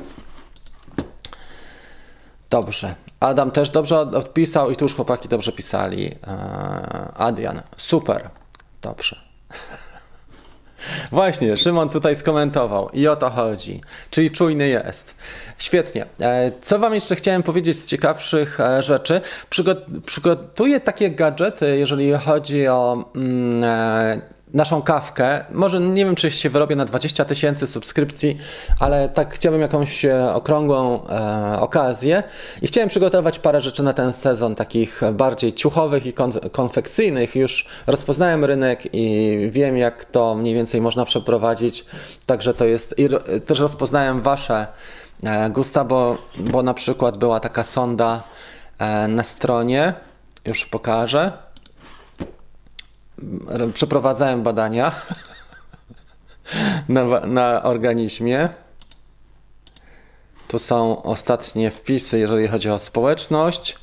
Dobrze. 2.51 2.95
Adam 3.19 3.51
też 3.51 3.69
dobrze 3.69 3.99
odpisał 3.99 4.71
i 4.71 4.75
tu 4.75 4.85
już 4.85 4.95
chłopaki 4.95 5.29
dobrze 5.29 5.51
pisali. 5.51 6.05
Eee, 6.05 6.17
Adrian, 7.17 7.61
super. 7.77 8.29
Dobrze. 8.81 9.15
Właśnie, 11.11 11.57
Szymon 11.57 11.89
tutaj 11.89 12.15
skomentował 12.15 12.89
i 12.89 13.07
o 13.07 13.15
to 13.15 13.29
chodzi. 13.29 13.81
Czyli 14.09 14.31
czujny 14.31 14.67
jest. 14.67 15.15
Świetnie. 15.57 16.05
E, 16.21 16.51
co 16.61 16.79
Wam 16.79 16.93
jeszcze 16.93 17.15
chciałem 17.15 17.43
powiedzieć 17.43 17.79
z 17.79 17.85
ciekawszych 17.85 18.59
e, 18.59 18.83
rzeczy? 18.83 19.21
Przygotuję 20.05 20.79
takie 20.79 21.09
gadżety, 21.11 21.77
jeżeli 21.77 22.13
chodzi 22.13 22.67
o 22.67 23.11
mm, 23.15 23.63
e, 23.63 24.21
naszą 24.53 24.81
kawkę. 24.81 25.45
Może 25.51 25.79
nie 25.79 26.05
wiem, 26.05 26.15
czy 26.15 26.31
się 26.31 26.49
wyrobię 26.49 26.75
na 26.75 26.85
20 26.85 27.25
tysięcy 27.25 27.67
subskrypcji, 27.67 28.37
ale 28.79 29.09
tak 29.09 29.33
chciałbym 29.33 29.61
jakąś 29.61 30.05
e, 30.05 30.33
okrągłą 30.33 31.07
e, 31.07 31.59
okazję 31.59 32.23
i 32.61 32.67
chciałem 32.67 32.89
przygotować 32.89 33.39
parę 33.39 33.59
rzeczy 33.59 33.83
na 33.83 33.93
ten 33.93 34.13
sezon, 34.13 34.55
takich 34.55 35.01
bardziej 35.13 35.53
ciuchowych 35.53 36.05
i 36.05 36.13
kon 36.13 36.31
konfekcyjnych. 36.51 37.35
Już 37.35 37.67
rozpoznałem 37.87 38.45
rynek 38.45 38.93
i 38.93 39.37
wiem, 39.51 39.77
jak 39.77 40.05
to 40.05 40.35
mniej 40.35 40.55
więcej 40.55 40.81
można 40.81 41.05
przeprowadzić. 41.05 41.85
Także 42.25 42.53
to 42.53 42.65
jest. 42.65 42.99
I 42.99 43.09
też 43.45 43.59
rozpoznałem 43.59 44.21
Wasze 44.21 44.67
e, 45.23 45.49
gusta, 45.49 45.83
bo, 45.83 46.17
bo 46.37 46.63
na 46.63 46.73
przykład 46.73 47.17
była 47.17 47.39
taka 47.39 47.63
sonda 47.63 48.23
e, 48.79 49.07
na 49.07 49.23
stronie. 49.23 49.93
Już 50.45 50.65
pokażę 50.65 51.50
przeprowadzałem 53.73 54.43
badania 54.43 54.91
na, 56.89 57.19
na 57.19 57.63
organizmie. 57.63 58.49
Tu 60.47 60.59
są 60.59 61.03
ostatnie 61.03 61.71
wpisy, 61.71 62.19
jeżeli 62.19 62.47
chodzi 62.47 62.69
o 62.69 62.79
społeczność. 62.79 63.77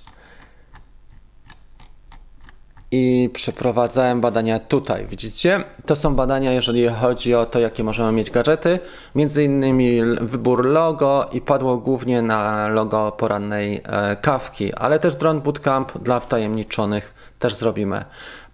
I 2.91 3.31
przeprowadzałem 3.33 4.21
badania 4.21 4.59
tutaj. 4.59 5.07
Widzicie? 5.07 5.65
To 5.87 5.97
są 5.97 6.15
badania, 6.15 6.53
jeżeli 6.53 6.89
chodzi 6.89 7.35
o 7.35 7.47
to, 7.47 7.59
jakie 7.59 7.85
możemy 7.85 8.13
mieć 8.13 8.31
gadżety. 8.31 8.79
Między 9.15 9.45
innymi 9.45 10.01
wybór 10.21 10.67
logo 10.67 11.29
i 11.33 11.41
padło 11.41 11.77
głównie 11.79 12.23
na 12.23 12.69
logo 12.69 13.13
porannej 13.13 13.81
e, 13.85 14.17
kawki, 14.17 14.75
ale 14.75 14.99
też 14.99 15.17
Drone 15.17 15.41
Bootcamp 15.41 15.99
dla 15.99 16.21
wtajemniczonych 16.21 17.15
też 17.39 17.55
zrobimy. 17.55 18.05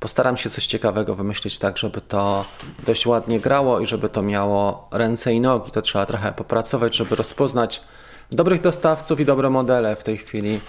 Postaram 0.05 0.37
się 0.37 0.51
coś 0.51 0.67
ciekawego 0.67 1.15
wymyślić 1.15 1.59
tak, 1.59 1.79
żeby 1.79 2.01
to 2.01 2.45
dość 2.87 3.07
ładnie 3.07 3.41
grało 3.41 3.81
i 3.81 3.87
żeby 3.87 4.09
to 4.09 4.23
miało 4.23 4.89
ręce 4.91 5.33
i 5.33 5.41
nogi. 5.41 5.71
To 5.71 5.83
trzeba 5.83 6.07
trochę 6.07 6.33
popracować, 6.33 6.97
żeby 6.97 7.17
rozpoznać 7.17 7.83
dobrych 8.31 8.61
dostawców 8.61 9.21
i 9.21 9.25
dobre 9.25 9.51
modele 9.51 9.97
w 9.97 10.05
tej 10.05 10.19
chwili. 10.19 10.61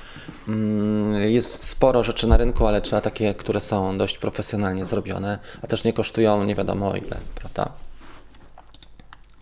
Mm, 0.48 1.14
jest 1.14 1.64
sporo 1.64 2.04
rzeczy 2.04 2.28
na 2.28 2.38
rynku, 2.38 2.68
ale 2.68 2.82
trzeba 2.82 3.02
takie, 3.02 3.34
które 3.34 3.60
są 3.60 3.98
dość 3.98 4.18
profesjonalnie 4.18 4.86
zrobione, 4.86 5.40
a 5.62 5.68
też 5.68 5.84
nie 5.84 5.94
kosztują 5.94 6.44
nie 6.44 6.56
wiadomo 6.56 6.96
ile, 6.96 7.18
prawda? 7.36 7.70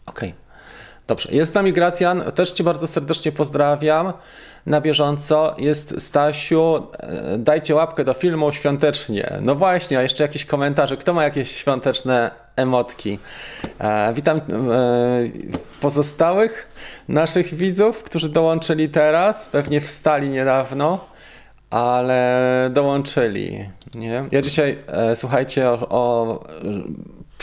Ok. 0.06 0.22
Dobrze, 1.08 1.30
jest 1.32 1.52
z 1.52 1.56
nami 1.56 1.74
Gracjan, 1.74 2.24
też 2.36 2.52
Cię 2.52 2.64
bardzo 2.64 2.88
serdecznie 2.88 3.32
pozdrawiam 3.32 4.14
na 4.66 4.82
bieżąco. 4.82 5.56
Jest 5.58 6.02
Stasiu, 6.02 6.88
e, 6.98 7.38
dajcie 7.38 7.76
łapkę 7.76 8.04
do 8.04 8.14
filmu 8.14 8.52
świątecznie. 8.52 9.38
No 9.42 9.56
właśnie, 9.56 10.00
a 10.00 10.02
jeszcze 10.02 10.24
jakieś 10.24 10.46
komentarze. 10.46 10.98
Kto 10.98 11.14
ma 11.14 11.24
jakieś 11.24 11.52
świąteczne 11.52 12.32
emotki? 12.56 13.20
E, 13.80 14.14
witam 14.14 14.38
e, 14.38 14.42
pozostałych 15.82 16.68
naszych 17.08 17.54
widzów, 17.54 18.04
którzy 18.04 18.30
dołączyli 18.30 18.90
teraz, 18.90 19.46
pewnie 19.46 19.82
wstali 19.82 20.30
niedawno, 20.30 21.06
ale 21.70 22.70
dołączyli. 22.74 23.70
Nie? 23.96 24.26
Ja 24.32 24.42
dzisiaj, 24.42 24.78
e, 24.88 25.16
słuchajcie, 25.16 25.70
o, 25.70 25.90
o 25.90 26.44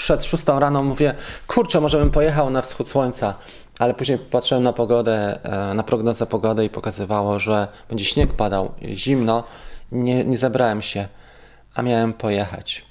przed 0.00 0.24
6 0.24 0.44
rano 0.46 0.82
mówię, 0.82 1.14
kurczę, 1.46 1.80
może 1.80 1.98
bym 1.98 2.10
pojechał 2.10 2.50
na 2.50 2.62
wschód 2.62 2.88
słońca, 2.88 3.34
ale 3.78 3.94
później 3.94 4.18
patrzyłem 4.18 4.62
na 4.62 4.72
pogodę, 4.72 5.38
e, 5.42 5.74
na 5.74 5.82
prognozę 5.82 6.26
pogody 6.26 6.64
i 6.64 6.70
pokazywało, 6.70 7.38
że 7.38 7.68
będzie 7.88 8.04
śnieg 8.04 8.32
padał, 8.32 8.72
zimno, 8.82 9.44
nie, 9.92 10.24
nie 10.24 10.36
zebrałem 10.36 10.82
się, 10.82 11.08
a 11.74 11.82
miałem 11.82 12.12
pojechać. 12.12 12.84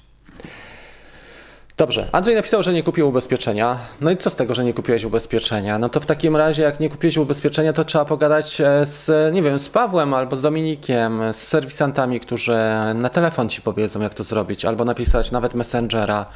Dobrze, 1.76 2.08
Andrzej 2.12 2.34
napisał, 2.34 2.62
że 2.62 2.72
nie 2.72 2.82
kupił 2.82 3.08
ubezpieczenia. 3.08 3.76
No 4.00 4.10
i 4.10 4.16
co 4.16 4.30
z 4.30 4.34
tego, 4.34 4.54
że 4.54 4.64
nie 4.64 4.74
kupiłeś 4.74 5.04
ubezpieczenia? 5.04 5.78
No 5.78 5.88
to 5.88 6.00
w 6.00 6.06
takim 6.06 6.36
razie, 6.36 6.62
jak 6.62 6.80
nie 6.80 6.88
kupiłeś 6.90 7.16
ubezpieczenia, 7.16 7.72
to 7.72 7.84
trzeba 7.84 8.04
pogadać 8.04 8.60
e, 8.60 8.86
z, 8.86 9.34
nie 9.34 9.42
wiem, 9.42 9.58
z 9.58 9.68
Pawłem 9.68 10.14
albo 10.14 10.36
z 10.36 10.42
Dominikiem, 10.42 11.20
z 11.32 11.36
serwisantami, 11.36 12.20
którzy 12.20 12.58
na 12.94 13.08
telefon 13.08 13.48
ci 13.48 13.62
powiedzą, 13.62 14.00
jak 14.00 14.14
to 14.14 14.22
zrobić, 14.22 14.64
albo 14.64 14.84
napisać 14.84 15.30
nawet 15.30 15.54
Messengera 15.54 16.26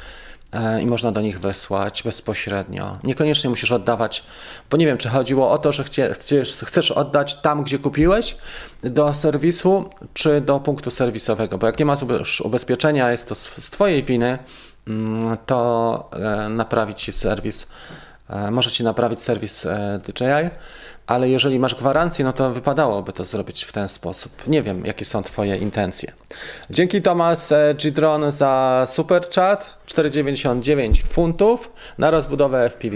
i 0.81 0.85
można 0.85 1.11
do 1.11 1.21
nich 1.21 1.39
wysłać 1.39 2.03
bezpośrednio. 2.03 2.97
Niekoniecznie 3.03 3.49
musisz 3.49 3.71
oddawać, 3.71 4.23
bo 4.69 4.77
nie 4.77 4.85
wiem, 4.85 4.97
czy 4.97 5.09
chodziło 5.09 5.51
o 5.51 5.57
to, 5.57 5.71
że 5.71 5.83
chcesz, 5.83 6.63
chcesz 6.65 6.91
oddać 6.91 7.41
tam, 7.41 7.63
gdzie 7.63 7.79
kupiłeś, 7.79 8.37
do 8.83 9.13
serwisu, 9.13 9.89
czy 10.13 10.41
do 10.41 10.59
punktu 10.59 10.91
serwisowego, 10.91 11.57
bo 11.57 11.67
jak 11.67 11.79
nie 11.79 11.85
masz 11.85 12.41
ubezpieczenia, 12.43 13.11
jest 13.11 13.29
to 13.29 13.35
z 13.35 13.69
Twojej 13.69 14.03
winy, 14.03 14.37
mm, 14.87 15.37
to 15.45 16.09
e, 16.13 16.49
naprawić 16.49 17.01
Ci 17.01 17.11
serwis, 17.11 17.67
e, 18.29 18.51
może 18.51 18.71
Ci 18.71 18.83
naprawić 18.83 19.21
serwis 19.21 19.67
DJI, 19.99 20.49
ale 21.07 21.29
jeżeli 21.29 21.59
masz 21.59 21.75
gwarancję, 21.75 22.25
no 22.25 22.33
to 22.33 22.51
wypadałoby 22.51 23.13
to 23.13 23.23
zrobić 23.25 23.63
w 23.63 23.71
ten 23.71 23.89
sposób. 23.89 24.47
Nie 24.47 24.61
wiem, 24.61 24.85
jakie 24.85 25.05
są 25.05 25.23
Twoje 25.23 25.57
intencje. 25.57 26.11
Dzięki 26.69 27.01
Tomas 27.01 27.53
Gidron 27.75 28.31
za 28.31 28.83
super 28.89 29.29
chat. 29.35 29.75
4,99 29.87 31.03
funtów 31.03 31.71
na 31.97 32.11
rozbudowę 32.11 32.69
FPV. 32.69 32.95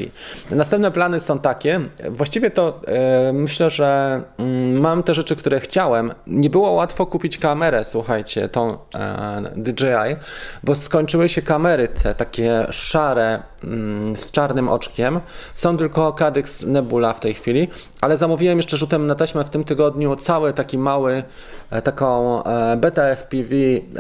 Następne 0.52 0.92
plany 0.92 1.20
są 1.20 1.40
takie, 1.40 1.80
właściwie 2.10 2.52
to 2.52 2.82
e, 2.88 3.34
myślę, 3.34 3.70
że 3.70 4.22
mm, 4.38 4.82
mam 4.82 5.04
te 5.04 5.14
rzeczy, 5.14 5.36
które 5.36 5.60
chciałem. 5.60 6.14
Nie 6.28 6.50
było 6.50 6.72
łatwo 6.72 7.06
kupić 7.06 7.38
kamerę, 7.38 7.86
słuchajcie, 7.86 8.50
tą 8.50 8.78
e, 8.96 9.52
DJI, 9.56 10.16
bo 10.64 10.76
skończyły 10.76 11.30
się 11.30 11.42
kamery 11.42 11.88
te 11.88 12.16
takie 12.16 12.68
szare 12.70 13.44
mm, 13.64 14.16
z 14.16 14.32
czarnym 14.32 14.70
oczkiem. 14.70 15.20
Są 15.54 15.78
tylko 15.78 16.14
Cadyx 16.14 16.62
Nebula 16.62 17.14
w 17.14 17.20
tej 17.20 17.34
chwili, 17.34 17.68
ale 18.02 18.18
zamówiłem 18.18 18.58
jeszcze 18.58 18.78
rzutem 18.78 19.08
na 19.08 19.16
taśmę 19.16 19.44
w 19.44 19.50
tym 19.50 19.64
tygodniu 19.64 20.16
cały 20.16 20.54
taki 20.54 20.78
mały, 20.78 21.24
e, 21.70 21.82
taką 21.82 22.44
e, 22.44 22.78
beta 22.78 23.16
FPV 23.16 23.56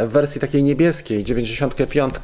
w 0.05 0.09
wersji 0.11 0.41
takiej 0.41 0.63
niebieskiej, 0.63 1.23
95 1.23 2.15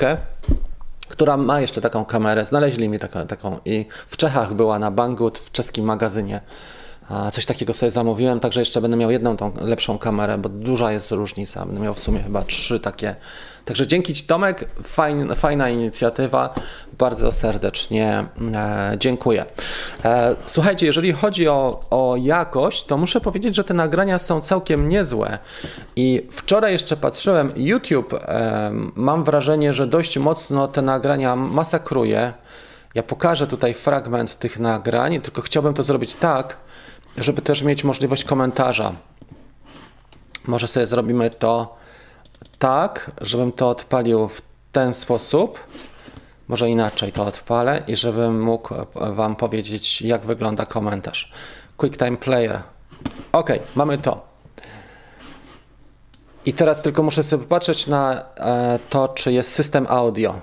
która 1.07 1.37
ma 1.37 1.61
jeszcze 1.61 1.81
taką 1.81 2.05
kamerę. 2.05 2.45
Znaleźli 2.45 2.89
mi 2.89 2.99
taką, 2.99 3.27
taką 3.27 3.59
i 3.65 3.85
w 4.07 4.17
Czechach 4.17 4.53
była 4.53 4.79
na 4.79 4.91
Banggood 4.91 5.39
w 5.39 5.51
czeskim 5.51 5.85
magazynie. 5.85 6.41
Coś 7.31 7.45
takiego 7.45 7.73
sobie 7.73 7.91
zamówiłem, 7.91 8.39
także 8.39 8.59
jeszcze 8.59 8.81
będę 8.81 8.97
miał 8.97 9.11
jedną 9.11 9.37
tą 9.37 9.51
lepszą 9.61 9.97
kamerę, 9.97 10.37
bo 10.37 10.49
duża 10.49 10.91
jest 10.91 11.11
różnica. 11.11 11.65
Będę 11.65 11.81
miał 11.81 11.93
w 11.93 11.99
sumie 11.99 12.23
chyba 12.23 12.43
trzy 12.43 12.79
takie. 12.79 13.15
Także 13.65 13.87
dzięki 13.87 14.13
Ci 14.13 14.23
Tomek, 14.23 14.69
fajna, 14.83 15.35
fajna 15.35 15.69
inicjatywa, 15.69 16.53
bardzo 16.97 17.31
serdecznie 17.31 18.25
e, 18.55 18.95
dziękuję. 18.99 19.45
E, 20.05 20.35
słuchajcie, 20.45 20.85
jeżeli 20.85 21.11
chodzi 21.11 21.47
o, 21.47 21.79
o 21.89 22.15
jakość, 22.17 22.83
to 22.85 22.97
muszę 22.97 23.21
powiedzieć, 23.21 23.55
że 23.55 23.63
te 23.63 23.73
nagrania 23.73 24.19
są 24.19 24.41
całkiem 24.41 24.89
niezłe. 24.89 25.39
I 25.95 26.27
wczoraj 26.31 26.71
jeszcze 26.71 26.97
patrzyłem, 26.97 27.51
YouTube, 27.55 28.13
e, 28.13 28.71
mam 28.95 29.23
wrażenie, 29.23 29.73
że 29.73 29.87
dość 29.87 30.17
mocno 30.17 30.67
te 30.67 30.81
nagrania 30.81 31.35
masakruje. 31.35 32.33
Ja 32.95 33.03
pokażę 33.03 33.47
tutaj 33.47 33.73
fragment 33.73 34.39
tych 34.39 34.59
nagrań, 34.59 35.21
tylko 35.21 35.41
chciałbym 35.41 35.73
to 35.73 35.83
zrobić 35.83 36.15
tak, 36.15 36.57
żeby 37.17 37.41
też 37.41 37.63
mieć 37.63 37.83
możliwość 37.83 38.23
komentarza. 38.23 38.91
Może 40.47 40.67
sobie 40.67 40.85
zrobimy 40.85 41.29
to 41.29 41.84
tak, 42.59 43.11
żebym 43.21 43.51
to 43.51 43.69
odpalił 43.69 44.27
w 44.27 44.41
ten 44.71 44.93
sposób. 44.93 45.59
Może 46.47 46.69
inaczej 46.69 47.11
to 47.11 47.25
odpalę 47.25 47.83
i 47.87 47.95
żebym 47.95 48.41
mógł 48.41 48.73
Wam 48.95 49.35
powiedzieć, 49.35 50.01
jak 50.01 50.25
wygląda 50.25 50.65
komentarz. 50.65 51.31
QuickTime 51.77 52.17
Player. 52.17 52.61
Ok, 53.31 53.49
mamy 53.75 53.97
to. 53.97 54.35
I 56.45 56.53
teraz 56.53 56.81
tylko 56.81 57.03
muszę 57.03 57.23
sobie 57.23 57.43
popatrzeć 57.43 57.87
na 57.87 58.23
e, 58.37 58.79
to, 58.89 59.07
czy 59.07 59.33
jest 59.33 59.51
system 59.51 59.85
audio. 59.89 60.41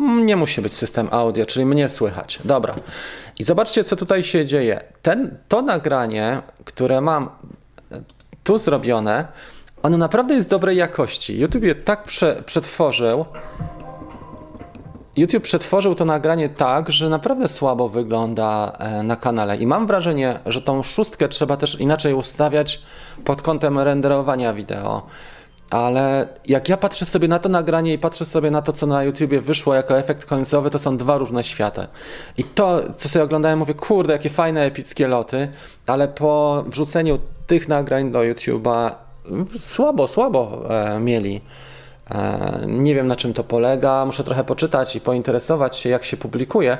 Mm, 0.00 0.26
nie 0.26 0.36
musi 0.36 0.62
być 0.62 0.76
system 0.76 1.08
audio, 1.10 1.46
czyli 1.46 1.66
mnie 1.66 1.88
słychać. 1.88 2.38
Dobra. 2.44 2.74
I 3.38 3.44
zobaczcie, 3.44 3.84
co 3.84 3.96
tutaj 3.96 4.22
się 4.22 4.46
dzieje. 4.46 4.84
Ten, 5.02 5.38
to 5.48 5.62
nagranie, 5.62 6.42
które 6.64 7.00
mam 7.00 7.24
e, 7.24 7.30
tu 8.44 8.58
zrobione, 8.58 9.28
ono 9.84 9.96
naprawdę 9.96 10.34
jest 10.34 10.48
dobrej 10.48 10.76
jakości. 10.76 11.40
YouTube 11.40 11.64
je 11.64 11.74
tak 11.74 12.04
prze, 12.04 12.42
przetworzył. 12.46 13.24
YouTube 15.16 15.42
przetworzył 15.42 15.94
to 15.94 16.04
nagranie 16.04 16.48
tak, 16.48 16.92
że 16.92 17.08
naprawdę 17.08 17.48
słabo 17.48 17.88
wygląda 17.88 18.72
e, 18.78 19.02
na 19.02 19.16
kanale. 19.16 19.56
I 19.56 19.66
mam 19.66 19.86
wrażenie, 19.86 20.38
że 20.46 20.62
tą 20.62 20.82
szóstkę 20.82 21.28
trzeba 21.28 21.56
też 21.56 21.80
inaczej 21.80 22.14
ustawiać 22.14 22.82
pod 23.24 23.42
kątem 23.42 23.78
renderowania 23.78 24.52
wideo 24.52 25.02
ale 25.70 26.28
jak 26.46 26.68
ja 26.68 26.76
patrzę 26.76 27.06
sobie 27.06 27.28
na 27.28 27.38
to 27.38 27.48
nagranie 27.48 27.92
i 27.92 27.98
patrzę 27.98 28.24
sobie 28.26 28.50
na 28.50 28.62
to, 28.62 28.72
co 28.72 28.86
na 28.86 29.04
YouTubie 29.04 29.40
wyszło 29.40 29.74
jako 29.74 29.98
efekt 29.98 30.24
końcowy, 30.24 30.70
to 30.70 30.78
są 30.78 30.96
dwa 30.96 31.18
różne 31.18 31.44
światy. 31.44 31.86
I 32.38 32.44
to, 32.44 32.80
co 32.96 33.08
sobie 33.08 33.24
oglądałem, 33.24 33.58
mówię, 33.58 33.74
kurde, 33.74 34.12
jakie 34.12 34.30
fajne, 34.30 34.64
epickie 34.64 35.08
loty, 35.08 35.48
ale 35.86 36.08
po 36.08 36.64
wrzuceniu 36.66 37.18
tych 37.46 37.68
nagrań 37.68 38.10
do 38.10 38.18
YouTube'a 38.18 38.90
słabo, 39.58 40.08
słabo 40.08 40.62
e, 40.70 41.00
mieli. 41.00 41.40
E, 42.10 42.60
nie 42.66 42.94
wiem 42.94 43.06
na 43.06 43.16
czym 43.16 43.32
to 43.32 43.44
polega, 43.44 44.04
muszę 44.04 44.24
trochę 44.24 44.44
poczytać 44.44 44.96
i 44.96 45.00
pointeresować 45.00 45.76
się, 45.76 45.88
jak 45.88 46.04
się 46.04 46.16
publikuje, 46.16 46.78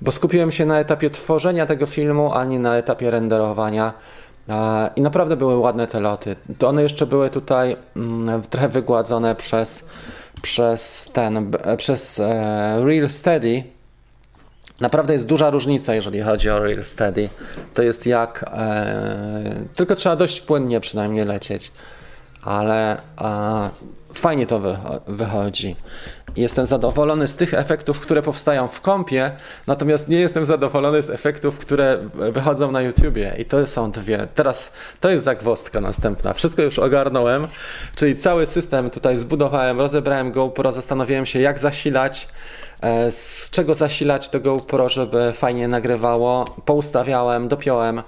bo 0.00 0.12
skupiłem 0.12 0.52
się 0.52 0.66
na 0.66 0.80
etapie 0.80 1.10
tworzenia 1.10 1.66
tego 1.66 1.86
filmu, 1.86 2.32
a 2.32 2.44
nie 2.44 2.58
na 2.58 2.76
etapie 2.76 3.10
renderowania. 3.10 3.92
I 4.96 5.00
naprawdę 5.00 5.36
były 5.36 5.56
ładne 5.56 5.86
te 5.86 6.00
loty. 6.00 6.36
To 6.58 6.68
one 6.68 6.82
jeszcze 6.82 7.06
były 7.06 7.30
tutaj 7.30 7.76
mm, 7.96 8.42
trochę 8.42 8.68
wygładzone 8.68 9.34
przez, 9.34 9.88
przez 10.42 11.10
ten, 11.12 11.50
przez 11.76 12.20
e, 12.20 12.84
Real 12.84 13.10
Steady. 13.10 13.73
Naprawdę 14.80 15.12
jest 15.12 15.26
duża 15.26 15.50
różnica, 15.50 15.94
jeżeli 15.94 16.20
chodzi 16.20 16.50
o 16.50 16.58
Real 16.58 16.84
Steady. 16.84 17.28
To 17.74 17.82
jest 17.82 18.06
jak. 18.06 18.44
E, 18.52 19.64
tylko 19.74 19.94
trzeba 19.94 20.16
dość 20.16 20.40
płynnie 20.40 20.80
przynajmniej 20.80 21.24
lecieć, 21.24 21.72
ale 22.42 22.96
e, 23.20 23.70
fajnie 24.14 24.46
to 24.46 24.60
wychodzi. 25.06 25.76
Jestem 26.36 26.66
zadowolony 26.66 27.28
z 27.28 27.34
tych 27.34 27.54
efektów, 27.54 28.00
które 28.00 28.22
powstają 28.22 28.68
w 28.68 28.80
kompie, 28.80 29.30
natomiast 29.66 30.08
nie 30.08 30.20
jestem 30.20 30.44
zadowolony 30.44 31.02
z 31.02 31.10
efektów, 31.10 31.58
które 31.58 31.98
wychodzą 32.14 32.72
na 32.72 32.82
YouTubie. 32.82 33.34
I 33.38 33.44
to 33.44 33.66
są 33.66 33.90
dwie. 33.90 34.28
Teraz 34.34 34.72
to 35.00 35.10
jest 35.10 35.24
zagwostka 35.24 35.80
następna. 35.80 36.32
Wszystko 36.32 36.62
już 36.62 36.78
ogarnąłem, 36.78 37.48
czyli 37.96 38.16
cały 38.16 38.46
system 38.46 38.90
tutaj 38.90 39.16
zbudowałem, 39.16 39.78
rozebrałem 39.78 40.32
GoPro, 40.32 40.72
zastanowiłem 40.72 41.26
się, 41.26 41.40
jak 41.40 41.58
zasilać 41.58 42.28
z 43.10 43.50
czego 43.50 43.74
zasilać 43.74 44.28
to 44.28 44.40
GoPro, 44.40 44.88
żeby 44.88 45.32
fajnie 45.32 45.68
nagrywało. 45.68 46.44
Poustawiałem, 46.64 47.48
dopiąłem 47.48 48.02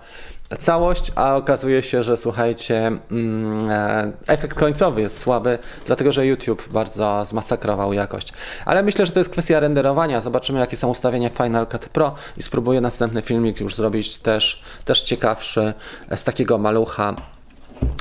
całość, 0.58 1.12
a 1.14 1.36
okazuje 1.36 1.82
się, 1.82 2.02
że 2.02 2.16
słuchajcie, 2.16 2.86
mm, 3.10 3.70
e, 3.70 4.12
efekt 4.26 4.58
końcowy 4.58 5.00
jest 5.00 5.18
słaby, 5.18 5.58
dlatego 5.86 6.12
że 6.12 6.26
YouTube 6.26 6.68
bardzo 6.68 7.24
zmasakrował 7.24 7.92
jakość. 7.92 8.32
Ale 8.64 8.82
myślę, 8.82 9.06
że 9.06 9.12
to 9.12 9.20
jest 9.20 9.30
kwestia 9.30 9.60
renderowania. 9.60 10.20
Zobaczymy, 10.20 10.60
jakie 10.60 10.76
są 10.76 10.88
ustawienia 10.88 11.28
Final 11.28 11.66
Cut 11.66 11.88
Pro 11.88 12.14
i 12.36 12.42
spróbuję 12.42 12.80
następny 12.80 13.22
filmik 13.22 13.60
już 13.60 13.74
zrobić 13.74 14.18
też, 14.18 14.62
też 14.84 15.02
ciekawszy 15.02 15.74
z 16.16 16.24
takiego 16.24 16.58
malucha. 16.58 17.14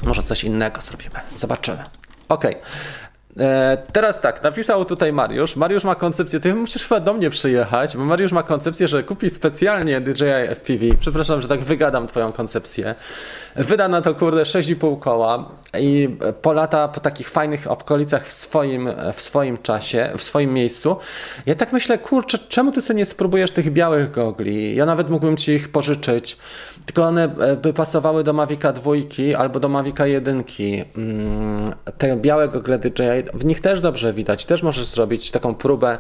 Może 0.04 0.24
coś 0.24 0.44
innego 0.44 0.82
zrobimy. 0.82 1.20
Zobaczymy. 1.36 1.84
Ok. 2.30 2.46
E, 3.40 3.78
teraz 3.92 4.22
tak, 4.22 4.44
napisał 4.44 4.86
tutaj 4.86 5.14
Mariusz. 5.14 5.56
Mariusz 5.56 5.84
ma 5.84 5.96
koncepcję, 5.96 6.40
ty 6.40 6.56
musisz 6.56 6.84
chyba 6.84 7.00
do 7.00 7.14
mnie 7.14 7.30
przyjechać, 7.30 7.98
bo 7.98 8.06
Mariusz 8.06 8.32
ma 8.32 8.44
koncepcję, 8.44 8.88
że 8.88 9.04
kupi 9.04 9.30
specjalnie 9.30 10.02
DJI 10.02 10.48
FPV. 10.56 10.86
Przepraszam, 11.00 11.42
że 11.42 11.48
tak 11.48 11.64
wygadam 11.64 12.08
twoją 12.08 12.32
koncepcję. 12.32 12.96
Wyda 13.56 13.88
na 13.88 14.02
to 14.02 14.16
kurde 14.16 14.44
6,5 14.44 15.00
koła 15.00 15.52
i 15.80 16.18
po 16.42 16.54
lata 16.54 16.88
po 16.88 17.00
takich 17.00 17.30
fajnych 17.30 17.72
okolicach 17.72 18.28
w 18.28 18.32
swoim, 18.32 18.90
w 19.14 19.22
swoim 19.22 19.58
czasie, 19.58 20.10
w 20.18 20.24
swoim 20.24 20.54
miejscu. 20.54 20.98
Ja 21.46 21.56
tak 21.56 21.74
myślę, 21.74 21.98
kurczę, 21.98 22.40
czemu 22.50 22.72
ty 22.72 22.82
sobie 22.82 22.98
nie 22.98 23.06
spróbujesz 23.06 23.52
tych 23.52 23.74
białych 23.74 24.12
gogli? 24.12 24.76
Ja 24.76 24.86
nawet 24.86 25.10
mógłbym 25.10 25.38
ci 25.38 25.52
ich 25.52 25.70
pożyczyć, 25.70 26.38
tylko 26.86 27.04
one 27.04 27.24
e, 27.24 27.56
by 27.56 27.74
pasowały 27.74 28.24
do 28.24 28.34
Mavica 28.34 28.74
2 28.74 28.92
albo 29.38 29.60
do 29.60 29.70
Mavica 29.70 30.08
1. 30.08 30.44
Mm, 30.98 31.74
te 31.98 32.18
białe 32.18 32.48
gogle 32.48 32.80
DJI 32.80 33.25
w 33.34 33.46
nich 33.46 33.62
też 33.62 33.82
dobrze 33.82 34.14
widać, 34.14 34.46
też 34.46 34.64
możesz 34.64 34.86
zrobić 34.86 35.32
taką 35.32 35.56
próbę. 35.56 35.98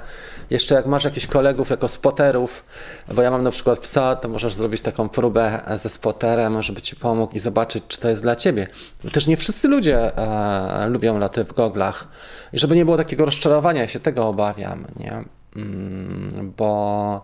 Jeszcze 0.49 0.75
jak 0.75 0.85
masz 0.85 1.03
jakichś 1.03 1.27
kolegów 1.27 1.69
jako 1.69 1.87
spoterów, 1.87 2.65
bo 3.13 3.21
ja 3.21 3.31
mam 3.31 3.43
na 3.43 3.51
przykład 3.51 3.79
psa, 3.79 4.15
to 4.15 4.29
możesz 4.29 4.53
zrobić 4.53 4.81
taką 4.81 5.09
próbę 5.09 5.61
ze 5.75 5.89
spoterem, 5.89 6.61
żeby 6.61 6.81
ci 6.81 6.95
pomógł 6.95 7.33
i 7.35 7.39
zobaczyć, 7.39 7.83
czy 7.87 7.99
to 7.99 8.09
jest 8.09 8.21
dla 8.21 8.35
ciebie. 8.35 8.67
Też 9.11 9.27
nie 9.27 9.37
wszyscy 9.37 9.67
ludzie 9.67 10.17
e, 10.17 10.87
lubią 10.89 11.19
laty 11.19 11.43
w 11.43 11.53
goglach. 11.53 12.07
I 12.53 12.59
żeby 12.59 12.75
nie 12.75 12.85
było 12.85 12.97
takiego 12.97 13.25
rozczarowania, 13.25 13.81
ja 13.81 13.87
się 13.87 13.99
tego 13.99 14.27
obawiam, 14.27 14.87
nie? 14.99 15.23
Mm, 15.55 16.53
bo 16.57 17.23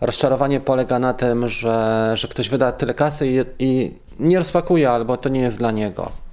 rozczarowanie 0.00 0.60
polega 0.60 0.98
na 0.98 1.14
tym, 1.14 1.48
że, 1.48 2.10
że 2.14 2.28
ktoś 2.28 2.48
wyda 2.48 2.72
tyle 2.72 2.94
kasy 2.94 3.28
i, 3.28 3.44
i 3.58 3.94
nie 4.18 4.38
rozpakuje, 4.38 4.90
albo 4.90 5.16
to 5.16 5.28
nie 5.28 5.40
jest 5.40 5.58
dla 5.58 5.70
niego. 5.70 6.25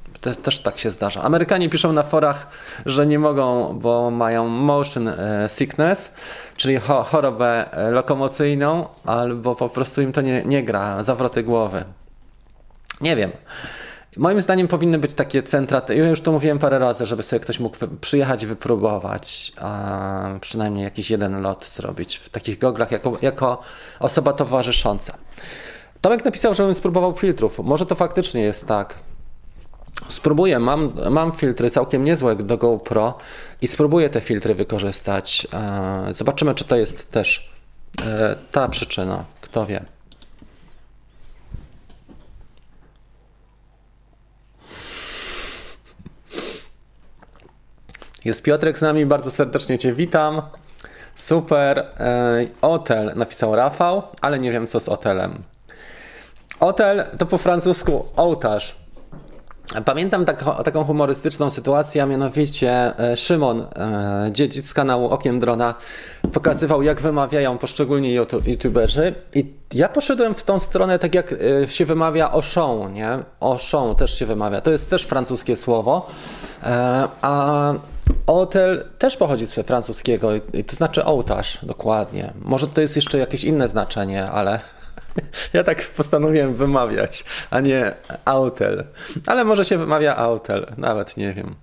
Też, 0.43 0.59
tak 0.59 0.79
się 0.79 0.91
zdarza. 0.91 1.21
Amerykanie 1.21 1.69
piszą 1.69 1.93
na 1.93 2.03
forach, 2.03 2.47
że 2.85 3.07
nie 3.07 3.19
mogą, 3.19 3.79
bo 3.79 4.11
mają 4.11 4.47
motion 4.47 5.07
e, 5.07 5.45
sickness, 5.47 6.15
czyli 6.57 6.77
chorobę 6.79 7.71
e, 7.71 7.91
lokomocyjną, 7.91 8.87
albo 9.05 9.55
po 9.55 9.69
prostu 9.69 10.01
im 10.01 10.11
to 10.11 10.21
nie, 10.21 10.43
nie 10.43 10.63
gra, 10.63 11.03
zawroty 11.03 11.43
głowy. 11.43 11.85
Nie 13.01 13.15
wiem. 13.15 13.31
Moim 14.17 14.41
zdaniem 14.41 14.67
powinny 14.67 14.99
być 14.99 15.13
takie 15.13 15.43
centra, 15.43 15.81
ja 15.89 16.09
już 16.09 16.21
to 16.21 16.31
mówiłem 16.31 16.59
parę 16.59 16.79
razy, 16.79 17.05
żeby 17.05 17.23
sobie 17.23 17.39
ktoś 17.39 17.59
mógł 17.59 17.77
przyjechać 18.01 18.45
wypróbować, 18.45 19.51
a 19.61 20.25
przynajmniej 20.41 20.83
jakiś 20.83 21.11
jeden 21.11 21.41
lot 21.41 21.65
zrobić 21.65 22.15
w 22.15 22.29
takich 22.29 22.59
goglach 22.59 22.91
jako, 22.91 23.17
jako 23.21 23.61
osoba 23.99 24.33
towarzysząca. 24.33 25.17
Tomek 26.01 26.25
napisał, 26.25 26.53
żebym 26.53 26.73
spróbował 26.73 27.13
filtrów. 27.13 27.59
Może 27.59 27.85
to 27.85 27.95
faktycznie 27.95 28.41
jest 28.41 28.67
tak. 28.67 28.95
Spróbuję, 30.09 30.59
mam, 30.59 30.93
mam 31.09 31.31
filtry 31.31 31.69
całkiem 31.69 32.05
niezłe 32.05 32.35
do 32.35 32.57
GoPro 32.57 33.17
i 33.61 33.67
spróbuję 33.67 34.09
te 34.09 34.21
filtry 34.21 34.55
wykorzystać. 34.55 35.47
E, 35.53 36.13
zobaczymy, 36.13 36.55
czy 36.55 36.65
to 36.65 36.75
jest 36.75 37.11
też 37.11 37.51
e, 38.01 38.35
ta 38.51 38.67
przyczyna, 38.67 39.25
kto 39.41 39.65
wie. 39.65 39.85
Jest 48.25 48.43
Piotrek 48.43 48.77
z 48.77 48.81
nami, 48.81 49.05
bardzo 49.05 49.31
serdecznie 49.31 49.77
Cię 49.77 49.93
witam. 49.93 50.41
Super. 51.15 51.79
E, 51.79 52.47
hotel 52.61 53.11
napisał 53.15 53.55
Rafał, 53.55 54.03
ale 54.21 54.39
nie 54.39 54.51
wiem 54.51 54.67
co 54.67 54.79
z 54.79 54.85
hotelem. 54.85 55.43
Hotel 56.59 57.05
to 57.17 57.25
po 57.25 57.37
francusku 57.37 58.05
ołtarz. 58.15 58.82
Pamiętam 59.85 60.25
taką, 60.25 60.63
taką 60.63 60.83
humorystyczną 60.83 61.49
sytuację, 61.49 62.03
a 62.03 62.05
mianowicie 62.05 62.99
e, 62.99 63.17
Szymon, 63.17 63.61
e, 63.61 64.29
dziedzic 64.31 64.69
z 64.69 64.73
kanału 64.73 65.09
Okiem 65.09 65.39
Drona, 65.39 65.75
pokazywał 66.33 66.83
jak 66.83 67.01
wymawiają 67.01 67.57
poszczególni 67.57 68.13
youtuberzy 68.47 69.15
i 69.33 69.53
ja 69.73 69.89
poszedłem 69.89 70.33
w 70.33 70.43
tą 70.43 70.59
stronę 70.59 70.99
tak 70.99 71.15
jak 71.15 71.33
e, 71.33 71.67
się 71.67 71.85
wymawia 71.85 72.31
Auchan, 72.31 72.93
nie? 72.93 73.19
Auchan 73.39 73.95
też 73.95 74.19
się 74.19 74.25
wymawia, 74.25 74.61
to 74.61 74.71
jest 74.71 74.89
też 74.89 75.03
francuskie 75.03 75.55
słowo, 75.55 76.07
a 77.21 77.73
hotel 78.27 78.85
też 78.97 79.17
pochodzi 79.17 79.47
z 79.47 79.53
francuskiego, 79.53 80.29
to 80.67 80.75
znaczy 80.75 81.05
ołtarz 81.05 81.59
dokładnie. 81.65 82.33
Może 82.41 82.67
to 82.67 82.81
jest 82.81 82.95
jeszcze 82.95 83.17
jakieś 83.17 83.43
inne 83.43 83.67
znaczenie, 83.67 84.25
ale 84.25 84.59
ja 85.53 85.63
tak 85.63 85.87
postanowiłem 85.87 86.55
wymawiać, 86.55 87.25
a 87.49 87.59
nie 87.59 87.93
autel. 88.25 88.83
Ale 89.25 89.43
może 89.43 89.65
się 89.65 89.77
wymawia 89.77 90.15
autel, 90.15 90.73
nawet 90.77 91.17
nie 91.17 91.33
wiem. 91.33 91.55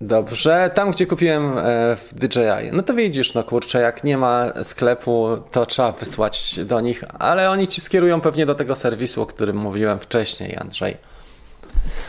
Dobrze, 0.00 0.70
tam 0.74 0.90
gdzie 0.90 1.06
kupiłem 1.06 1.58
e, 1.58 1.96
w 1.96 2.14
DJI. 2.14 2.70
No 2.72 2.82
to 2.82 2.94
widzisz, 2.94 3.34
no 3.34 3.44
kurczę, 3.44 3.80
jak 3.80 4.04
nie 4.04 4.18
ma 4.18 4.52
sklepu, 4.62 5.36
to 5.50 5.66
trzeba 5.66 5.92
wysłać 5.92 6.60
do 6.64 6.80
nich, 6.80 7.04
ale 7.18 7.50
oni 7.50 7.68
ci 7.68 7.80
skierują 7.80 8.20
pewnie 8.20 8.46
do 8.46 8.54
tego 8.54 8.74
serwisu, 8.74 9.22
o 9.22 9.26
którym 9.26 9.56
mówiłem 9.56 9.98
wcześniej, 9.98 10.56
Andrzej. 10.56 10.96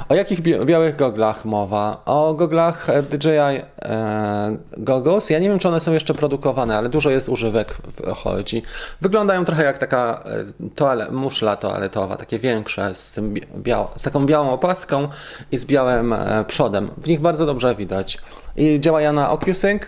O 0.10 0.16
jakich 0.16 0.42
białych 0.42 0.96
goglach 0.96 1.46
mowa? 1.46 2.02
O 2.06 2.34
goglach 2.34 2.90
e, 2.90 3.04
DJI 3.04 3.30
e, 3.30 4.58
Goggles. 4.78 5.30
Ja 5.30 5.40
nie 5.40 5.50
wiem, 5.50 5.60
czy 5.60 5.68
one 5.68 5.80
są 5.80 5.94
jeszcze 5.94 6.14
produkowane, 6.14 6.78
ale 6.78 6.90
dużo 6.90 7.10
jest 7.10 7.30
używek 7.30 7.78
chodzi. 8.16 8.62
Wyglądają 9.02 9.46
trochę 9.46 9.64
jak 9.64 9.78
taka 9.78 10.24
e, 10.26 10.70
toale, 10.76 11.12
muszla 11.12 11.56
toaletowa, 11.56 12.18
takie 12.18 12.40
większe, 12.40 12.94
z, 12.94 13.12
tym 13.12 13.34
biał, 13.58 13.88
z 13.96 14.02
taką 14.02 14.26
białą 14.26 14.52
opaską 14.52 15.08
i 15.52 15.58
z 15.58 15.66
białym 15.66 16.16
przodem. 16.48 16.92
W 16.98 17.08
nich 17.08 17.22
bardzo 17.22 17.46
dobrze 17.46 17.76
widać. 17.76 18.18
I 18.58 18.80
działają 18.80 19.14
na 19.14 19.32
OcuSync, 19.32 19.82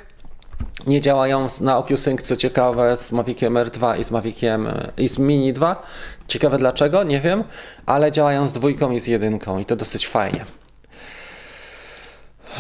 nie 0.88 1.02
działają 1.02 1.48
na 1.62 1.78
OcuSync, 1.78 2.22
co 2.22 2.36
ciekawe, 2.36 2.96
z 2.96 3.12
Maviciem 3.12 3.54
R2 3.54 4.00
i 4.00 4.04
z 4.04 4.12
Maviciem 4.12 4.68
i 4.98 5.10
z 5.10 5.20
Mini 5.20 5.54
2. 5.54 5.82
Ciekawe 6.30 6.58
dlaczego, 6.58 7.04
nie 7.04 7.22
wiem, 7.22 7.44
ale 7.86 8.12
działają 8.12 8.48
z 8.48 8.52
dwójką 8.52 8.92
i 8.92 9.00
z 9.00 9.08
jedynką 9.08 9.60
i 9.60 9.66
to 9.66 9.76
dosyć 9.76 10.08
fajnie. 10.08 10.46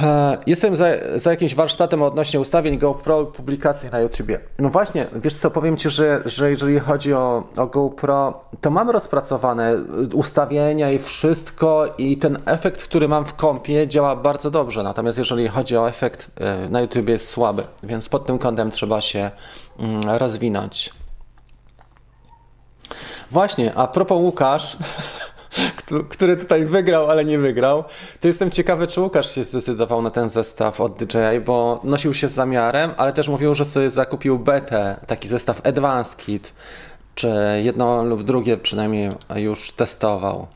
E, 0.01 0.37
jestem 0.47 0.75
za, 0.75 0.85
za 1.15 1.31
jakimś 1.31 1.55
warsztatem 1.55 2.01
odnośnie 2.01 2.39
ustawień 2.39 2.77
GoPro 2.77 3.25
publikacji 3.25 3.89
na 3.89 3.99
YouTubie. 3.99 4.39
No 4.59 4.69
właśnie, 4.69 5.07
wiesz 5.15 5.33
co, 5.33 5.51
powiem 5.51 5.77
Ci, 5.77 5.89
że, 5.89 6.21
że 6.25 6.49
jeżeli 6.49 6.79
chodzi 6.79 7.13
o, 7.13 7.43
o 7.57 7.67
GoPro, 7.67 8.43
to 8.61 8.71
mam 8.71 8.89
rozpracowane 8.89 9.77
ustawienia 10.13 10.91
i 10.91 10.99
wszystko 10.99 11.93
i 11.97 12.17
ten 12.17 12.39
efekt, 12.45 12.83
który 12.83 13.07
mam 13.07 13.25
w 13.25 13.33
kompie 13.33 13.87
działa 13.87 14.15
bardzo 14.15 14.51
dobrze, 14.51 14.83
natomiast 14.83 15.17
jeżeli 15.17 15.47
chodzi 15.47 15.77
o 15.77 15.89
efekt 15.89 16.31
e, 16.39 16.69
na 16.69 16.81
YouTubie 16.81 17.13
jest 17.13 17.29
słaby, 17.29 17.63
więc 17.83 18.09
pod 18.09 18.25
tym 18.25 18.39
kątem 18.39 18.71
trzeba 18.71 19.01
się 19.01 19.31
mm, 19.79 20.01
rozwinąć. 20.17 20.98
Właśnie, 23.31 23.75
a 23.75 23.87
propos 23.87 24.17
Łukasz, 24.17 24.77
który 26.09 26.37
tutaj 26.37 26.65
wygrał, 26.65 27.09
ale 27.09 27.25
nie 27.25 27.39
wygrał, 27.39 27.83
to 28.19 28.27
jestem 28.27 28.51
ciekawy, 28.51 28.87
czy 28.87 29.01
Łukasz 29.01 29.35
się 29.35 29.43
zdecydował 29.43 30.01
na 30.01 30.11
ten 30.11 30.29
zestaw 30.29 30.81
od 30.81 30.97
DJI, 30.97 31.39
bo 31.45 31.81
nosił 31.83 32.13
się 32.13 32.27
z 32.27 32.33
zamiarem, 32.33 32.91
ale 32.97 33.13
też 33.13 33.27
mówił, 33.27 33.55
że 33.55 33.65
sobie 33.65 33.89
zakupił 33.89 34.39
betę, 34.39 34.95
taki 35.07 35.27
zestaw 35.27 35.67
Advanced 35.67 36.17
Kit, 36.17 36.53
czy 37.15 37.61
jedno 37.63 38.03
lub 38.03 38.23
drugie 38.23 38.57
przynajmniej 38.57 39.09
już 39.35 39.71
testował. 39.71 40.47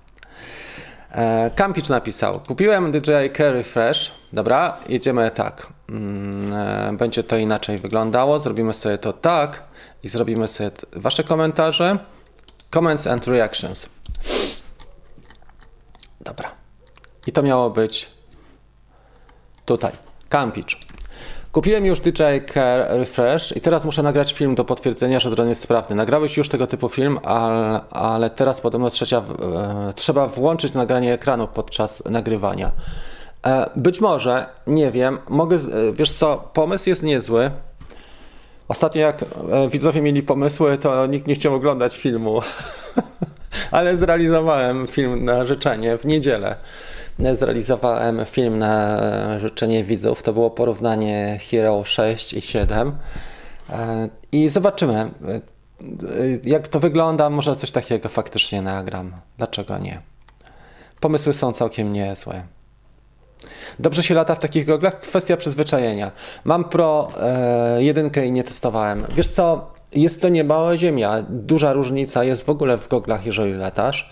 E, 1.12 1.52
Kampicz 1.56 1.90
napisał, 1.90 2.40
kupiłem 2.48 2.92
DJI 2.92 3.32
Carry 3.38 3.64
Fresh, 3.64 4.12
dobra, 4.34 4.78
jedziemy 4.90 5.32
tak, 5.32 5.68
mm, 5.90 6.54
e, 6.54 6.98
będzie 6.98 7.24
to 7.24 7.38
inaczej 7.38 7.78
wyglądało, 7.78 8.40
zrobimy 8.40 8.74
sobie 8.74 8.98
to 8.98 9.14
tak 9.14 9.64
i 10.04 10.10
zrobimy 10.10 10.48
sobie 10.48 10.72
wasze 10.96 11.24
komentarze, 11.24 12.00
Comments 12.74 13.08
and 13.08 13.28
Reactions. 13.28 13.90
Dobra. 16.22 16.52
I 17.28 17.32
to 17.32 17.44
miało 17.44 17.70
być 17.70 18.12
tutaj. 19.66 19.92
Campicz. 20.30 20.80
Kupiłem 21.52 21.86
już 21.86 22.00
Care 22.54 22.88
Refresh 22.90 23.58
i 23.58 23.62
teraz 23.62 23.86
muszę 23.86 24.04
nagrać 24.04 24.34
film 24.34 24.56
do 24.56 24.66
potwierdzenia, 24.66 25.20
że 25.20 25.32
dron 25.32 25.50
jest 25.50 25.62
sprawny. 25.62 25.96
Nagrałeś 25.96 26.38
już 26.38 26.50
tego 26.50 26.68
typu 26.68 26.90
film, 26.90 27.20
ale, 27.24 27.82
ale 27.92 28.30
teraz 28.30 28.62
podobno 28.62 28.90
trzecia, 28.90 29.18
e, 29.18 29.94
trzeba 29.96 30.28
włączyć 30.28 30.74
nagranie 30.74 31.14
ekranu 31.14 31.48
podczas 31.48 32.04
nagrywania. 32.06 32.72
E, 33.46 33.70
być 33.76 34.02
może, 34.02 34.46
nie 34.68 34.92
wiem, 34.92 35.20
mogę, 35.30 35.56
e, 35.56 35.92
wiesz 35.92 36.12
co, 36.12 36.50
pomysł 36.54 36.90
jest 36.90 37.04
niezły, 37.04 37.52
Ostatnio 38.74 39.02
jak 39.02 39.24
e, 39.24 39.70
widzowie 39.70 40.02
mieli 40.02 40.24
pomysły, 40.24 40.78
to 40.78 41.06
nikt 41.06 41.28
nie 41.28 41.36
chciał 41.36 41.56
oglądać 41.56 41.98
filmu. 41.98 42.42
Ale 43.72 43.98
zrealizowałem 43.98 44.88
film 44.88 45.26
na 45.26 45.46
życzenie 45.46 45.98
w 45.98 46.06
niedzielę. 46.06 46.56
Zrealizowałem 47.34 48.26
film 48.26 48.58
na 48.58 49.00
życzenie 49.40 49.84
widzów. 49.84 50.24
To 50.24 50.34
było 50.34 50.52
porównanie 50.52 51.40
Hero 51.52 51.84
6 51.86 52.34
i 52.34 52.42
7. 52.42 52.96
E, 53.70 54.10
I 54.32 54.50
zobaczymy, 54.50 54.96
e, 54.96 55.10
jak 56.44 56.68
to 56.68 56.80
wygląda. 56.80 57.30
Może 57.30 57.56
coś 57.56 57.72
takiego 57.72 58.10
faktycznie 58.10 58.62
nagram. 58.62 59.12
Dlaczego 59.38 59.78
nie? 59.78 60.02
Pomysły 61.00 61.34
są 61.34 61.54
całkiem 61.54 61.94
niezłe. 61.94 62.44
Dobrze 63.80 64.04
się 64.04 64.16
lata 64.16 64.36
w 64.36 64.40
takich 64.40 64.66
goglach? 64.66 65.00
Kwestia 65.00 65.38
przyzwyczajenia. 65.38 66.12
Mam 66.44 66.64
Pro 66.64 67.10
e, 67.22 67.84
jedynkę 67.84 68.26
i 68.26 68.32
nie 68.32 68.44
testowałem. 68.44 69.06
Wiesz 69.16 69.28
co, 69.28 69.74
jest 69.92 70.22
to 70.22 70.30
niemała 70.30 70.78
ziemia. 70.78 71.24
Duża 71.30 71.74
różnica 71.74 72.24
jest 72.24 72.46
w 72.46 72.50
ogóle 72.50 72.78
w 72.78 72.88
goglach, 72.88 73.26
jeżeli 73.26 73.54
latasz, 73.54 74.10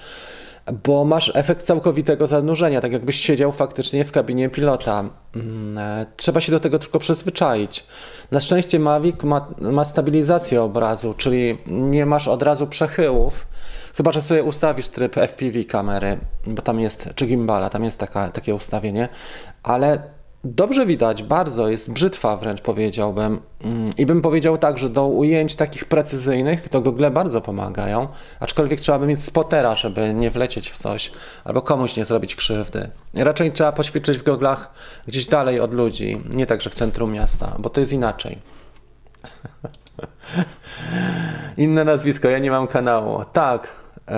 bo 0.85 1.05
masz 1.05 1.31
efekt 1.35 1.65
całkowitego 1.65 2.27
zanurzenia, 2.27 2.81
tak 2.81 2.91
jakbyś 2.91 3.15
siedział 3.15 3.51
faktycznie 3.51 4.05
w 4.05 4.11
kabinie 4.11 4.49
pilota. 4.49 5.03
Mm, 5.35 5.77
e, 5.77 6.05
trzeba 6.17 6.41
się 6.41 6.51
do 6.51 6.59
tego 6.59 6.79
tylko 6.79 6.99
przyzwyczaić. 6.99 7.85
Na 8.31 8.39
szczęście 8.39 8.79
Mavic 8.79 9.23
ma, 9.23 9.47
ma 9.59 9.85
stabilizację 9.85 10.61
obrazu, 10.61 11.13
czyli 11.13 11.57
nie 11.67 12.05
masz 12.05 12.27
od 12.27 12.43
razu 12.43 12.67
przechyłów 12.67 13.47
Chyba, 13.93 14.11
że 14.11 14.21
sobie 14.21 14.43
ustawisz 14.43 14.89
tryb 14.89 15.15
FPV 15.15 15.63
kamery, 15.63 16.17
bo 16.47 16.61
tam 16.61 16.79
jest, 16.79 17.09
czy 17.15 17.27
gimbala, 17.27 17.69
tam 17.69 17.83
jest 17.83 17.99
taka, 17.99 18.29
takie 18.29 18.55
ustawienie, 18.55 19.09
ale 19.63 20.03
dobrze 20.43 20.85
widać, 20.85 21.23
bardzo 21.23 21.69
jest 21.69 21.91
brzytwa 21.91 22.37
wręcz 22.37 22.61
powiedziałbym. 22.61 23.41
Mm, 23.61 23.89
I 23.97 24.05
bym 24.05 24.21
powiedział 24.21 24.57
tak, 24.57 24.77
że 24.77 24.89
do 24.89 25.07
ujęć 25.07 25.55
takich 25.55 25.85
precyzyjnych 25.85 26.69
to 26.69 26.81
gogle 26.81 27.11
bardzo 27.11 27.41
pomagają, 27.41 28.07
aczkolwiek 28.39 28.79
trzeba 28.79 28.99
by 28.99 29.07
mieć 29.07 29.23
spotera, 29.23 29.75
żeby 29.75 30.13
nie 30.13 30.31
wlecieć 30.31 30.71
w 30.71 30.77
coś 30.77 31.11
albo 31.43 31.61
komuś 31.61 31.97
nie 31.97 32.05
zrobić 32.05 32.35
krzywdy. 32.35 32.89
Raczej 33.13 33.51
trzeba 33.51 33.71
poćwiczyć 33.71 34.17
w 34.17 34.23
goglach 34.23 34.73
gdzieś 35.07 35.27
dalej 35.27 35.59
od 35.59 35.73
ludzi, 35.73 36.21
nie 36.33 36.45
tak, 36.45 36.61
że 36.61 36.69
w 36.69 36.75
centrum 36.75 37.11
miasta, 37.11 37.55
bo 37.59 37.69
to 37.69 37.79
jest 37.79 37.93
inaczej. 37.93 38.37
Inne 41.57 41.83
nazwisko, 41.83 42.29
ja 42.29 42.39
nie 42.39 42.51
mam 42.51 42.67
kanału. 42.67 43.25
Tak, 43.33 43.67
e, 44.07 44.13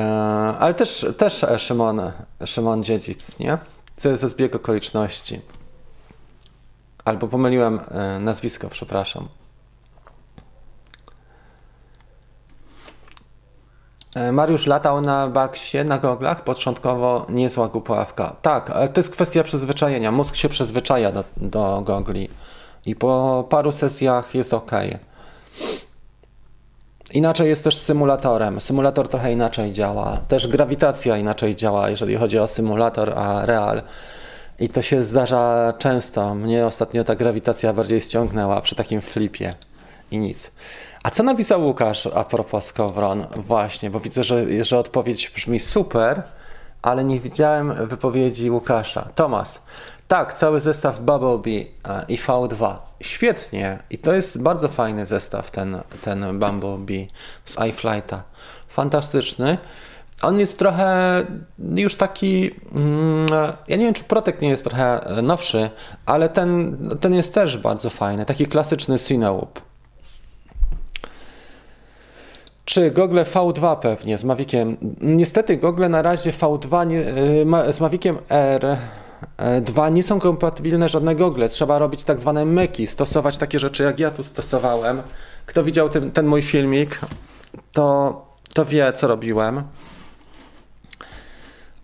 ale 0.59 0.73
też, 0.73 1.05
też 1.17 1.45
Szymon, 1.57 2.01
Szymon 2.45 2.83
Dziedzic, 2.83 3.39
nie? 3.39 3.57
Co 3.97 4.09
jest 4.09 4.23
zbieg 4.23 4.55
okoliczności. 4.55 5.41
Albo 7.05 7.27
pomyliłem 7.27 7.79
e, 7.91 8.19
nazwisko, 8.19 8.69
przepraszam. 8.69 9.27
E, 14.15 14.31
Mariusz 14.31 14.67
latał 14.67 15.01
na 15.01 15.27
baksie, 15.27 15.77
na 15.85 15.97
goglach, 15.97 16.43
początkowo 16.43 17.25
niezła 17.29 17.67
głupawka. 17.67 18.35
Tak, 18.41 18.69
ale 18.69 18.89
to 18.89 18.99
jest 18.99 19.11
kwestia 19.11 19.43
przyzwyczajenia. 19.43 20.11
Mózg 20.11 20.35
się 20.35 20.49
przyzwyczaja 20.49 21.11
do, 21.11 21.23
do 21.37 21.81
gogli 21.81 22.29
i 22.85 22.95
po 22.95 23.45
paru 23.49 23.71
sesjach 23.71 24.35
jest 24.35 24.53
ok. 24.53 24.71
Inaczej 27.11 27.49
jest 27.49 27.63
też 27.63 27.77
z 27.77 27.81
symulatorem. 27.81 28.61
Symulator 28.61 29.07
trochę 29.07 29.33
inaczej 29.33 29.71
działa. 29.71 30.17
Też 30.27 30.47
grawitacja 30.47 31.17
inaczej 31.17 31.55
działa, 31.55 31.89
jeżeli 31.89 32.15
chodzi 32.15 32.39
o 32.39 32.47
symulator, 32.47 33.13
a 33.17 33.45
real. 33.45 33.81
I 34.59 34.69
to 34.69 34.81
się 34.81 35.03
zdarza 35.03 35.73
często. 35.77 36.35
Mnie 36.35 36.65
ostatnio 36.65 37.03
ta 37.03 37.15
grawitacja 37.15 37.73
bardziej 37.73 38.01
ściągnęła 38.01 38.61
przy 38.61 38.75
takim 38.75 39.01
flipie 39.01 39.53
i 40.11 40.17
nic. 40.17 40.51
A 41.03 41.09
co 41.09 41.23
napisał 41.23 41.65
Łukasz 41.65 42.07
a 42.07 42.23
propos 42.23 42.65
Skowron? 42.65 43.25
Właśnie, 43.35 43.89
bo 43.89 43.99
widzę, 43.99 44.23
że, 44.23 44.65
że 44.65 44.79
odpowiedź 44.79 45.31
brzmi 45.35 45.59
super, 45.59 46.23
ale 46.81 47.03
nie 47.03 47.19
widziałem 47.19 47.87
wypowiedzi 47.87 48.51
Łukasza. 48.51 49.07
Tomas, 49.15 49.65
tak, 50.07 50.33
cały 50.33 50.59
zestaw 50.59 50.99
Bumblebee 50.99 51.71
e, 51.85 52.05
i 52.07 52.17
V2. 52.17 52.75
Świetnie. 53.01 53.79
I 53.89 53.97
to 53.97 54.13
jest 54.13 54.41
bardzo 54.41 54.67
fajny 54.67 55.05
zestaw, 55.05 55.51
ten, 55.51 55.81
ten 56.01 56.39
Bumblebee 56.39 57.07
z 57.45 57.57
iFlighta. 57.69 58.23
Fantastyczny. 58.67 59.57
On 60.23 60.39
jest 60.39 60.57
trochę 60.57 61.23
już 61.75 61.95
taki. 61.95 62.51
Mm, 62.75 63.27
ja 63.67 63.77
nie 63.77 63.85
wiem, 63.85 63.93
czy 63.93 64.03
Protek 64.03 64.41
nie 64.41 64.49
jest 64.49 64.63
trochę 64.63 64.99
nowszy, 65.23 65.69
ale 66.05 66.29
ten, 66.29 66.77
ten 67.01 67.13
jest 67.13 67.33
też 67.33 67.57
bardzo 67.57 67.89
fajny. 67.89 68.25
Taki 68.25 68.45
klasyczny 68.45 68.99
Cinewoop. 68.99 69.59
Czy 72.65 72.91
Google 72.91 73.19
V2 73.19 73.79
pewnie 73.79 74.17
z 74.17 74.23
Maviciem? 74.23 74.77
Niestety 75.01 75.57
Google 75.57 75.89
na 75.89 76.01
razie 76.01 76.31
V2 76.31 76.87
nie, 76.87 77.03
z 77.73 77.79
Maviciem 77.79 78.17
R 78.29 78.77
2 79.61 79.89
nie 79.89 80.03
są 80.03 80.19
kompatybilne 80.19 80.89
żadne 80.89 81.15
gogle. 81.15 81.49
Trzeba 81.49 81.79
robić 81.79 82.03
tak 82.03 82.19
zwane 82.19 82.45
myki, 82.45 82.87
stosować 82.87 83.37
takie 83.37 83.59
rzeczy, 83.59 83.83
jak 83.83 83.99
ja 83.99 84.11
tu 84.11 84.23
stosowałem. 84.23 85.01
Kto 85.45 85.63
widział 85.63 85.89
ten, 85.89 86.11
ten 86.11 86.27
mój 86.27 86.41
filmik, 86.41 86.99
to, 87.71 88.25
to 88.53 88.65
wie, 88.65 88.93
co 88.93 89.07
robiłem. 89.07 89.63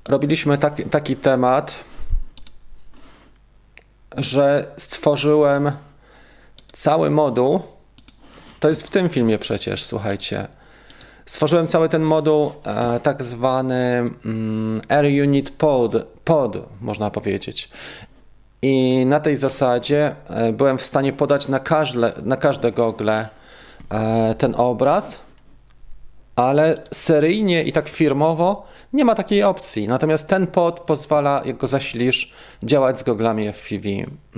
Robiliśmy 0.10 0.58
taki, 0.58 0.84
taki 0.84 1.16
temat, 1.16 1.80
że 4.18 4.72
stworzyłem 4.78 5.72
cały 6.72 7.10
moduł. 7.12 7.60
To 8.60 8.70
jest 8.70 8.88
w 8.88 8.90
tym 8.90 9.10
filmie 9.10 9.40
przecież, 9.40 9.84
słuchajcie. 9.84 10.48
Stworzyłem 11.26 11.68
cały 11.68 11.90
ten 11.90 12.02
moduł, 12.02 12.52
e, 12.66 13.00
tak 13.00 13.24
zwany 13.24 14.12
mm, 14.26 14.82
Air 14.90 15.06
Unit 15.24 15.52
Pod, 15.52 15.96
pod, 16.24 16.58
można 16.82 17.12
powiedzieć. 17.12 17.70
I 18.62 19.06
na 19.06 19.20
tej 19.20 19.36
zasadzie 19.36 20.16
e, 20.28 20.54
byłem 20.54 20.78
w 20.78 20.84
stanie 20.84 21.14
podać 21.14 21.48
na 21.48 21.60
każde, 21.60 22.14
na 22.24 22.38
każde 22.38 22.72
gogle 22.72 23.30
e, 23.90 24.36
ten 24.36 24.56
obraz 24.58 25.29
ale 26.40 26.76
seryjnie 26.94 27.64
i 27.64 27.72
tak 27.72 27.90
firmowo 27.90 28.68
nie 28.94 29.06
ma 29.06 29.16
takiej 29.16 29.44
opcji. 29.44 29.88
Natomiast 29.88 30.28
ten 30.28 30.48
pod 30.48 30.80
pozwala, 30.80 31.42
jak 31.46 31.58
go 31.58 31.68
zasilisz, 31.68 32.34
działać 32.64 33.00
z 33.00 33.04
goglami 33.04 33.52
FPV. 33.54 33.90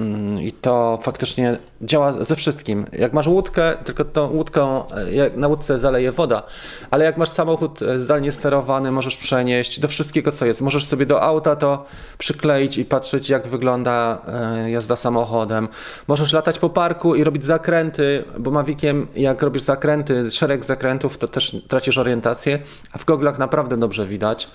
Mm, 0.02 0.42
I 0.42 0.52
to 0.52 1.00
faktycznie 1.02 1.58
działa 1.82 2.24
ze 2.24 2.36
wszystkim. 2.36 2.86
Jak 2.94 3.14
masz 3.14 3.28
łódkę, 3.28 3.78
tylko 3.86 4.06
tą 4.06 4.28
łódką, 4.28 4.88
e, 4.90 5.38
na 5.38 5.48
łódce 5.48 5.80
zaleje 5.80 6.12
woda, 6.12 6.44
ale 6.92 7.06
jak 7.06 7.18
masz 7.18 7.30
samochód 7.30 7.82
e, 7.82 8.00
zdalnie 8.00 8.32
sterowany, 8.32 8.92
możesz 8.92 9.18
przenieść 9.18 9.80
do 9.80 9.88
wszystkiego, 9.88 10.32
co 10.32 10.46
jest. 10.46 10.62
Możesz 10.62 10.86
sobie 10.86 11.06
do 11.06 11.22
auta 11.22 11.56
to 11.56 11.86
przykleić 12.18 12.78
i 12.78 12.86
patrzeć, 12.86 13.30
jak 13.30 13.48
wygląda 13.48 14.22
e, 14.28 14.72
jazda 14.72 14.96
samochodem. 14.96 15.68
Możesz 16.08 16.34
latać 16.34 16.60
po 16.60 16.70
parku 16.70 17.16
i 17.16 17.24
robić 17.24 17.46
zakręty, 17.46 18.24
bo 18.40 18.52
Maviciem, 18.52 19.08
jak 19.16 19.42
robisz 19.42 19.62
zakręty, 19.62 20.32
szereg 20.32 20.66
zakrętów, 20.66 21.18
to 21.18 21.28
też 21.28 21.56
tracisz 21.68 21.98
orientację, 21.98 22.60
a 22.92 22.98
w 22.98 23.06
goglach 23.06 23.38
naprawdę 23.38 23.78
dobrze 23.78 24.06
widać. 24.06 24.48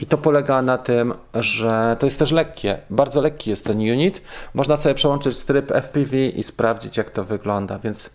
I 0.00 0.06
to 0.06 0.18
polega 0.18 0.62
na 0.62 0.78
tym, 0.78 1.14
że 1.34 1.96
to 2.00 2.06
jest 2.06 2.18
też 2.18 2.32
lekkie, 2.32 2.78
bardzo 2.90 3.20
lekki 3.20 3.50
jest 3.50 3.64
ten 3.64 3.78
unit. 3.78 4.22
Można 4.54 4.76
sobie 4.76 4.94
przełączyć 4.94 5.44
tryb 5.44 5.72
FPV 5.72 6.16
i 6.16 6.42
sprawdzić, 6.42 6.96
jak 6.96 7.10
to 7.10 7.24
wygląda, 7.24 7.78
więc, 7.78 8.10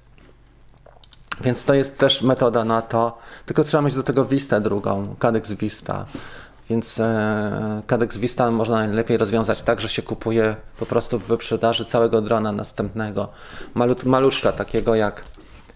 więc 1.42 1.64
to 1.64 1.74
jest 1.74 1.98
też 1.98 2.22
metoda 2.22 2.66
na 2.66 2.82
to. 2.82 3.18
Tylko 3.46 3.64
trzeba 3.64 3.84
mieć 3.84 3.96
do 3.96 4.04
tego 4.04 4.26
Vista 4.26 4.60
drugą, 4.60 5.16
Cadex 5.20 5.54
Vista. 5.54 6.06
Więc 6.70 7.00
e, 7.00 7.82
Cadex 7.88 8.18
Vista 8.18 8.52
można 8.52 8.78
najlepiej 8.78 9.18
rozwiązać 9.18 9.62
tak, 9.62 9.82
że 9.82 9.90
się 9.90 10.02
kupuje 10.02 10.56
po 10.80 10.86
prostu 10.86 11.20
w 11.20 11.26
wyprzedaży 11.26 11.86
całego 11.86 12.22
drona 12.22 12.52
następnego. 12.52 13.28
Malut, 13.74 14.04
maluszka 14.04 14.52
takiego 14.52 14.96
jak, 14.96 15.24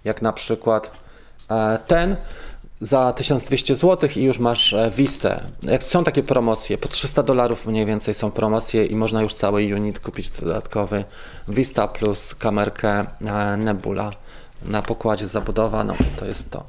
jak 0.03 0.21
na 0.21 0.33
przykład 0.33 0.91
e, 1.51 1.79
ten 1.87 2.15
za 2.81 3.13
1200 3.13 3.75
zł 3.75 4.09
i 4.15 4.23
już 4.23 4.39
masz 4.39 4.73
e, 4.73 4.91
Vistę. 4.91 5.43
Jak 5.63 5.83
są 5.83 6.03
takie 6.03 6.23
promocje, 6.23 6.77
po 6.77 6.87
300 6.87 7.23
dolarów 7.23 7.65
mniej 7.65 7.85
więcej 7.85 8.13
są 8.13 8.31
promocje 8.31 8.85
i 8.85 8.95
można 8.95 9.21
już 9.21 9.33
cały 9.33 9.75
unit 9.75 9.99
kupić 9.99 10.29
dodatkowy. 10.29 11.03
Vista 11.47 11.87
plus 11.87 12.35
kamerkę 12.35 13.05
e, 13.25 13.57
Nebula 13.57 14.11
na 14.65 14.81
pokładzie 14.81 15.27
zabudowa, 15.27 15.83
no 15.83 15.95
to 16.19 16.25
jest 16.25 16.51
to. 16.51 16.63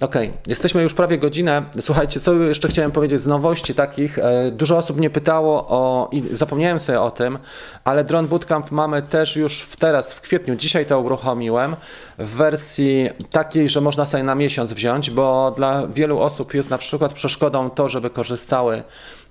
Ok, 0.00 0.14
jesteśmy 0.46 0.82
już 0.82 0.94
prawie 0.94 1.18
godzinę. 1.18 1.62
Słuchajcie, 1.80 2.20
co 2.20 2.34
jeszcze 2.34 2.68
chciałem 2.68 2.90
powiedzieć 2.90 3.20
z 3.20 3.26
nowości 3.26 3.74
takich. 3.74 4.18
E, 4.18 4.50
dużo 4.50 4.76
osób 4.76 4.96
mnie 4.96 5.10
pytało 5.10 5.66
o, 5.68 6.08
i 6.12 6.22
zapomniałem 6.30 6.78
sobie 6.78 7.00
o 7.00 7.10
tym, 7.10 7.38
ale 7.84 8.04
Drone 8.04 8.28
Bootcamp 8.28 8.70
mamy 8.70 9.02
też 9.02 9.36
już 9.36 9.62
w 9.62 9.76
teraz, 9.76 10.14
w 10.14 10.20
kwietniu. 10.20 10.56
Dzisiaj 10.56 10.86
to 10.86 11.00
uruchomiłem 11.00 11.76
w 12.18 12.30
wersji 12.30 13.10
takiej, 13.30 13.68
że 13.68 13.80
można 13.80 14.06
sobie 14.06 14.22
na 14.22 14.34
miesiąc 14.34 14.72
wziąć, 14.72 15.10
bo 15.10 15.50
dla 15.56 15.86
wielu 15.86 16.20
osób 16.20 16.54
jest 16.54 16.70
na 16.70 16.78
przykład 16.78 17.12
przeszkodą 17.12 17.70
to, 17.70 17.88
żeby 17.88 18.10
korzystały 18.10 18.82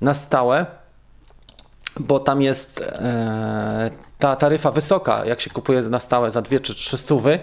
na 0.01 0.13
stałe 0.13 0.65
bo 1.99 2.19
tam 2.19 2.41
jest 2.41 2.81
e, 2.81 3.91
ta 4.19 4.35
taryfa 4.35 4.71
wysoka, 4.71 5.25
jak 5.25 5.41
się 5.41 5.49
kupuje 5.49 5.81
na 5.81 5.99
stałe 5.99 6.31
za 6.31 6.41
dwie 6.41 6.59
czy 6.59 6.75
trzy 6.75 6.97
stówy, 6.97 7.39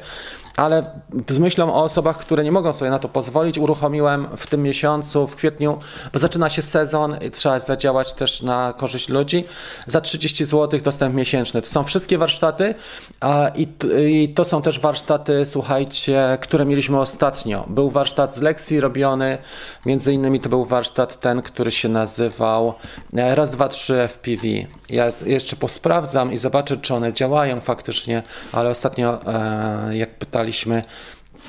ale 0.56 1.00
z 1.28 1.38
myślą 1.38 1.74
o 1.74 1.82
osobach, 1.82 2.18
które 2.18 2.44
nie 2.44 2.52
mogą 2.52 2.72
sobie 2.72 2.90
na 2.90 2.98
to 2.98 3.08
pozwolić, 3.08 3.58
uruchomiłem 3.58 4.28
w 4.36 4.46
tym 4.46 4.62
miesiącu, 4.62 5.26
w 5.26 5.36
kwietniu, 5.36 5.78
bo 6.12 6.18
zaczyna 6.18 6.50
się 6.50 6.62
sezon 6.62 7.16
i 7.26 7.30
trzeba 7.30 7.60
zadziałać 7.60 8.12
też 8.12 8.42
na 8.42 8.74
korzyść 8.76 9.08
ludzi. 9.08 9.44
Za 9.86 10.00
30 10.00 10.44
zł 10.44 10.80
dostęp 10.80 11.14
miesięczny. 11.14 11.62
To 11.62 11.68
są 11.68 11.84
wszystkie 11.84 12.18
warsztaty 12.18 12.74
i, 13.54 13.68
i 14.08 14.28
to 14.28 14.44
są 14.44 14.62
też 14.62 14.80
warsztaty, 14.80 15.46
słuchajcie, 15.46 16.38
które 16.40 16.64
mieliśmy 16.64 17.00
ostatnio. 17.00 17.66
Był 17.68 17.90
warsztat 17.90 18.36
z 18.36 18.42
lekcji 18.42 18.80
robiony, 18.80 19.38
między 19.86 20.12
innymi 20.12 20.40
to 20.40 20.48
był 20.48 20.64
warsztat 20.64 21.20
ten, 21.20 21.42
który 21.42 21.70
się 21.70 21.88
nazywał 21.88 22.74
e, 23.16 23.34
raz, 23.34 23.50
dwa, 23.50 23.68
trzy 23.68 24.08
FPV. 24.08 24.42
Ja 24.88 25.12
jeszcze 25.26 25.56
posprawdzam 25.56 26.32
i 26.32 26.36
zobaczę, 26.36 26.76
czy 26.76 26.94
one 26.94 27.12
działają 27.12 27.60
faktycznie, 27.60 28.22
ale 28.52 28.70
ostatnio 28.70 29.20
e, 29.26 29.96
jak 29.96 30.14
pytaliśmy, 30.40 30.82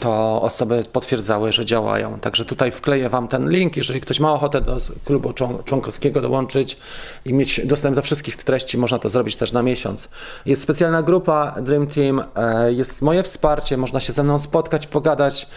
to 0.01 0.41
osoby 0.41 0.83
potwierdzały, 0.91 1.51
że 1.51 1.65
działają. 1.65 2.19
Także 2.19 2.45
tutaj 2.45 2.71
wkleję 2.71 3.09
Wam 3.09 3.27
ten 3.27 3.49
link, 3.49 3.77
jeżeli 3.77 4.01
ktoś 4.01 4.19
ma 4.19 4.33
ochotę 4.33 4.61
do 4.61 4.77
klubu 5.05 5.33
członkowskiego 5.65 6.21
dołączyć 6.21 6.77
i 7.25 7.33
mieć 7.33 7.61
dostęp 7.65 7.95
do 7.95 8.01
wszystkich 8.01 8.35
treści, 8.35 8.77
można 8.77 8.99
to 8.99 9.09
zrobić 9.09 9.35
też 9.35 9.51
na 9.51 9.63
miesiąc. 9.63 10.09
Jest 10.45 10.61
specjalna 10.61 11.03
grupa 11.03 11.55
Dream 11.61 11.87
Team, 11.87 12.23
e, 12.35 12.73
jest 12.73 13.01
moje 13.01 13.23
wsparcie, 13.23 13.77
można 13.77 13.99
się 13.99 14.13
ze 14.13 14.23
mną 14.23 14.39
spotkać, 14.39 14.87
pogadać 14.87 15.47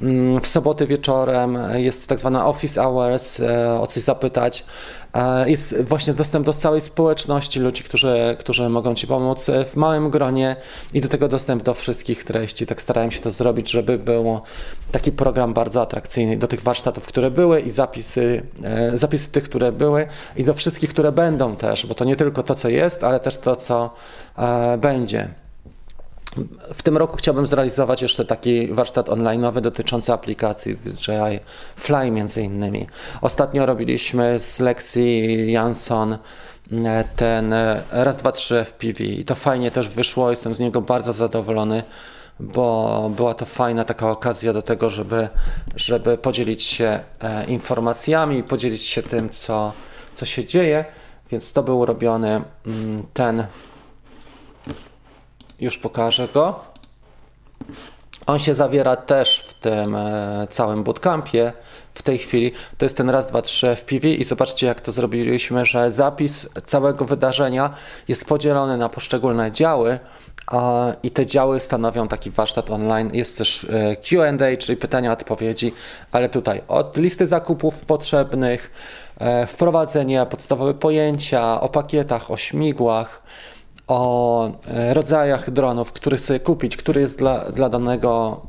mm, 0.00 0.40
w 0.40 0.46
soboty 0.46 0.86
wieczorem, 0.86 1.58
jest 1.74 2.06
tak 2.06 2.18
zwana 2.18 2.46
office 2.46 2.82
hours, 2.82 3.40
e, 3.40 3.80
o 3.80 3.86
coś 3.86 4.02
zapytać. 4.02 4.64
E, 5.14 5.50
jest 5.50 5.82
właśnie 5.82 6.14
dostęp 6.14 6.46
do 6.46 6.52
całej 6.52 6.80
społeczności 6.80 7.60
ludzi, 7.60 7.82
którzy, 7.82 8.36
którzy 8.38 8.68
mogą 8.68 8.94
Ci 8.94 9.06
pomóc 9.06 9.50
w 9.66 9.76
małym 9.76 10.10
gronie 10.10 10.56
i 10.94 11.00
do 11.00 11.08
tego 11.08 11.28
dostęp 11.28 11.62
do 11.62 11.74
wszystkich 11.74 12.24
treści. 12.24 12.66
Tak 12.66 12.82
starałem 12.82 13.10
się 13.10 13.20
to 13.20 13.30
zrobić, 13.30 13.70
żeby 13.70 13.91
był 13.98 14.40
taki 14.92 15.12
program 15.12 15.54
bardzo 15.54 15.82
atrakcyjny 15.82 16.36
do 16.36 16.48
tych 16.48 16.62
warsztatów, 16.62 17.06
które 17.06 17.30
były 17.30 17.60
i 17.60 17.70
zapisy, 17.70 18.42
e, 18.62 18.96
zapisy 18.96 19.30
tych, 19.30 19.44
które 19.44 19.72
były 19.72 20.06
i 20.36 20.44
do 20.44 20.54
wszystkich, 20.54 20.90
które 20.90 21.12
będą 21.12 21.56
też, 21.56 21.86
bo 21.86 21.94
to 21.94 22.04
nie 22.04 22.16
tylko 22.16 22.42
to, 22.42 22.54
co 22.54 22.68
jest, 22.68 23.04
ale 23.04 23.20
też 23.20 23.36
to, 23.36 23.56
co 23.56 23.90
e, 24.38 24.78
będzie. 24.78 25.28
W 26.74 26.82
tym 26.82 26.96
roku 26.96 27.16
chciałbym 27.16 27.46
zrealizować 27.46 28.02
jeszcze 28.02 28.24
taki 28.24 28.68
warsztat 28.68 29.08
online'owy 29.08 29.60
dotyczący 29.60 30.12
aplikacji 30.12 30.76
DJI 30.76 31.40
Fly 31.76 32.10
między 32.10 32.42
innymi. 32.42 32.86
Ostatnio 33.20 33.66
robiliśmy 33.66 34.38
z 34.38 34.60
lekcji 34.60 35.52
Jansson 35.52 36.18
e, 36.72 37.04
ten 37.16 37.54
raz, 37.90 38.16
dwa, 38.16 38.32
trzy 38.32 38.64
FPV 38.64 39.04
i 39.04 39.24
to 39.24 39.34
fajnie 39.34 39.70
też 39.70 39.88
wyszło, 39.88 40.30
jestem 40.30 40.54
z 40.54 40.58
niego 40.58 40.80
bardzo 40.80 41.12
zadowolony, 41.12 41.82
bo 42.42 43.10
była 43.16 43.34
to 43.34 43.46
fajna 43.46 43.84
taka 43.84 44.10
okazja 44.10 44.52
do 44.52 44.62
tego, 44.62 44.90
żeby, 44.90 45.28
żeby 45.76 46.18
podzielić 46.18 46.62
się 46.62 47.00
e, 47.20 47.44
informacjami, 47.44 48.42
podzielić 48.42 48.82
się 48.82 49.02
tym, 49.02 49.30
co, 49.30 49.72
co 50.14 50.26
się 50.26 50.44
dzieje, 50.44 50.84
więc 51.30 51.52
to 51.52 51.62
był 51.62 51.86
robiony 51.86 52.42
mm, 52.66 53.06
ten 53.12 53.46
już 55.60 55.78
pokażę 55.78 56.28
go. 56.34 56.71
On 58.26 58.38
się 58.38 58.54
zawiera 58.54 58.96
też 58.96 59.44
w 59.48 59.54
tym 59.54 59.94
e, 59.94 60.46
całym 60.50 60.84
bootcampie 60.84 61.52
w 61.94 62.02
tej 62.02 62.18
chwili. 62.18 62.52
To 62.78 62.84
jest 62.84 62.96
ten 62.96 63.10
raz, 63.10 63.26
dwa, 63.26 63.42
trzy 63.42 63.76
FPV 63.76 64.08
i 64.08 64.24
zobaczcie 64.24 64.66
jak 64.66 64.80
to 64.80 64.92
zrobiliśmy, 64.92 65.64
że 65.64 65.90
zapis 65.90 66.48
całego 66.66 67.04
wydarzenia 67.04 67.74
jest 68.08 68.24
podzielony 68.24 68.76
na 68.76 68.88
poszczególne 68.88 69.52
działy 69.52 69.98
a, 70.46 70.92
i 71.02 71.10
te 71.10 71.26
działy 71.26 71.60
stanowią 71.60 72.08
taki 72.08 72.30
warsztat 72.30 72.70
online. 72.70 73.10
Jest 73.12 73.38
też 73.38 73.64
e, 73.64 73.96
Q&A, 73.96 74.56
czyli 74.56 74.76
pytania, 74.76 75.12
odpowiedzi, 75.12 75.72
ale 76.12 76.28
tutaj 76.28 76.62
od 76.68 76.96
listy 76.96 77.26
zakupów 77.26 77.84
potrzebnych, 77.84 78.70
e, 79.18 79.46
wprowadzenie, 79.46 80.26
podstawowe 80.30 80.74
pojęcia 80.74 81.60
o 81.60 81.68
pakietach, 81.68 82.30
o 82.30 82.36
śmigłach, 82.36 83.22
o 83.92 84.50
e, 84.66 84.94
rodzajach 84.94 85.50
dronów, 85.50 85.92
który 85.92 86.16
chcę 86.16 86.40
kupić, 86.40 86.76
który 86.76 87.00
jest 87.00 87.18
dla, 87.18 87.38
dla, 87.38 87.68
danego, 87.68 88.40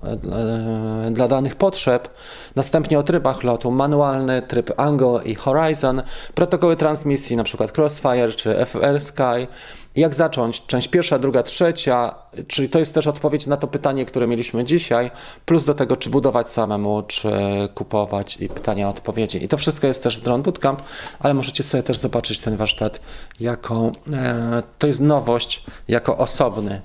e, 1.08 1.12
dla 1.12 1.28
danych 1.28 1.56
potrzeb. 1.56 2.10
Następnie 2.56 3.00
o 3.00 3.04
trybach 3.04 3.44
lotu, 3.44 3.72
manualny, 3.72 4.42
tryb 4.42 4.80
Angle 4.80 5.24
i 5.24 5.36
Horizon, 5.36 6.04
protokoły 6.36 6.76
transmisji, 6.76 7.34
np. 7.34 7.68
Crossfire 7.78 8.32
czy 8.32 8.66
FR 8.66 9.02
Sky, 9.02 9.48
jak 9.96 10.14
zacząć? 10.14 10.66
Część 10.66 10.88
pierwsza, 10.88 11.20
druga, 11.20 11.44
trzecia, 11.44 12.16
czyli 12.48 12.70
to 12.70 12.80
jest 12.80 12.94
też 12.94 13.08
odpowiedź 13.08 13.48
na 13.48 13.58
to 13.58 13.68
pytanie, 13.68 14.06
które 14.06 14.28
mieliśmy 14.28 14.64
dzisiaj, 14.64 15.12
plus 15.46 15.66
do 15.66 15.74
tego, 15.74 15.98
czy 15.98 16.10
budować 16.10 16.50
samemu, 16.50 17.04
czy 17.08 17.32
kupować 17.76 18.38
i 18.38 18.50
pytania, 18.50 18.90
odpowiedzi. 18.90 19.44
I 19.44 19.48
to 19.48 19.58
wszystko 19.58 19.88
jest 19.88 20.04
też 20.04 20.18
w 20.18 20.22
Drone 20.22 20.44
Bootcamp, 20.44 20.82
ale 21.20 21.34
możecie 21.34 21.64
sobie 21.64 21.84
też 21.84 21.98
zobaczyć 21.98 22.42
ten 22.42 22.56
warsztat 22.56 23.00
jako, 23.40 23.92
e, 24.14 24.64
to 24.80 24.88
jest 24.88 25.00
nowość, 25.00 25.64
jako 25.88 26.18
osobny. 26.18 26.82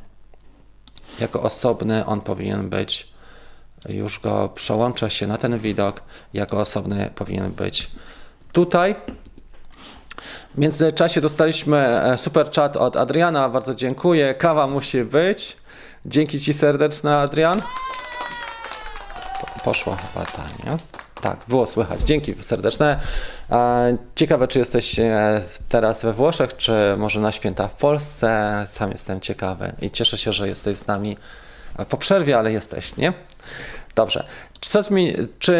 Jako 1.21 1.43
osobny 1.43 2.07
on 2.07 2.21
powinien 2.21 2.71
być, 2.71 3.13
już 3.89 4.21
go 4.21 4.49
przełącza 4.55 5.11
się 5.11 5.27
na 5.27 5.39
ten 5.39 5.59
widok, 5.59 6.03
jako 6.35 6.61
osobny 6.61 7.11
powinien 7.15 7.53
być 7.53 7.91
tutaj. 8.53 8.95
W 10.55 10.59
międzyczasie 10.59 11.21
dostaliśmy 11.21 11.79
e, 11.79 12.19
super 12.19 12.51
chat 12.51 12.77
od 12.77 12.97
Adriana, 12.97 13.49
bardzo 13.49 13.75
dziękuję. 13.75 14.35
Kawa 14.35 14.67
musi 14.67 15.05
być. 15.05 15.57
Dzięki 16.07 16.41
Ci 16.41 16.55
serdeczne, 16.55 17.17
Adrian. 17.17 17.63
Poszło 19.65 19.97
chyba 19.97 20.27
ta, 20.27 20.43
nie? 20.43 20.77
Tak, 21.21 21.39
było 21.49 21.67
słychać. 21.67 22.01
Dzięki 22.01 22.35
serdeczne. 22.41 23.01
Ciekawe, 24.15 24.49
czy 24.49 24.59
jesteś 24.59 24.99
e, 24.99 25.43
teraz 25.69 26.03
we 26.03 26.13
Włoszech, 26.13 26.57
czy 26.57 26.95
może 26.99 27.21
na 27.21 27.33
święta 27.33 27.69
w 27.69 27.77
Polsce. 27.77 28.63
Sam 28.67 28.91
jestem 28.91 29.21
ciekawy 29.21 29.73
i 29.83 29.91
cieszę 29.91 30.19
się, 30.19 30.33
że 30.33 30.49
jesteś 30.49 30.77
z 30.77 30.87
nami 30.87 31.17
po 31.85 31.97
przerwie, 31.97 32.39
ale 32.39 32.53
jesteś, 32.53 32.97
nie? 32.97 33.13
Dobrze. 33.95 34.25
Co 34.61 34.95
mi, 34.95 35.15
czy 35.39 35.55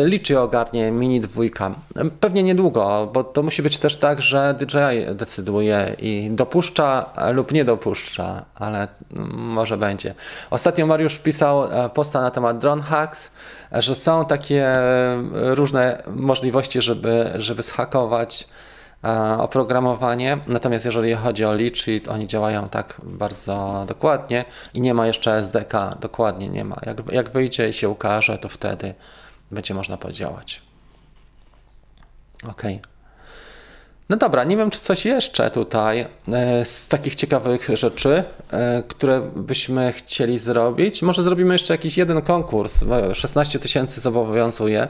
e, 0.00 0.06
liczy 0.06 0.40
ogarnie 0.40 0.90
Mini 0.90 1.20
dwójka? 1.20 1.74
Pewnie 2.20 2.42
niedługo, 2.42 3.10
bo 3.12 3.24
to 3.24 3.42
musi 3.42 3.62
być 3.62 3.78
też 3.78 3.96
tak, 3.96 4.22
że 4.22 4.54
DJI 4.58 5.14
decyduje 5.14 5.96
i 5.98 6.28
dopuszcza 6.30 7.10
lub 7.32 7.52
nie 7.52 7.64
dopuszcza, 7.64 8.44
ale 8.54 8.88
może 9.34 9.76
będzie. 9.76 10.14
Ostatnio 10.50 10.86
Mariusz 10.86 11.18
pisał 11.18 11.64
e, 11.64 11.88
posta 11.88 12.20
na 12.20 12.30
temat 12.30 12.58
drone 12.58 12.82
hacks, 12.82 13.30
że 13.72 13.94
są 13.94 14.24
takie 14.24 14.66
e, 14.66 15.22
różne 15.32 16.02
możliwości, 16.06 16.82
żeby, 16.82 17.30
żeby 17.34 17.62
zhakować 17.62 18.46
E, 18.46 18.73
oprogramowanie. 19.38 20.38
Natomiast 20.46 20.84
jeżeli 20.84 21.14
chodzi 21.14 21.44
o 21.44 21.52
Lead 21.52 22.08
oni 22.08 22.26
działają 22.26 22.68
tak 22.68 23.00
bardzo 23.02 23.84
dokładnie 23.88 24.44
i 24.74 24.80
nie 24.80 24.94
ma 24.94 25.06
jeszcze 25.06 25.32
SDK, 25.38 25.72
dokładnie 26.00 26.48
nie 26.48 26.64
ma. 26.64 26.76
Jak, 26.86 27.12
jak 27.12 27.30
wyjdzie 27.30 27.68
i 27.68 27.72
się 27.72 27.88
ukaże, 27.88 28.38
to 28.38 28.48
wtedy 28.48 28.94
będzie 29.50 29.74
można 29.74 29.96
podziałać. 29.96 30.62
OK. 32.48 32.62
No 34.08 34.16
dobra, 34.16 34.44
nie 34.44 34.56
wiem, 34.56 34.70
czy 34.70 34.80
coś 34.80 35.04
jeszcze 35.04 35.50
tutaj 35.50 36.06
e, 36.28 36.64
z 36.64 36.88
takich 36.88 37.14
ciekawych 37.14 37.68
rzeczy, 37.74 38.24
e, 38.50 38.82
które 38.88 39.20
byśmy 39.36 39.92
chcieli 39.92 40.38
zrobić. 40.38 41.02
Może 41.02 41.22
zrobimy 41.22 41.54
jeszcze 41.54 41.74
jakiś 41.74 41.98
jeden 41.98 42.22
konkurs. 42.22 42.84
16 43.12 43.58
tysięcy 43.58 44.00
zobowiązuje. 44.00 44.88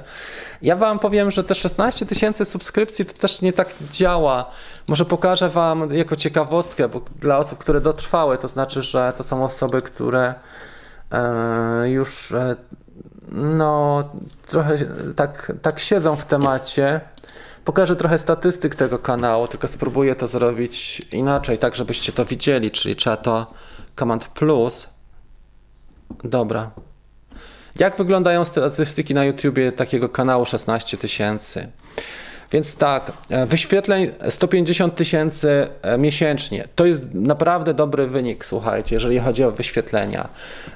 Ja 0.63 0.77
Wam 0.77 0.99
powiem, 0.99 1.31
że 1.31 1.45
te 1.45 1.55
16 1.55 2.07
tysięcy 2.07 2.45
subskrypcji 2.45 3.05
to 3.05 3.13
też 3.13 3.41
nie 3.41 3.53
tak 3.53 3.75
działa. 3.91 4.51
Może 4.89 5.05
pokażę 5.05 5.49
Wam 5.49 5.95
jako 5.95 6.17
ciekawostkę, 6.17 6.89
bo 6.89 7.01
dla 7.21 7.39
osób, 7.39 7.59
które 7.59 7.81
dotrwały, 7.81 8.39
to 8.39 8.49
znaczy, 8.49 8.83
że 8.83 9.13
to 9.17 9.23
są 9.23 9.45
osoby, 9.45 9.83
które 9.83 10.35
e, 11.13 11.91
już 11.91 12.33
no 13.33 14.05
trochę 14.47 14.79
tak, 15.17 15.53
tak 15.63 15.81
siedzą 15.81 16.17
w 16.17 16.25
temacie 16.25 17.01
pokażę 17.65 17.97
trochę 17.97 18.19
statystyk 18.19 18.75
tego 18.75 18.99
kanału, 18.99 19.49
tylko 19.49 19.69
spróbuję 19.69 20.15
to 20.17 20.27
zrobić 20.27 21.03
inaczej, 21.13 21.59
tak 21.59 21.75
żebyście 21.75 22.13
to 22.13 22.25
widzieli, 22.25 22.71
czyli 22.71 22.97
trzeba 22.97 23.17
to 23.17 23.47
Command 23.99 24.29
Plus. 24.29 24.89
Dobra. 26.25 26.71
Jak 27.79 27.97
wyglądają 27.97 28.45
statystyki 28.45 29.15
na 29.15 29.25
YouTubie 29.25 29.73
takiego 29.73 30.09
kanału 30.09 30.47
16 30.47 30.97
tysięcy? 30.97 31.69
Więc 32.55 32.77
tak, 32.77 33.13
e, 33.31 33.47
wyświetleń 33.47 34.11
150 34.29 34.95
tysięcy 34.95 35.69
e, 35.83 35.99
miesięcznie. 35.99 36.69
To 36.75 36.87
jest 36.87 37.15
naprawdę 37.15 37.75
dobry 37.75 38.07
wynik, 38.07 38.45
słuchajcie, 38.45 38.97
jeżeli 38.97 39.19
chodzi 39.19 39.45
o 39.45 39.51
wyświetlenia. 39.51 40.29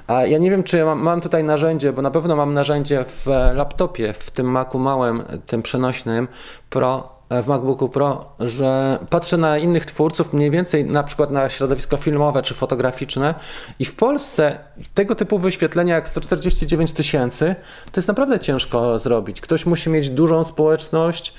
Ja 0.07 0.37
nie 0.37 0.51
wiem, 0.51 0.63
czy 0.63 0.85
mam, 0.85 0.99
mam 0.99 1.21
tutaj 1.21 1.43
narzędzie, 1.43 1.93
bo 1.93 2.01
na 2.01 2.11
pewno 2.11 2.35
mam 2.35 2.53
narzędzie 2.53 3.05
w 3.05 3.27
e, 3.27 3.53
laptopie, 3.53 4.13
w 4.13 4.31
tym 4.31 4.51
Macu 4.51 4.79
małym, 4.79 5.23
tym 5.47 5.61
przenośnym 5.61 6.27
Pro 6.69 7.19
w 7.29 7.47
MacBooku 7.47 7.89
Pro, 7.89 8.25
że 8.39 8.99
patrzę 9.09 9.37
na 9.37 9.57
innych 9.57 9.85
twórców, 9.85 10.33
mniej 10.33 10.51
więcej 10.51 10.85
na 10.85 11.03
przykład 11.03 11.31
na 11.31 11.49
środowisko 11.49 11.97
filmowe 11.97 12.41
czy 12.41 12.53
fotograficzne 12.53 13.35
i 13.79 13.85
w 13.85 13.95
Polsce 13.95 14.59
tego 14.93 15.15
typu 15.15 15.39
wyświetlenia 15.39 15.95
jak 15.95 16.09
149 16.09 16.91
tysięcy 16.91 17.55
to 17.91 17.99
jest 17.99 18.07
naprawdę 18.07 18.39
ciężko 18.39 18.99
zrobić. 18.99 19.41
Ktoś 19.41 19.65
musi 19.65 19.89
mieć 19.89 20.09
dużą 20.09 20.43
społeczność, 20.43 21.33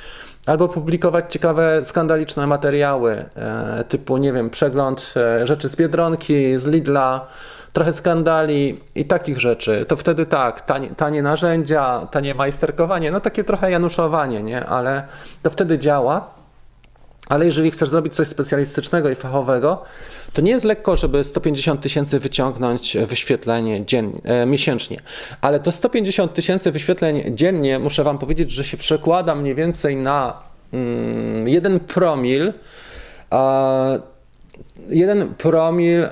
albo 0.46 0.68
publikować 0.68 1.32
ciekawe, 1.32 1.84
skandaliczne 1.84 2.46
materiały, 2.46 3.24
e, 3.36 3.84
typu, 3.88 4.16
nie 4.16 4.32
wiem, 4.32 4.50
przegląd 4.50 5.14
e, 5.16 5.46
rzeczy 5.46 5.68
z 5.68 5.76
Biedronki, 5.76 6.58
z 6.58 6.66
Lidla, 6.66 7.26
trochę 7.72 7.92
skandali 7.92 8.80
i 8.94 9.04
takich 9.04 9.40
rzeczy, 9.40 9.84
to 9.88 9.96
wtedy 9.96 10.26
tak, 10.26 10.60
tanie, 10.60 10.88
tanie 10.96 11.22
narzędzia, 11.22 12.06
tanie 12.10 12.34
majsterkowanie, 12.34 13.10
no 13.10 13.20
takie 13.20 13.44
trochę 13.44 13.70
januszowanie, 13.70 14.42
nie? 14.42 14.66
Ale 14.66 15.06
to 15.42 15.50
wtedy 15.50 15.78
działa. 15.78 16.39
Ale 17.30 17.44
jeżeli 17.44 17.70
chcesz 17.70 17.88
zrobić 17.88 18.14
coś 18.14 18.28
specjalistycznego 18.28 19.10
i 19.10 19.14
fachowego, 19.14 19.82
to 20.32 20.42
nie 20.42 20.50
jest 20.50 20.64
lekko, 20.64 20.96
żeby 20.96 21.24
150 21.24 21.80
tysięcy 21.80 22.18
wyciągnąć 22.18 22.96
wyświetlenie 23.06 23.86
dziennie, 23.86 24.20
e, 24.24 24.46
miesięcznie. 24.46 25.00
Ale 25.40 25.60
to 25.60 25.72
150 25.72 26.34
tysięcy 26.34 26.72
wyświetleń 26.72 27.22
dziennie, 27.36 27.78
muszę 27.78 28.04
Wam 28.04 28.18
powiedzieć, 28.18 28.50
że 28.50 28.64
się 28.64 28.76
przekłada 28.76 29.34
mniej 29.34 29.54
więcej 29.54 29.96
na 29.96 30.42
mm, 30.72 31.48
1 31.48 31.80
promil. 31.80 32.52
E, 33.32 34.00
jeden 34.88 35.34
promil 35.34 36.04
e, 36.04 36.10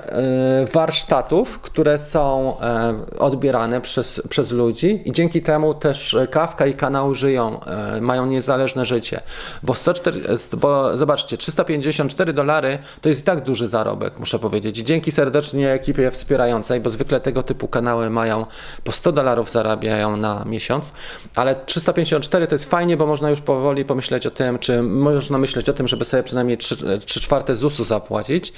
warsztatów, 0.73 1.59
które 1.59 1.97
są 1.97 2.55
e, 2.59 2.95
odbierane 3.19 3.81
przez, 3.81 4.21
przez 4.29 4.51
ludzi 4.51 5.01
i 5.05 5.11
dzięki 5.11 5.41
temu 5.41 5.73
też 5.73 6.17
Kawka 6.31 6.65
i 6.65 6.73
kanał 6.73 7.15
żyją, 7.15 7.63
e, 7.63 8.01
mają 8.01 8.25
niezależne 8.25 8.85
życie. 8.85 9.21
Bo, 9.63 9.73
104, 9.73 10.21
bo 10.57 10.97
zobaczcie, 10.97 11.37
354 11.37 12.33
dolary 12.33 12.79
to 13.01 13.09
jest 13.09 13.21
i 13.21 13.23
tak 13.23 13.43
duży 13.43 13.67
zarobek, 13.67 14.19
muszę 14.19 14.39
powiedzieć. 14.39 14.77
Dzięki 14.77 15.11
serdecznie 15.11 15.71
ekipie 15.71 16.11
wspierającej, 16.11 16.79
bo 16.79 16.89
zwykle 16.89 17.19
tego 17.19 17.43
typu 17.43 17.67
kanały 17.67 18.09
mają 18.09 18.45
po 18.83 18.91
100 18.91 19.11
dolarów 19.11 19.51
zarabiają 19.51 20.17
na 20.17 20.45
miesiąc, 20.45 20.91
ale 21.35 21.55
354 21.65 22.47
to 22.47 22.55
jest 22.55 22.69
fajnie, 22.69 22.97
bo 22.97 23.05
można 23.05 23.29
już 23.29 23.41
powoli 23.41 23.85
pomyśleć 23.85 24.27
o 24.27 24.31
tym, 24.31 24.59
czy 24.59 24.83
można 24.83 25.37
myśleć 25.37 25.69
o 25.69 25.73
tym, 25.73 25.87
żeby 25.87 26.05
sobie 26.05 26.23
przynajmniej 26.23 26.57
3, 26.57 26.99
3 27.05 27.19
czwarte 27.19 27.55
ZUS-u 27.55 27.83
zapłacić 27.83 28.53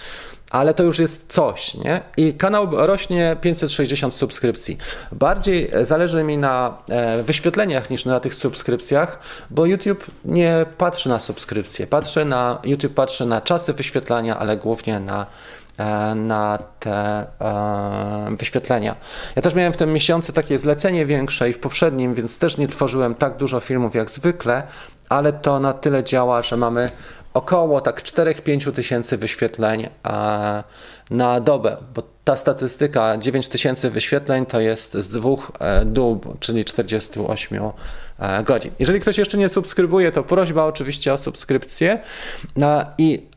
ale 0.52 0.74
to 0.74 0.84
już 0.84 1.00
jest 1.00 1.34
coś, 1.34 1.76
nie? 1.76 2.02
I 2.18 2.34
kanał 2.34 2.68
rośnie 2.72 3.36
560 3.42 4.14
subskrypcji. 4.14 4.78
Bardziej 5.12 5.72
zależy 5.82 6.24
mi 6.24 6.38
na 6.38 6.78
e, 6.90 7.24
wyświetleniach 7.24 7.90
niż 7.90 8.06
na 8.06 8.20
tych 8.20 8.36
subskrypcjach, 8.36 9.20
bo 9.50 9.66
YouTube 9.66 10.06
nie 10.26 10.66
patrzy 10.78 11.10
na 11.10 11.20
subskrypcje. 11.20 11.88
Patrzy 11.88 12.26
na, 12.26 12.60
YouTube 12.64 12.94
patrzy 12.94 13.26
na 13.26 13.42
czasy 13.42 13.74
wyświetlania, 13.74 14.40
ale 14.40 14.58
głównie 14.58 15.00
na 15.00 15.26
e, 15.78 16.16
na 16.16 16.60
te 16.80 17.26
e, 17.42 18.36
wyświetlenia. 18.40 18.96
Ja 19.36 19.42
też 19.42 19.56
miałem 19.56 19.74
w 19.74 19.78
tym 19.78 19.94
miesiącu 19.94 20.34
takie 20.34 20.60
zlecenie 20.60 21.06
większe 21.06 21.50
i 21.50 21.54
w 21.54 21.60
poprzednim, 21.60 22.14
więc 22.14 22.38
też 22.38 22.58
nie 22.58 22.68
tworzyłem 22.68 23.16
tak 23.16 23.38
dużo 23.38 23.60
filmów 23.60 23.96
jak 23.96 24.10
zwykle, 24.10 24.64
ale 25.10 25.34
to 25.34 25.60
na 25.60 25.74
tyle 25.74 26.04
działa, 26.04 26.42
że 26.42 26.58
mamy 26.58 26.90
około 27.34 27.82
tak 27.82 28.02
4-5 28.02 28.72
tysięcy 28.72 29.18
wyświetleń 29.18 29.90
e, 30.06 30.64
na 31.10 31.40
dobę, 31.40 31.78
bo 31.96 32.04
ta 32.24 32.36
statystyka 32.36 33.18
9 33.18 33.48
tysięcy 33.48 33.90
wyświetleń 33.90 34.46
to 34.46 34.60
jest 34.60 34.94
z 34.94 35.08
dwóch 35.08 35.52
e, 35.60 35.86
dób, 35.86 36.40
czyli 36.40 36.66
48 36.66 37.60
e, 38.20 38.44
godzin. 38.44 38.72
Jeżeli 38.80 39.00
ktoś 39.00 39.18
jeszcze 39.18 39.38
nie 39.38 39.50
subskrybuje, 39.50 40.12
to 40.12 40.24
prośba 40.24 40.66
oczywiście 40.66 41.14
o 41.14 41.18
subskrypcję 41.18 42.00
i 42.98 43.28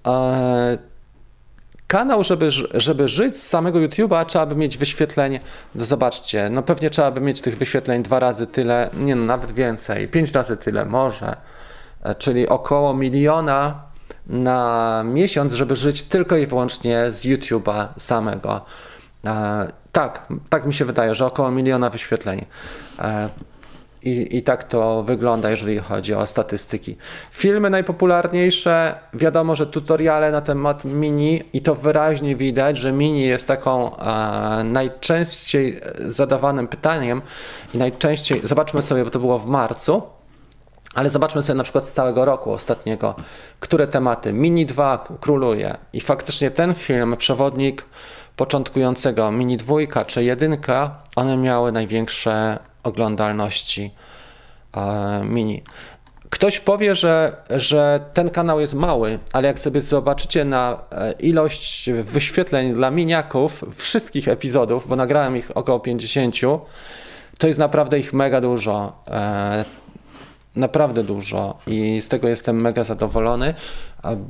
kanał, 1.86 2.24
żeby, 2.24 2.50
żeby 2.74 3.08
żyć 3.08 3.40
z 3.40 3.48
samego 3.48 3.78
YouTube'a, 3.78 4.26
trzeba 4.26 4.46
by 4.46 4.56
mieć 4.56 4.78
wyświetleń, 4.78 5.40
no 5.74 5.84
zobaczcie, 5.84 6.50
no 6.50 6.62
pewnie 6.62 6.90
trzeba 6.90 7.10
by 7.10 7.20
mieć 7.20 7.40
tych 7.40 7.58
wyświetleń 7.58 8.02
dwa 8.02 8.18
razy 8.18 8.46
tyle, 8.46 8.90
nie 8.94 9.16
no, 9.16 9.24
nawet 9.24 9.52
więcej, 9.52 10.08
pięć 10.08 10.32
razy 10.32 10.56
tyle, 10.56 10.84
może, 10.84 11.36
czyli 12.18 12.48
około 12.48 12.94
miliona 12.94 13.82
na 14.26 15.02
miesiąc, 15.06 15.52
żeby 15.52 15.76
żyć 15.76 16.02
tylko 16.02 16.36
i 16.36 16.46
wyłącznie 16.46 17.10
z 17.10 17.24
YouTube'a 17.24 17.86
samego. 17.96 18.60
E, 19.24 19.66
tak, 19.92 20.26
tak 20.48 20.66
mi 20.66 20.74
się 20.74 20.84
wydaje, 20.84 21.14
że 21.14 21.26
około 21.26 21.50
miliona 21.50 21.90
wyświetleń. 21.90 22.44
E, 22.98 23.28
i, 24.02 24.36
I 24.36 24.42
tak 24.42 24.64
to 24.64 25.02
wygląda, 25.02 25.50
jeżeli 25.50 25.78
chodzi 25.78 26.14
o 26.14 26.26
statystyki. 26.26 26.96
Filmy 27.30 27.70
najpopularniejsze, 27.70 28.94
wiadomo, 29.14 29.56
że 29.56 29.66
tutoriale 29.66 30.30
na 30.32 30.40
temat 30.40 30.84
mini 30.84 31.42
i 31.52 31.62
to 31.62 31.74
wyraźnie 31.74 32.36
widać, 32.36 32.78
że 32.78 32.92
mini 32.92 33.22
jest 33.22 33.48
taką 33.48 33.96
e, 33.96 34.64
najczęściej 34.64 35.80
zadawanym 35.98 36.68
pytaniem 36.68 37.22
i 37.74 37.78
najczęściej, 37.78 38.40
zobaczmy 38.42 38.82
sobie, 38.82 39.04
bo 39.04 39.10
to 39.10 39.18
było 39.18 39.38
w 39.38 39.46
marcu, 39.46 40.02
ale 40.94 41.10
zobaczmy 41.10 41.42
sobie 41.42 41.56
na 41.56 41.64
przykład 41.64 41.88
z 41.88 41.92
całego 41.92 42.24
roku 42.24 42.52
ostatniego, 42.52 43.14
które 43.60 43.86
tematy 43.86 44.32
Mini 44.32 44.66
2 44.66 45.04
króluje. 45.20 45.76
I 45.92 46.00
faktycznie 46.00 46.50
ten 46.50 46.74
film, 46.74 47.16
przewodnik 47.16 47.84
początkującego 48.36 49.32
Mini 49.32 49.56
2 49.56 50.04
czy 50.06 50.24
1, 50.24 50.58
one 51.16 51.36
miały 51.36 51.72
największe 51.72 52.58
oglądalności 52.82 53.90
e, 54.76 55.20
Mini. 55.24 55.62
Ktoś 56.30 56.60
powie, 56.60 56.94
że, 56.94 57.36
że 57.50 58.00
ten 58.14 58.30
kanał 58.30 58.60
jest 58.60 58.74
mały, 58.74 59.18
ale 59.32 59.48
jak 59.48 59.58
sobie 59.58 59.80
zobaczycie 59.80 60.44
na 60.44 60.78
e, 60.92 61.12
ilość 61.12 61.90
wyświetleń 61.90 62.72
dla 62.72 62.90
miniaków 62.90 63.64
wszystkich 63.76 64.28
epizodów, 64.28 64.88
bo 64.88 64.96
nagrałem 64.96 65.36
ich 65.36 65.56
około 65.56 65.80
50, 65.80 66.36
to 67.38 67.46
jest 67.46 67.58
naprawdę 67.58 67.98
ich 67.98 68.12
mega 68.12 68.40
dużo. 68.40 68.92
E, 69.08 69.83
naprawdę 70.56 71.02
dużo 71.02 71.58
i 71.66 72.00
z 72.00 72.08
tego 72.08 72.28
jestem 72.28 72.60
mega 72.60 72.84
zadowolony, 72.84 73.54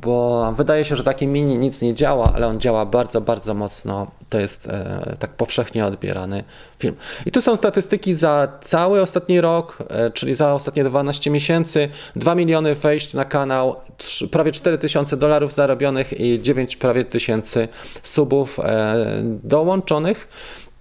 bo 0.01 0.51
wydaje 0.53 0.85
się, 0.85 0.95
że 0.95 1.03
taki 1.03 1.27
mini 1.27 1.57
nic 1.57 1.81
nie 1.81 1.93
działa, 1.93 2.31
ale 2.35 2.47
on 2.47 2.59
działa 2.59 2.85
bardzo, 2.85 3.21
bardzo 3.21 3.53
mocno. 3.53 4.07
To 4.29 4.39
jest 4.39 4.67
e, 4.67 5.15
tak 5.19 5.31
powszechnie 5.31 5.85
odbierany 5.85 6.43
film. 6.79 6.95
I 7.25 7.31
tu 7.31 7.41
są 7.41 7.55
statystyki 7.55 8.13
za 8.13 8.47
cały 8.61 9.01
ostatni 9.01 9.41
rok, 9.41 9.77
e, 9.89 10.11
czyli 10.11 10.35
za 10.35 10.53
ostatnie 10.53 10.83
12 10.83 11.31
miesięcy. 11.31 11.89
2 12.15 12.35
miliony 12.35 12.75
wejść 12.75 13.13
na 13.13 13.25
kanał, 13.25 13.75
3, 13.97 14.27
prawie 14.27 14.51
4 14.51 14.77
tysiące 14.77 15.17
dolarów 15.17 15.53
zarobionych 15.53 16.19
i 16.19 16.41
9 16.41 16.77
prawie 16.77 17.05
tysięcy 17.05 17.67
subów 18.03 18.59
e, 18.59 18.95
dołączonych 19.43 20.27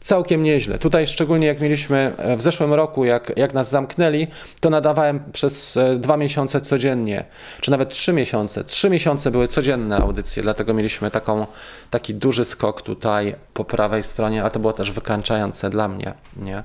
całkiem 0.05 0.43
nieźle. 0.43 0.79
Tutaj 0.79 1.07
szczególnie 1.07 1.47
jak 1.47 1.61
mieliśmy 1.61 2.13
e, 2.17 2.37
w 2.37 2.43
zeszłym 2.43 2.75
roku, 2.75 3.05
jak, 3.05 3.33
jak 3.37 3.55
nas 3.55 3.71
zamknęli, 3.71 4.27
to 4.61 4.71
nadawałem 4.71 5.21
przez 5.33 5.77
e, 5.77 5.97
dwa 5.97 6.17
miesiące 6.17 6.61
codziennie, 6.61 7.25
czy 7.61 7.71
nawet 7.71 7.89
trzy 7.89 8.13
miesiące. 8.13 8.65
Trzy 8.65 8.91
miesiące 8.91 9.31
były 9.31 9.49
codzienne 9.49 9.97
audycje, 9.97 10.43
dlatego 10.43 10.75
mieliśmy 10.75 11.11
taką, 11.11 11.47
taki 11.91 12.15
duży 12.15 12.45
skok 12.45 12.83
tutaj 12.83 13.35
po 13.55 13.65
prawej 13.65 14.03
stronie, 14.03 14.41
ale 14.43 14.51
to 14.51 14.61
było 14.61 14.73
też 14.73 14.91
wykańczające 14.91 15.71
dla 15.71 15.89
mnie, 15.89 16.15
nie? 16.37 16.63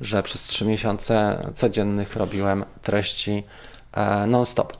że 0.00 0.22
przez 0.22 0.42
trzy 0.42 0.66
miesiące 0.66 1.46
codziennych 1.54 2.16
robiłem 2.16 2.64
treści 2.82 3.44
e, 3.92 4.26
non-stop. 4.26 4.72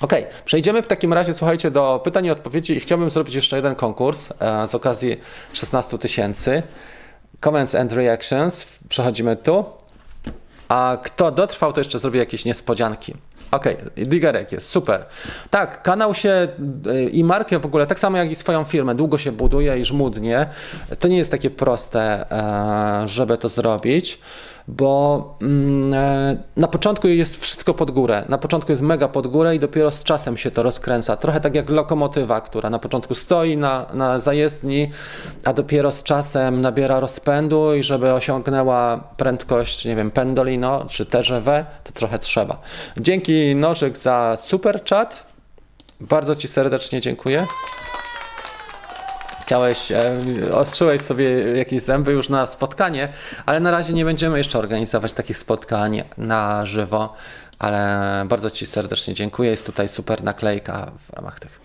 Ok, 0.00 0.12
przejdziemy 0.44 0.82
w 0.82 0.86
takim 0.86 1.12
razie, 1.12 1.34
słuchajcie, 1.34 1.70
do 1.70 2.00
pytań 2.04 2.26
i 2.26 2.30
odpowiedzi 2.30 2.76
i 2.76 2.80
chciałbym 2.80 3.10
zrobić 3.10 3.34
jeszcze 3.34 3.56
jeden 3.56 3.74
konkurs 3.74 4.28
z 4.66 4.74
okazji 4.74 5.20
16 5.52 5.98
tysięcy. 5.98 6.62
Comments 7.40 7.74
and 7.74 7.92
Reactions. 7.92 8.66
Przechodzimy 8.88 9.36
tu. 9.36 9.64
A 10.68 10.98
kto 11.02 11.30
dotrwał, 11.30 11.72
to 11.72 11.80
jeszcze 11.80 11.98
zrobi 11.98 12.18
jakieś 12.18 12.44
niespodzianki. 12.44 13.14
Ok, 13.50 13.64
Digerek 13.96 14.52
jest, 14.52 14.68
super. 14.68 15.04
Tak, 15.50 15.82
kanał 15.82 16.14
się 16.14 16.48
y, 16.86 17.10
i 17.10 17.24
markę 17.24 17.58
w 17.58 17.66
ogóle, 17.66 17.86
tak 17.86 17.98
samo 17.98 18.18
jak 18.18 18.30
i 18.30 18.34
swoją 18.34 18.64
firmę, 18.64 18.94
długo 18.94 19.18
się 19.18 19.32
buduje 19.32 19.78
i 19.78 19.84
żmudnie. 19.84 20.46
To 20.98 21.08
nie 21.08 21.16
jest 21.16 21.30
takie 21.30 21.50
proste, 21.50 22.30
e, 22.32 23.08
żeby 23.08 23.38
to 23.38 23.48
zrobić 23.48 24.20
bo 24.68 25.36
mm, 25.42 25.94
e, 25.94 26.36
na 26.56 26.68
początku 26.68 27.08
jest 27.08 27.40
wszystko 27.40 27.74
pod 27.74 27.90
górę. 27.90 28.24
Na 28.28 28.38
początku 28.38 28.72
jest 28.72 28.82
mega 28.82 29.08
pod 29.08 29.26
górę 29.26 29.56
i 29.56 29.58
dopiero 29.58 29.90
z 29.90 30.04
czasem 30.04 30.36
się 30.36 30.50
to 30.50 30.62
rozkręca. 30.62 31.16
Trochę 31.16 31.40
tak 31.40 31.54
jak 31.54 31.70
lokomotywa, 31.70 32.40
która 32.40 32.70
na 32.70 32.78
początku 32.78 33.14
stoi 33.14 33.56
na, 33.56 33.86
na 33.94 34.18
zajezdni, 34.18 34.90
a 35.44 35.52
dopiero 35.52 35.92
z 35.92 36.02
czasem 36.02 36.60
nabiera 36.60 37.00
rozpędu 37.00 37.74
i 37.74 37.82
żeby 37.82 38.12
osiągnęła 38.12 39.04
prędkość, 39.16 39.84
nie 39.84 39.96
wiem, 39.96 40.10
Pendolino 40.10 40.84
czy 40.88 41.06
TGV, 41.06 41.64
to 41.84 41.92
trochę 41.92 42.18
trzeba. 42.18 42.60
Dzięki 42.96 43.54
Nożyk 43.54 43.96
za 43.96 44.36
super 44.36 44.84
chat. 44.90 45.26
Bardzo 46.00 46.36
Ci 46.36 46.48
serdecznie 46.48 47.00
dziękuję 47.00 47.46
chciałeś, 49.48 49.92
e, 49.92 50.16
ostrzyłeś 50.52 51.00
sobie 51.00 51.56
jakieś 51.56 51.82
zęby 51.82 52.12
już 52.12 52.28
na 52.28 52.46
spotkanie, 52.46 53.08
ale 53.46 53.60
na 53.60 53.70
razie 53.70 53.92
nie 53.92 54.04
będziemy 54.04 54.38
jeszcze 54.38 54.58
organizować 54.58 55.12
takich 55.12 55.38
spotkań 55.38 56.02
na 56.18 56.66
żywo, 56.66 57.14
ale 57.58 58.24
bardzo 58.28 58.50
Ci 58.50 58.66
serdecznie 58.66 59.14
dziękuję. 59.14 59.50
Jest 59.50 59.66
tutaj 59.66 59.88
super 59.88 60.24
naklejka 60.24 60.90
w 61.06 61.12
ramach 61.12 61.40
tych. 61.40 61.60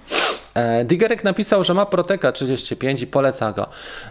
E, 0.54 0.86
Digerek 0.86 1.24
napisał, 1.24 1.64
że 1.64 1.74
ma 1.74 1.86
Proteka 1.86 2.32
35 2.32 3.02
i 3.02 3.08
poleca 3.08 3.52
go. 3.52 3.68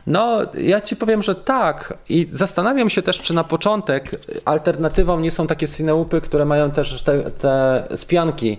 No, 0.07 0.39
ja 0.55 0.81
ci 0.81 0.97
powiem, 0.97 1.23
że 1.23 1.35
tak. 1.35 1.95
I 2.09 2.29
zastanawiam 2.33 2.91
się 2.91 3.03
też, 3.03 3.21
czy 3.21 3.35
na 3.35 3.45
początek 3.45 4.11
alternatywą 4.45 5.21
nie 5.21 5.31
są 5.31 5.47
takie 5.47 5.67
sineupy, 5.67 6.21
które 6.21 6.45
mają 6.45 6.71
też 6.71 7.03
te, 7.03 7.23
te 7.31 7.83
spianki 7.97 8.59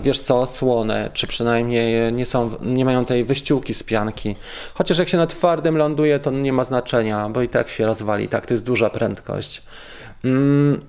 wiesz 0.00 0.20
co, 0.20 0.40
osłonę, 0.40 1.10
czy 1.12 1.26
przynajmniej 1.26 2.12
nie, 2.12 2.26
są, 2.26 2.50
nie 2.60 2.84
mają 2.84 3.04
tej 3.04 3.24
wyściółki 3.24 3.74
z 3.74 3.82
pianki. 3.82 4.36
Chociaż 4.74 4.98
jak 4.98 5.08
się 5.08 5.18
na 5.18 5.26
twardym 5.26 5.76
ląduje, 5.76 6.18
to 6.18 6.30
nie 6.30 6.52
ma 6.52 6.64
znaczenia, 6.64 7.28
bo 7.28 7.42
i 7.42 7.48
tak 7.48 7.68
się 7.68 7.86
rozwali, 7.86 8.28
tak, 8.28 8.46
to 8.46 8.54
jest 8.54 8.64
duża 8.64 8.90
prędkość. 8.90 9.62
Mm, 10.24 10.80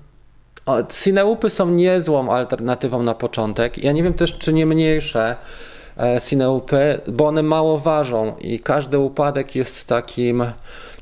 Cineupy 1.02 1.50
są 1.50 1.70
niezłą 1.70 2.34
alternatywą 2.34 3.02
na 3.02 3.14
początek. 3.14 3.84
Ja 3.84 3.92
nie 3.92 4.02
wiem 4.02 4.14
też, 4.14 4.38
czy 4.38 4.52
nie 4.52 4.66
mniejsze 4.66 5.36
e, 6.00 6.20
Cineupy, 6.20 7.00
bo 7.06 7.26
one 7.26 7.42
mało 7.42 7.78
ważą 7.78 8.36
i 8.40 8.60
każdy 8.60 8.98
upadek 8.98 9.54
jest 9.54 9.86
takim 9.86 10.44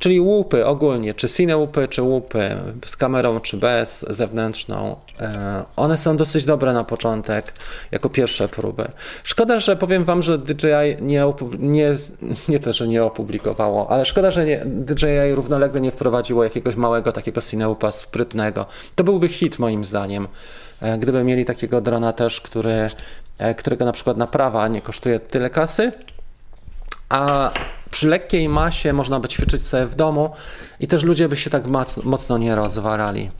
Czyli 0.04 0.20
łupy 0.20 0.66
ogólnie, 0.66 1.14
czy 1.14 1.28
cine 1.28 1.56
łupy, 1.56 1.88
czy 1.88 2.02
łupy 2.02 2.56
z 2.86 2.96
kamerą, 2.96 3.40
czy 3.40 3.56
bez, 3.56 4.06
zewnętrzną. 4.10 4.96
E, 5.20 5.64
one 5.76 5.96
są 5.96 6.16
dosyć 6.16 6.44
dobre 6.44 6.72
na 6.72 6.84
początek, 6.84 7.52
jako 7.92 8.10
pierwsze 8.10 8.48
próby. 8.48 8.88
Szkoda, 9.22 9.60
że 9.60 9.76
powiem 9.76 10.04
Wam, 10.04 10.22
że 10.22 10.38
DJI 10.38 10.96
nie, 11.00 11.24
nie, 11.58 11.94
nie 12.48 12.58
to, 12.58 12.72
że 12.72 12.88
nie 12.88 13.04
opublikowało, 13.04 13.90
ale 13.90 14.04
szkoda, 14.04 14.30
że 14.30 14.44
nie, 14.44 14.62
DJI 14.66 15.34
równolegle 15.34 15.80
nie 15.80 15.90
wprowadziło 15.90 16.44
jakiegoś 16.44 16.76
małego 16.76 17.12
takiego 17.12 17.40
cineupa 17.40 17.92
sprytnego. 17.92 18.66
To 18.94 19.04
byłby 19.04 19.28
hit 19.28 19.58
moim 19.58 19.84
zdaniem. 19.84 20.28
E, 20.80 20.98
gdyby 20.98 21.24
mieli 21.24 21.44
takiego 21.44 21.80
drona 21.80 22.12
też, 22.12 22.40
który, 22.40 22.90
e, 23.38 23.54
którego 23.54 23.84
na 23.84 23.92
przykład 23.92 24.16
naprawa 24.16 24.68
nie 24.68 24.80
kosztuje 24.80 25.20
tyle 25.20 25.50
kasy, 25.50 25.90
a 27.08 27.50
przy 27.94 28.08
lekkiej 28.08 28.48
masie 28.48 28.92
można 28.92 29.20
by 29.20 29.28
ćwiczyć 29.28 29.66
sobie 29.66 29.86
w 29.86 29.94
domu 29.94 30.30
i 30.80 30.86
też 30.86 31.02
ludzie 31.02 31.28
by 31.28 31.36
się 31.36 31.50
tak 31.50 31.64
mocno 32.04 32.38
nie 32.38 32.54
rozwarali. 32.54 33.30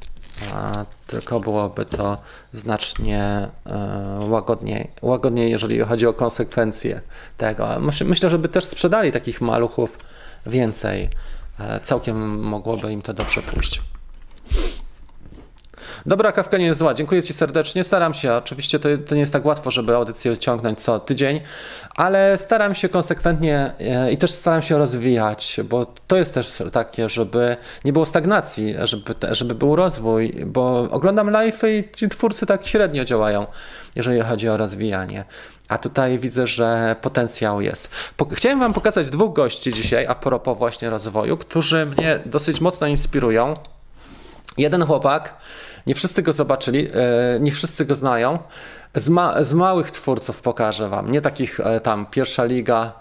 Tylko 1.07 1.41
byłoby 1.41 1.85
to 1.85 2.19
znacznie 2.53 3.49
e, 3.67 4.19
łagodniej, 4.29 4.91
łagodniej, 5.03 5.51
jeżeli 5.51 5.81
chodzi 5.81 6.07
o 6.07 6.13
konsekwencje 6.13 7.01
tego. 7.37 7.69
Myślę, 8.05 8.31
że 8.31 8.39
by 8.39 8.49
też 8.49 8.65
sprzedali 8.65 9.13
takich 9.13 9.41
maluchów 9.41 9.99
więcej. 10.47 11.09
E, 11.61 11.81
całkiem 11.81 12.39
mogłoby 12.39 12.93
im 12.93 13.03
to 13.03 13.15
dobrze 13.15 13.43
pójść. 13.43 13.83
Dobra, 16.07 16.33
kawka 16.33 16.59
nie 16.59 16.65
jest 16.65 16.79
zła. 16.79 16.95
Dziękuję 16.95 17.23
Ci 17.23 17.33
serdecznie. 17.33 17.85
Staram 17.85 18.15
się. 18.15 18.33
Oczywiście 18.35 18.79
to, 18.79 18.89
to 19.07 19.15
nie 19.15 19.21
jest 19.21 19.33
tak 19.33 19.45
łatwo, 19.45 19.71
żeby 19.71 19.97
audycję 19.97 20.39
ciągnąć 20.39 20.81
co 20.81 21.01
tydzień, 21.01 21.41
ale 21.95 22.39
staram 22.39 22.75
się 22.75 22.89
konsekwentnie 22.89 23.73
e, 23.81 24.13
i 24.13 24.17
też 24.17 24.31
staram 24.31 24.63
się 24.63 24.79
rozwijać, 24.79 25.61
bo 25.65 25.87
to 26.07 26.17
jest 26.17 26.35
też 26.35 26.63
takie, 26.73 27.09
żeby 27.09 27.57
nie 27.85 27.93
było 27.93 28.07
stagnacji, 28.07 28.75
żeby, 28.83 29.15
żeby 29.31 29.55
był 29.55 29.77
rozwój, 29.77 30.33
bo 30.47 30.89
oglądam 30.91 31.31
live 31.31 31.63
i 31.65 31.89
ci 31.97 32.09
twórcy 32.09 32.47
tak 32.47 32.67
średnio 32.67 33.05
działają, 33.05 33.47
jeżeli 33.97 34.21
chodzi 34.21 34.49
o 34.49 34.57
rozwijanie. 34.57 35.25
A 35.69 35.79
tutaj 35.79 36.19
widzę, 36.19 36.47
że 36.47 36.97
potencjał 37.01 37.61
jest. 37.61 37.91
Chciałem 38.33 38.61
Wam 38.61 38.73
pokazać 38.73 39.11
dwóch 39.11 39.35
gości 39.35 39.73
dzisiaj, 39.73 40.07
a 40.07 40.15
propos 40.15 40.59
właśnie 40.59 40.91
rozwoju, 40.91 41.37
którzy 41.37 41.87
mnie 41.87 42.21
dosyć 42.27 42.61
mocno 42.61 42.87
inspirują. 42.87 43.55
Jeden 44.59 44.87
chłopak 44.87 45.35
nie 45.87 45.95
wszyscy 45.95 46.23
go 46.23 46.33
zobaczyli, 46.33 46.89
e, 46.89 47.41
nie 47.41 47.53
wszyscy 47.53 47.85
go 47.85 47.95
znają. 47.95 48.39
Z, 48.95 49.09
ma, 49.09 49.45
z 49.45 49.53
małych 49.53 49.91
twórców 49.91 50.41
pokażę 50.41 50.89
wam, 50.89 51.13
nie 51.13 51.21
takich 51.21 51.61
e, 51.61 51.81
tam 51.81 52.07
pierwsza 52.07 52.45
liga 52.45 52.93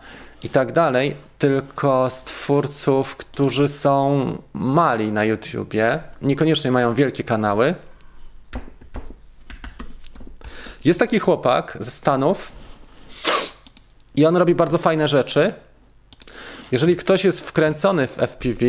i 0.44 0.50
tak 0.50 0.72
dalej, 0.72 1.16
tylko 1.40 2.10
z 2.10 2.24
twórców, 2.24 3.16
którzy 3.16 3.68
są 3.68 4.26
mali 4.54 5.12
na 5.12 5.24
YouTubie, 5.24 6.00
niekoniecznie 6.22 6.72
mają 6.72 6.94
wielkie 6.94 7.24
kanały. 7.24 7.76
Jest 10.86 11.00
taki 11.00 11.20
chłopak 11.20 11.78
ze 11.80 11.92
Stanów, 11.92 12.52
I 14.16 14.26
on 14.26 14.38
robi 14.38 14.56
bardzo 14.56 14.78
fajne 14.78 15.08
rzeczy. 15.08 15.54
Jeżeli 16.72 16.96
ktoś 16.96 17.24
jest 17.24 17.42
wkręcony 17.42 18.08
w 18.08 18.18
FPV, 18.18 18.66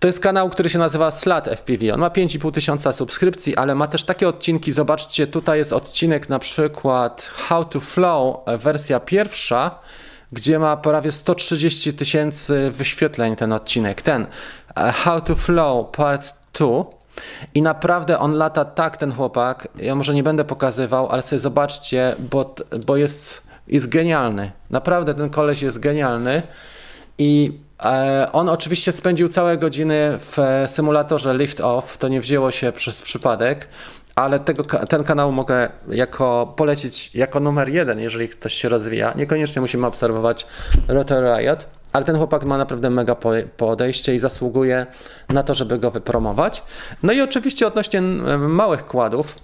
to 0.00 0.06
jest 0.06 0.20
kanał, 0.20 0.50
który 0.50 0.70
się 0.70 0.78
nazywa 0.78 1.10
Slat 1.10 1.48
FPV. 1.48 1.94
On 1.94 2.00
ma 2.00 2.08
5,5 2.08 2.52
tysiąca 2.52 2.92
subskrypcji, 2.92 3.56
ale 3.56 3.74
ma 3.74 3.86
też 3.86 4.04
takie 4.04 4.28
odcinki. 4.28 4.72
Zobaczcie, 4.72 5.26
tutaj 5.26 5.58
jest 5.58 5.72
odcinek 5.72 6.28
na 6.28 6.38
przykład 6.38 7.30
How 7.34 7.64
to 7.64 7.80
Flow, 7.80 8.36
wersja 8.58 9.00
pierwsza, 9.00 9.80
gdzie 10.32 10.58
ma 10.58 10.76
prawie 10.76 11.12
130 11.12 11.94
tysięcy 11.94 12.70
wyświetleń 12.70 13.36
ten 13.36 13.52
odcinek. 13.52 14.02
Ten 14.02 14.26
e, 14.76 14.92
How 14.92 15.20
to 15.20 15.34
Flow 15.34 15.90
Part 15.90 16.34
2. 16.52 16.66
I 17.54 17.62
naprawdę 17.62 18.18
on 18.18 18.34
lata 18.34 18.64
tak, 18.64 18.96
ten 18.96 19.12
chłopak. 19.12 19.68
Ja 19.76 19.94
może 19.94 20.14
nie 20.14 20.22
będę 20.22 20.44
pokazywał, 20.44 21.08
ale 21.08 21.22
sobie 21.22 21.40
zobaczcie, 21.40 22.14
bo, 22.18 22.54
bo 22.86 22.96
jest, 22.96 23.46
jest 23.68 23.88
genialny. 23.88 24.52
Naprawdę 24.70 25.14
ten 25.14 25.30
koleś 25.30 25.62
jest 25.62 25.78
genialny. 25.78 26.42
I 27.18 27.52
e, 27.52 27.69
on 28.32 28.48
oczywiście 28.48 28.92
spędził 28.92 29.28
całe 29.28 29.58
godziny 29.58 30.18
w 30.18 30.36
symulatorze 30.66 31.34
Lift 31.34 31.60
Off. 31.60 31.98
To 31.98 32.08
nie 32.08 32.20
wzięło 32.20 32.50
się 32.50 32.72
przez 32.72 33.02
przypadek 33.02 33.68
ale 34.14 34.40
tego, 34.40 34.64
ten 34.64 35.04
kanał 35.04 35.32
mogę 35.32 35.68
jako 35.88 36.54
polecić 36.56 37.14
jako 37.14 37.40
numer 37.40 37.68
jeden, 37.68 38.00
jeżeli 38.00 38.28
ktoś 38.28 38.54
się 38.54 38.68
rozwija. 38.68 39.12
Niekoniecznie 39.16 39.60
musimy 39.60 39.86
obserwować 39.86 40.46
Rotor 40.88 41.24
Riot, 41.24 41.66
ale 41.92 42.04
ten 42.04 42.16
chłopak 42.16 42.44
ma 42.44 42.58
naprawdę 42.58 42.90
mega 42.90 43.16
podejście 43.56 44.14
i 44.14 44.18
zasługuje 44.18 44.86
na 45.28 45.42
to, 45.42 45.54
żeby 45.54 45.78
go 45.78 45.90
wypromować. 45.90 46.62
No 47.02 47.12
i 47.12 47.20
oczywiście 47.20 47.66
odnośnie 47.66 48.02
małych 48.38 48.86
kładów, 48.86 49.34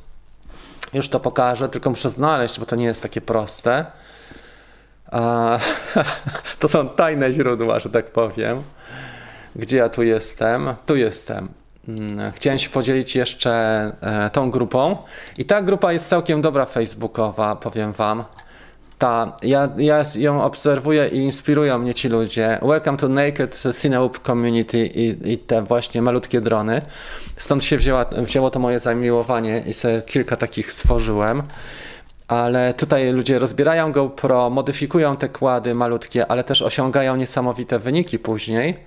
już 0.93 1.09
to 1.09 1.21
pokażę, 1.21 1.69
tylko 1.69 1.91
muszę 1.91 2.11
znaleźć, 2.11 2.61
bo 2.61 2.67
to 2.67 2.77
nie 2.77 2.85
jest 2.85 3.03
takie 3.03 3.21
proste. 3.21 3.87
to 6.61 6.69
są 6.69 6.89
tajne 6.89 7.33
źródła, 7.33 7.81
że 7.81 7.91
tak 7.91 8.11
powiem. 8.11 8.63
Gdzie 9.57 9.77
ja 9.77 9.89
tu 9.89 10.03
jestem? 10.03 10.75
Tu 10.87 10.97
jestem. 10.97 11.49
Mm, 11.89 12.33
chciałem 12.33 12.59
się 12.59 12.71
podzielić 12.71 13.17
jeszcze 13.17 13.53
e, 14.01 14.31
tą 14.31 14.51
grupą. 14.51 14.97
I 15.39 15.45
ta 15.45 15.63
grupa 15.63 15.93
jest 15.93 16.09
całkiem 16.09 16.41
dobra 16.41 16.67
facebookowa, 16.67 17.57
powiem 17.57 17.93
wam. 17.93 18.25
Ta, 18.99 19.37
ja, 19.43 19.69
ja 19.77 20.03
ją 20.15 20.45
obserwuję 20.45 21.09
i 21.09 21.17
inspirują 21.17 21.79
mnie 21.79 21.95
ci 21.95 22.09
ludzie. 22.09 22.59
Welcome 22.63 22.99
to 22.99 23.09
Naked 23.09 23.63
Cinewoop 23.83 24.19
Community 24.19 24.87
i, 24.87 25.33
i, 25.33 25.39
te 25.39 25.63
właśnie 25.63 26.03
malutkie 26.03 26.41
drony. 26.41 26.83
Stąd 27.37 27.65
się 27.65 27.77
wzięła, 27.77 28.05
wzięło 28.05 28.51
to 28.51 28.59
moje 28.59 28.79
zamiłowanie 28.79 29.63
i 29.67 29.73
sobie 29.73 30.03
kilka 30.03 30.37
takich 30.37 30.73
stworzyłem. 30.73 31.43
Ale 32.29 32.75
tutaj 32.75 33.13
ludzie 33.13 33.39
rozbierają 33.39 33.93
GoPro, 33.93 34.51
modyfikują 34.51 35.17
te 35.17 35.29
kłady 35.29 35.75
malutkie, 35.75 36.27
ale 36.27 36.45
też 36.45 36.63
osiągają 36.63 37.17
niesamowite 37.17 37.79
wyniki 37.79 38.19
później. 38.19 38.87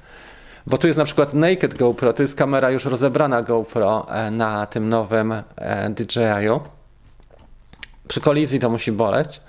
Bo 0.68 0.78
tu 0.78 0.88
jest 0.88 0.98
na 0.98 1.06
przykład 1.06 1.34
Naked 1.34 1.74
GoPro, 1.74 2.14
to 2.14 2.24
jest 2.24 2.36
kamera 2.36 2.70
już 2.70 2.86
rozebrana 2.86 3.42
GoPro 3.42 4.08
e, 4.10 4.32
na 4.32 4.66
tym 4.66 4.90
nowym 4.90 5.32
e, 5.32 5.90
DJI-u. 5.90 6.60
Przy 8.08 8.22
kolizji 8.22 8.60
to 8.60 8.70
musi 8.70 8.92
boleć. 8.92 9.42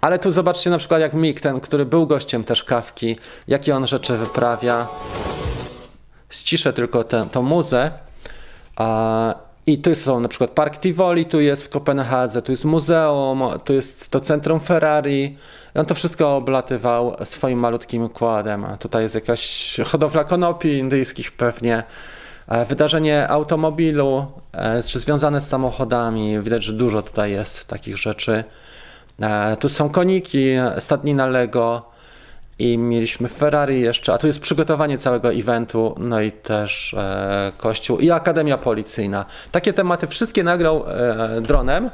Ale 0.00 0.18
tu 0.18 0.32
zobaczcie 0.32 0.70
na 0.70 0.78
przykład 0.78 1.00
jak 1.00 1.14
Mick, 1.14 1.40
ten, 1.40 1.60
który 1.60 1.86
był 1.86 2.06
gościem 2.06 2.44
też 2.44 2.64
kawki, 2.64 3.16
jakie 3.48 3.76
on 3.76 3.86
rzeczy 3.86 4.16
wyprawia. 4.16 4.86
Ściszę 6.30 6.72
tylko 6.72 7.04
tę 7.04 7.42
muzę. 7.42 7.92
I 9.68 9.78
tu 9.78 9.94
są 9.94 10.20
na 10.20 10.28
przykład 10.28 10.50
Park 10.50 10.78
Tivoli, 10.78 11.24
tu 11.26 11.40
jest 11.40 11.64
w 11.64 11.68
Kopenhadze, 11.68 12.42
tu 12.42 12.52
jest 12.52 12.64
muzeum, 12.64 13.42
tu 13.64 13.72
jest 13.72 14.08
to 14.10 14.20
centrum 14.20 14.60
Ferrari. 14.60 15.36
On 15.74 15.86
to 15.86 15.94
wszystko 15.94 16.36
oblatywał 16.36 17.16
swoim 17.24 17.58
malutkim 17.58 18.08
kładem. 18.08 18.66
Tutaj 18.78 19.02
jest 19.02 19.14
jakaś 19.14 19.76
hodowla 19.84 20.24
konopi 20.24 20.78
indyjskich 20.78 21.32
pewnie. 21.32 21.82
E, 22.48 22.64
wydarzenie 22.64 23.28
automobilu, 23.28 24.26
e, 24.52 24.82
czy 24.82 25.00
związane 25.00 25.40
z 25.40 25.48
samochodami. 25.48 26.40
Widać, 26.40 26.64
że 26.64 26.72
dużo 26.72 27.02
tutaj 27.02 27.32
jest 27.32 27.66
takich 27.66 27.96
rzeczy. 27.96 28.44
E, 29.20 29.56
tu 29.56 29.68
są 29.68 29.90
koniki, 29.90 30.46
stadnina 30.78 31.26
Lego 31.26 31.97
i 32.58 32.78
mieliśmy 32.78 33.28
Ferrari 33.28 33.80
jeszcze, 33.80 34.12
a 34.12 34.18
tu 34.18 34.26
jest 34.26 34.40
przygotowanie 34.40 34.98
całego 34.98 35.32
eventu, 35.32 35.94
no 35.98 36.20
i 36.20 36.32
też 36.32 36.94
e, 36.94 37.52
kościół 37.56 37.98
i 37.98 38.10
Akademia 38.10 38.58
Policyjna. 38.58 39.24
Takie 39.52 39.72
tematy 39.72 40.06
wszystkie 40.06 40.44
nagrał 40.44 40.84
e, 40.86 41.40
dronem. 41.40 41.90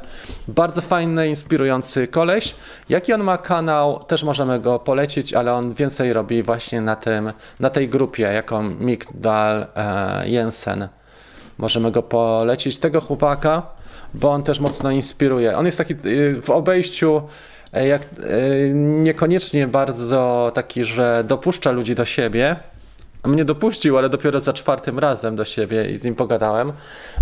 Bardzo 0.47 0.81
fajny, 0.81 1.27
inspirujący 1.27 2.07
koleś. 2.07 2.55
Jaki 2.89 3.13
on 3.13 3.23
ma 3.23 3.37
kanał, 3.37 4.03
też 4.03 4.23
możemy 4.23 4.59
go 4.59 4.79
polecić, 4.79 5.33
ale 5.33 5.53
on 5.53 5.73
więcej 5.73 6.13
robi 6.13 6.43
właśnie 6.43 6.81
na, 6.81 6.95
tym, 6.95 7.31
na 7.59 7.69
tej 7.69 7.89
grupie, 7.89 8.23
jaką 8.23 8.63
Mick 8.63 9.13
Dahl 9.13 9.65
e, 9.75 10.29
Jensen. 10.29 10.87
Możemy 11.57 11.91
go 11.91 12.03
polecić, 12.03 12.77
tego 12.77 13.01
chłopaka, 13.01 13.63
bo 14.13 14.31
on 14.31 14.43
też 14.43 14.59
mocno 14.59 14.91
inspiruje. 14.91 15.57
On 15.57 15.65
jest 15.65 15.77
taki 15.77 15.93
y, 16.05 16.41
w 16.41 16.49
obejściu 16.49 17.21
E, 17.21 17.54
jak, 17.83 18.01
e, 18.03 18.07
niekoniecznie 18.73 19.67
bardzo 19.67 20.51
taki, 20.53 20.83
że 20.83 21.23
dopuszcza 21.27 21.71
ludzi 21.71 21.95
do 21.95 22.05
siebie. 22.05 22.55
Mnie 23.23 23.45
dopuścił, 23.45 23.97
ale 23.97 24.09
dopiero 24.09 24.39
za 24.39 24.53
czwartym 24.53 24.99
razem 24.99 25.35
do 25.35 25.45
siebie 25.45 25.91
i 25.91 25.95
z 25.95 26.03
nim 26.03 26.15
pogadałem. 26.15 26.73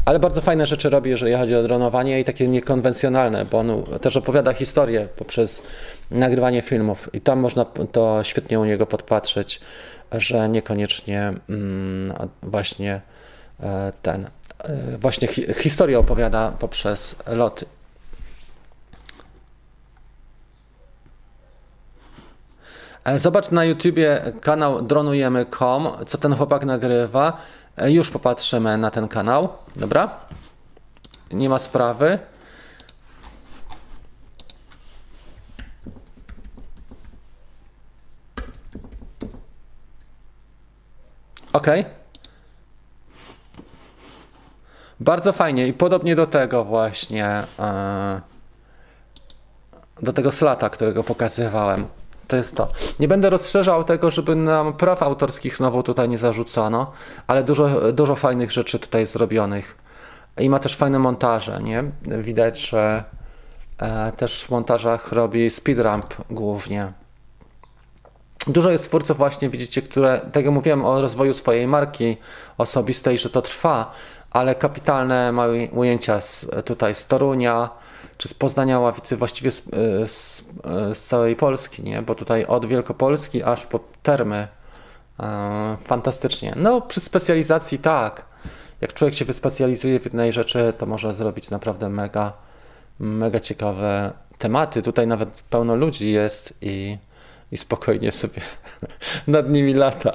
Ale 0.05 0.19
bardzo 0.19 0.41
fajne 0.41 0.67
rzeczy 0.67 0.89
robi, 0.89 1.09
jeżeli 1.09 1.33
chodzi 1.33 1.55
o 1.55 1.63
dronowanie 1.63 2.19
i 2.19 2.23
takie 2.23 2.47
niekonwencjonalne, 2.47 3.45
bo 3.45 3.59
on 3.59 3.83
też 4.01 4.17
opowiada 4.17 4.53
historię 4.53 5.07
poprzez 5.15 5.61
nagrywanie 6.11 6.61
filmów 6.61 7.09
i 7.13 7.21
tam 7.21 7.39
można 7.39 7.65
to 7.91 8.23
świetnie 8.23 8.59
u 8.59 8.65
niego 8.65 8.85
podpatrzeć, 8.85 9.61
że 10.11 10.49
niekoniecznie 10.49 11.33
mm, 11.49 12.13
właśnie 12.41 13.01
e, 13.59 13.93
ten, 14.01 14.29
właśnie 14.97 15.27
hi 15.27 15.53
historię 15.53 15.99
opowiada 15.99 16.51
poprzez 16.59 17.15
loty. 17.27 17.65
Zobacz 23.15 23.51
na 23.51 23.65
YouTubie 23.65 24.33
kanał 24.41 24.81
dronujemy.com, 24.81 25.87
co 26.07 26.17
ten 26.17 26.35
chłopak 26.35 26.65
nagrywa. 26.65 27.37
E, 27.77 27.91
już 27.91 28.11
popatrzymy 28.11 28.77
na 28.77 28.91
ten 28.91 29.07
kanał, 29.07 29.49
dobra? 29.75 30.09
Nie 31.31 31.49
ma 31.49 31.59
sprawy. 31.59 32.19
Ok. 41.53 41.67
Bardzo 44.99 45.33
fajnie 45.33 45.67
i 45.67 45.73
podobnie 45.73 46.15
do 46.15 46.27
tego 46.27 46.63
właśnie, 46.63 47.25
e, 47.59 48.21
do 50.01 50.13
tego 50.13 50.31
slata, 50.31 50.69
którego 50.69 51.03
pokazywałem 51.03 51.87
to 52.33 52.37
jest 52.37 52.57
to. 52.57 52.67
Nie 52.99 53.07
będę 53.07 53.29
rozszerzał 53.29 53.83
tego, 53.83 54.11
żeby 54.11 54.35
nam 54.35 54.73
praw 54.73 55.03
autorskich 55.03 55.57
znowu 55.57 55.83
tutaj 55.83 56.09
nie 56.09 56.17
zarzucono, 56.17 56.91
ale 57.27 57.43
dużo, 57.43 57.93
dużo 57.93 58.15
fajnych 58.15 58.51
rzeczy 58.51 58.79
tutaj 58.79 59.05
zrobionych. 59.05 59.77
I 60.37 60.49
ma 60.49 60.59
też 60.59 60.75
fajne 60.75 60.99
montaże, 60.99 61.63
nie? 61.63 61.83
Widać, 62.01 62.59
że 62.69 63.03
e, 63.77 64.11
też 64.11 64.43
w 64.43 64.49
montażach 64.49 65.11
robi 65.11 65.49
speedramp 65.49 66.13
głównie. 66.29 66.93
Dużo 68.47 68.71
jest 68.71 68.85
twórców 68.85 69.17
właśnie, 69.17 69.49
widzicie, 69.49 69.81
które, 69.81 70.21
tak 70.31 70.45
jak 70.45 70.53
mówiłem 70.53 70.85
o 70.85 71.01
rozwoju 71.01 71.33
swojej 71.33 71.67
marki 71.67 72.17
osobistej, 72.57 73.17
że 73.17 73.29
to 73.29 73.41
trwa, 73.41 73.91
ale 74.31 74.55
kapitalne 74.55 75.31
mają 75.31 75.67
ujęcia 75.71 76.21
z, 76.21 76.47
tutaj 76.65 76.95
z 76.95 77.07
Torunia, 77.07 77.69
czy 78.23 78.29
z 78.29 78.33
Poznania 78.33 78.79
Ławicy, 78.79 79.17
właściwie 79.17 79.51
z, 79.51 79.59
e, 79.59 80.07
z, 80.07 80.43
e, 80.63 80.95
z, 80.95 81.03
całej 81.05 81.35
Polski, 81.35 81.83
nie? 81.83 82.01
bo 82.01 82.15
tutaj 82.15 82.45
od 82.45 82.65
Wielkopolski 82.65 83.43
aż 83.43 83.65
po 83.65 83.79
Termy. 84.03 84.47
E, 85.19 85.77
fantastycznie. 85.83 86.53
No, 86.55 86.81
przy 86.81 86.99
specjalizacji 86.99 87.79
tak. 87.79 88.25
Jak 88.81 88.93
człowiek 88.93 89.15
się 89.15 89.25
wyspecjalizuje 89.25 89.99
w 89.99 90.05
jednej 90.05 90.33
rzeczy, 90.33 90.73
to 90.77 90.85
może 90.85 91.13
zrobić 91.13 91.49
naprawdę 91.49 91.89
mega, 91.89 92.33
mega 92.99 93.39
ciekawe 93.39 94.11
tematy. 94.37 94.81
Tutaj 94.81 95.07
nawet 95.07 95.29
pełno 95.29 95.75
ludzi 95.75 96.11
jest 96.11 96.53
i, 96.61 96.97
i 97.51 97.57
spokojnie 97.57 98.11
sobie 98.11 98.41
nad 99.27 99.49
nimi 99.49 99.73
lata. 99.73 100.13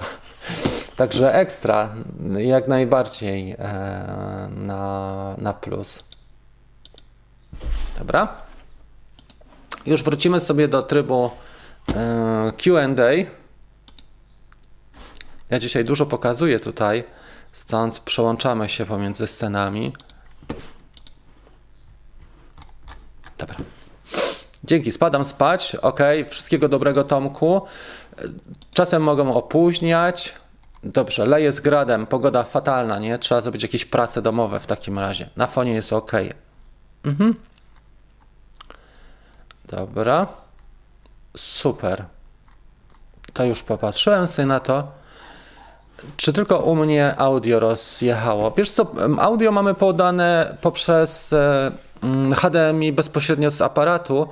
Także 0.97 1.35
ekstra, 1.35 1.95
jak 2.39 2.69
najbardziej 2.69 3.57
na, 4.51 5.35
na 5.39 5.53
plus. 5.53 6.08
Dobra. 7.99 8.43
Już 9.87 10.03
wrócimy 10.03 10.41
sobie 10.41 10.69
do 10.69 10.83
trybu 10.83 11.31
e, 11.95 12.53
QA. 12.57 13.13
Ja 15.51 15.59
dzisiaj 15.59 15.85
dużo 15.85 16.07
pokazuję 16.07 16.61
tutaj, 16.61 17.05
stąd 17.53 18.01
przełączamy 18.01 18.69
się 18.69 18.87
pomiędzy 18.87 19.27
scenami. 19.27 19.93
Dobra. 23.39 23.57
Dzięki, 24.65 24.91
spadam 24.93 25.25
spać. 25.25 25.75
Ok, 25.75 26.01
wszystkiego 26.29 26.69
dobrego, 26.69 27.05
Tomku. 27.05 27.63
Czasem 28.75 29.03
mogą 29.03 29.35
opóźniać. 29.35 30.35
Dobrze, 30.85 31.27
leje 31.27 31.53
z 31.53 31.61
gradem, 31.61 32.07
pogoda 32.07 32.43
fatalna, 32.43 32.99
nie? 32.99 33.19
Trzeba 33.19 33.41
zrobić 33.41 33.63
jakieś 33.63 33.85
prace 33.85 34.23
domowe 34.23 34.61
w 34.61 34.67
takim 34.67 34.99
razie. 34.99 35.31
Na 35.37 35.47
fonie 35.47 35.73
jest 35.73 35.93
ok. 35.93 36.13
Mhm. 37.05 37.35
Dobra. 39.65 40.27
Super. 41.37 42.05
To 43.33 43.45
już 43.45 43.63
popatrzyłem 43.63 44.27
sobie 44.27 44.47
na 44.47 44.61
to. 44.61 44.89
Czy 46.17 46.33
tylko 46.33 46.59
u 46.59 46.77
mnie 46.77 47.15
audio 47.19 47.61
rozjechało? 47.61 48.51
Wiesz 48.51 48.71
co, 48.71 48.87
audio 49.19 49.53
mamy 49.53 49.75
podane 49.75 50.57
poprzez 50.61 51.33
e, 51.33 51.73
HDMI 52.37 52.93
bezpośrednio 52.93 53.51
z 53.51 53.61
aparatu, 53.61 54.29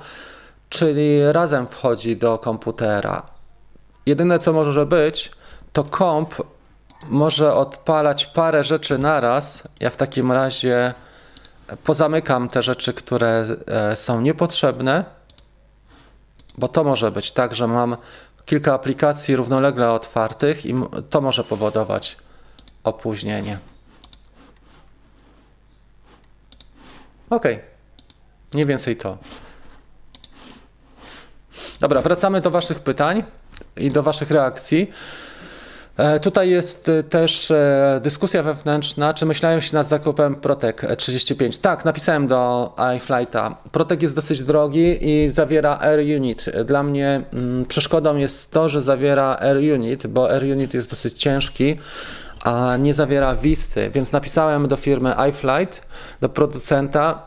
czyli 0.69 1.31
razem 1.31 1.67
wchodzi 1.67 2.17
do 2.17 2.37
komputera. 2.37 3.21
Jedyne 4.05 4.39
co 4.39 4.53
może 4.53 4.85
być, 4.85 5.31
to 5.73 5.83
komp 5.83 6.35
może 7.09 7.53
odpalać 7.53 8.25
parę 8.25 8.63
rzeczy 8.63 8.97
naraz. 8.97 9.63
Ja 9.79 9.89
w 9.89 9.95
takim 9.95 10.31
razie 10.31 10.93
pozamykam 11.83 12.47
te 12.47 12.63
rzeczy, 12.63 12.93
które 12.93 13.45
e, 13.67 13.95
są 13.95 14.21
niepotrzebne, 14.21 15.05
bo 16.57 16.67
to 16.67 16.83
może 16.83 17.11
być 17.11 17.31
tak, 17.31 17.55
że 17.55 17.67
mam 17.67 17.97
kilka 18.45 18.73
aplikacji 18.73 19.35
równolegle 19.35 19.91
otwartych 19.91 20.65
i 20.65 20.75
to 21.09 21.21
może 21.21 21.43
powodować 21.43 22.17
opóźnienie. 22.83 23.59
Ok, 27.29 27.43
mniej 28.53 28.65
więcej 28.65 28.97
to. 28.97 29.17
Dobra, 31.79 32.01
wracamy 32.01 32.41
do 32.41 32.51
Waszych 32.51 32.79
pytań 32.79 33.23
i 33.75 33.91
do 33.91 34.03
Waszych 34.03 34.31
reakcji. 34.31 34.91
E, 35.97 36.19
tutaj 36.19 36.49
jest 36.49 36.89
e, 36.89 37.03
też 37.03 37.51
e, 37.51 37.99
dyskusja 38.03 38.43
wewnętrzna, 38.43 39.13
czy 39.13 39.25
myślałem 39.25 39.61
się 39.61 39.75
nad 39.75 39.87
zakupem 39.87 40.35
Protek 40.35 40.81
35. 40.97 41.57
Tak, 41.57 41.85
napisałem 41.85 42.27
do 42.27 42.73
iFlighta. 42.97 43.57
Protek 43.71 44.01
jest 44.01 44.15
dosyć 44.15 44.43
drogi 44.43 44.97
i 45.01 45.29
zawiera 45.29 45.79
Air 45.81 45.99
Unit. 45.99 46.45
Dla 46.65 46.83
mnie 46.83 47.21
mm, 47.33 47.65
przeszkodą 47.65 48.15
jest 48.15 48.51
to, 48.51 48.69
że 48.69 48.81
zawiera 48.81 49.37
Air 49.41 49.57
Unit, 49.57 50.07
bo 50.07 50.31
Air 50.31 50.43
Unit 50.43 50.73
jest 50.73 50.89
dosyć 50.89 51.13
ciężki 51.13 51.75
a 52.43 52.77
nie 52.77 52.93
zawiera 52.93 53.35
Wisty, 53.35 53.89
więc 53.89 54.11
napisałem 54.11 54.67
do 54.67 54.75
firmy 54.75 55.15
iFlight, 55.29 55.87
do 56.21 56.29
producenta 56.29 57.25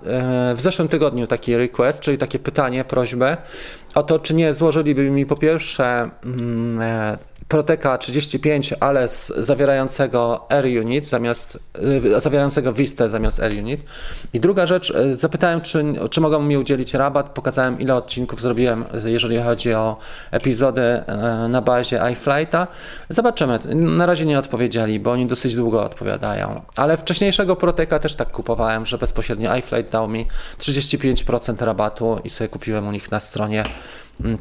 w 0.54 0.60
zeszłym 0.60 0.88
tygodniu 0.88 1.26
taki 1.26 1.56
request, 1.56 2.00
czyli 2.00 2.18
takie 2.18 2.38
pytanie, 2.38 2.84
prośbę 2.84 3.36
o 3.94 4.02
to, 4.02 4.18
czy 4.18 4.34
nie 4.34 4.54
złożyliby 4.54 5.10
mi 5.10 5.26
po 5.26 5.36
pierwsze 5.36 6.10
mm, 6.24 7.18
Proteka 7.50 7.98
35, 7.98 8.74
ale 8.80 9.08
z 9.08 9.32
zawierającego 9.36 10.46
R-Unit 10.48 11.06
zamiast, 11.06 11.58
y, 12.16 12.20
zawierającego 12.20 12.72
Vista 12.72 13.08
zamiast 13.08 13.40
R-Unit. 13.40 13.80
I 14.32 14.40
druga 14.40 14.66
rzecz, 14.66 14.90
y, 14.90 15.16
zapytałem, 15.16 15.60
czy, 15.60 15.84
czy 16.10 16.20
mogą 16.20 16.42
mi 16.42 16.56
udzielić 16.56 16.94
rabat. 16.94 17.30
Pokazałem, 17.30 17.80
ile 17.80 17.94
odcinków 17.94 18.40
zrobiłem, 18.40 18.84
jeżeli 19.04 19.38
chodzi 19.38 19.74
o 19.74 19.96
epizody 20.30 20.80
y, 20.80 21.48
na 21.48 21.62
bazie 21.62 22.00
iFlighta. 22.12 22.66
Zobaczymy. 23.08 23.58
Na 23.74 24.06
razie 24.06 24.26
nie 24.26 24.38
odpowiedzieli, 24.38 25.00
bo 25.00 25.10
oni 25.10 25.26
dosyć 25.26 25.56
długo 25.56 25.84
odpowiadają. 25.84 26.60
Ale 26.76 26.96
wcześniejszego 26.96 27.56
Proteka 27.56 27.98
też 27.98 28.14
tak 28.14 28.32
kupowałem, 28.32 28.86
że 28.86 28.98
bezpośrednio 28.98 29.56
iFlight 29.56 29.92
dał 29.92 30.08
mi 30.08 30.26
35% 30.58 31.64
rabatu 31.64 32.20
i 32.24 32.30
sobie 32.30 32.48
kupiłem 32.48 32.88
u 32.88 32.92
nich 32.92 33.10
na 33.10 33.20
stronie 33.20 33.64
mm, 34.20 34.38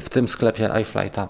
w 0.00 0.08
tym 0.08 0.28
sklepie 0.28 0.70
iFlighta. 0.82 1.28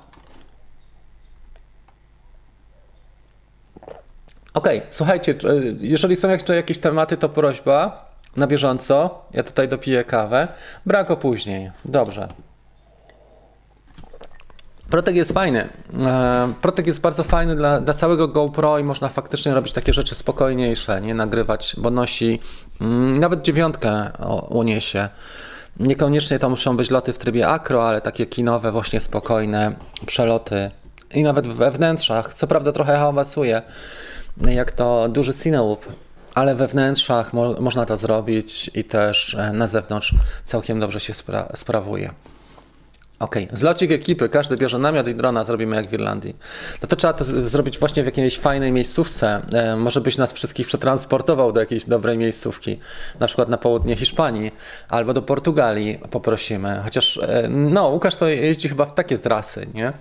Okej, 4.57 4.79
okay, 4.79 4.89
słuchajcie, 4.91 5.35
jeżeli 5.81 6.17
są 6.17 6.31
jeszcze 6.31 6.57
jakieś 6.57 6.79
tematy, 6.79 7.17
to 7.17 7.29
prośba 7.29 8.09
na 8.37 8.47
bieżąco. 8.47 9.25
Ja 9.33 9.43
tutaj 9.43 9.69
dopiję 9.69 10.05
kawę. 10.05 10.49
Brak 10.87 11.11
opóźnień. 11.11 11.71
Dobrze. 11.85 12.29
Protek 14.91 15.17
jest 15.17 15.33
fajny. 15.33 15.69
E, 16.07 16.53
Protek 16.63 16.87
jest 16.87 17.01
bardzo 17.01 17.25
fajny 17.25 17.57
dla, 17.57 17.81
dla 17.81 17.95
całego 17.95 18.29
GoPro 18.29 18.79
i 18.79 18.85
można 18.85 19.09
faktycznie 19.09 19.55
robić 19.55 19.73
takie 19.73 19.93
rzeczy 19.93 20.15
spokojniejsze, 20.15 21.01
nie 21.01 21.15
nagrywać, 21.15 21.75
bo 21.79 21.91
nosi 21.91 22.41
mm, 22.81 23.21
nawet 23.21 23.43
dziewiątkę 23.43 24.11
uniesie. 24.49 25.09
Niekoniecznie 25.81 26.39
to 26.39 26.51
muszą 26.51 26.77
być 26.77 26.91
loty 26.91 27.13
w 27.13 27.19
trybie 27.19 27.49
akro, 27.49 27.89
ale 27.89 28.01
takie 28.01 28.27
kinowe, 28.27 28.73
właśnie 28.73 29.01
spokojne 29.01 29.73
przeloty 30.07 30.71
i 31.15 31.23
nawet 31.23 31.49
we 31.49 31.71
wnętrzach. 31.71 32.35
Co 32.35 32.47
prawda 32.47 32.73
trochę 32.73 32.97
hałasuje 32.99 33.63
jak 34.41 34.73
to 34.73 35.09
duży 35.09 35.35
Cineloop, 35.35 35.87
ale 36.35 36.55
we 36.55 36.67
wnętrzach 36.67 37.33
mo 37.33 37.61
można 37.61 37.87
to 37.87 37.97
zrobić 37.97 38.71
i 38.75 38.85
też 38.85 39.35
e, 39.35 39.53
na 39.53 39.67
zewnątrz 39.67 40.15
całkiem 40.45 40.81
dobrze 40.81 41.01
się 41.01 41.15
spra 41.15 41.49
sprawuje. 41.55 42.11
Ok, 43.19 43.37
zlocik 43.53 43.93
ekipy, 43.93 44.29
każdy 44.29 44.57
bierze 44.57 44.79
namiot 44.79 45.09
i 45.09 45.15
drona, 45.15 45.45
zrobimy 45.45 45.77
jak 45.77 45.87
w 45.87 45.93
Irlandii. 45.93 46.37
No 46.83 46.89
to 46.89 46.97
trzeba 46.97 47.13
to 47.13 47.25
zrobić 47.25 47.79
właśnie 47.79 48.03
w 48.03 48.07
jakiejś 48.07 48.39
fajnej 48.39 48.73
miejscówce. 48.73 49.43
E, 49.53 49.77
może 49.77 50.01
byś 50.01 50.19
nas 50.19 50.33
wszystkich 50.33 50.67
przetransportował 50.67 51.53
do 51.53 51.61
jakiejś 51.61 51.85
dobrej 51.85 52.19
miejscówki, 52.19 52.79
na 53.21 53.27
przykład 53.27 53.49
na 53.49 53.59
południe 53.59 53.97
Hiszpanii 53.97 54.53
albo 54.89 55.15
do 55.15 55.23
Portugalii 55.23 55.99
poprosimy. 56.11 56.81
Chociaż, 56.85 57.17
e, 57.23 57.49
no, 57.49 57.89
Łukasz 57.89 58.17
to 58.17 58.29
jeździ 58.29 58.69
chyba 58.69 58.85
w 58.85 58.95
takie 58.95 59.19
trasy, 59.19 59.67
nie? 59.75 59.93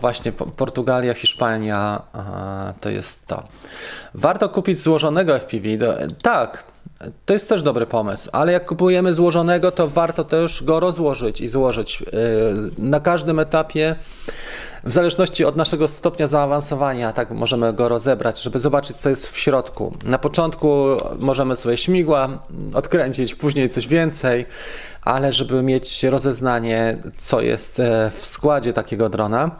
Właśnie 0.00 0.32
Portugalia, 0.32 1.14
Hiszpania 1.14 2.02
to 2.80 2.90
jest 2.90 3.26
to. 3.26 3.42
Warto 4.14 4.48
kupić 4.48 4.80
złożonego 4.80 5.40
FPV. 5.40 5.68
Tak, 6.22 6.64
to 7.26 7.32
jest 7.32 7.48
też 7.48 7.62
dobry 7.62 7.86
pomysł, 7.86 8.30
ale 8.32 8.52
jak 8.52 8.66
kupujemy 8.66 9.14
złożonego, 9.14 9.70
to 9.70 9.88
warto 9.88 10.24
też 10.24 10.62
go 10.64 10.80
rozłożyć 10.80 11.40
i 11.40 11.48
złożyć 11.48 12.02
y, 12.02 12.04
na 12.78 13.00
każdym 13.00 13.38
etapie. 13.38 13.96
W 14.84 14.92
zależności 14.92 15.44
od 15.44 15.56
naszego 15.56 15.88
stopnia 15.88 16.26
zaawansowania, 16.26 17.12
tak 17.12 17.30
możemy 17.30 17.72
go 17.72 17.88
rozebrać, 17.88 18.42
żeby 18.42 18.58
zobaczyć, 18.58 18.96
co 18.96 19.08
jest 19.08 19.26
w 19.26 19.38
środku. 19.38 19.94
Na 20.04 20.18
początku 20.18 20.96
możemy 21.18 21.56
sobie 21.56 21.76
śmigła 21.76 22.28
odkręcić, 22.74 23.34
później 23.34 23.68
coś 23.68 23.88
więcej, 23.88 24.46
ale 25.02 25.32
żeby 25.32 25.62
mieć 25.62 26.02
rozeznanie, 26.02 26.98
co 27.18 27.40
jest 27.40 27.80
e, 27.80 28.10
w 28.10 28.26
składzie 28.26 28.72
takiego 28.72 29.08
drona. 29.08 29.50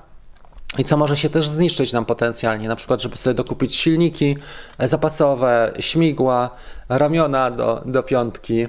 I 0.79 0.85
co 0.85 0.97
może 0.97 1.17
się 1.17 1.31
też 1.31 1.49
zniszczyć 1.49 1.93
nam 1.93 2.05
potencjalnie, 2.05 2.69
na 2.69 2.77
przykład, 2.77 3.03
żeby 3.03 3.17
sobie 3.17 3.35
dokupić 3.35 3.75
silniki 3.75 4.37
e, 4.79 4.89
zapasowe, 4.89 5.73
śmigła, 5.81 6.51
ramiona 6.89 7.51
do, 7.51 7.83
do 7.87 8.03
piątki 8.03 8.67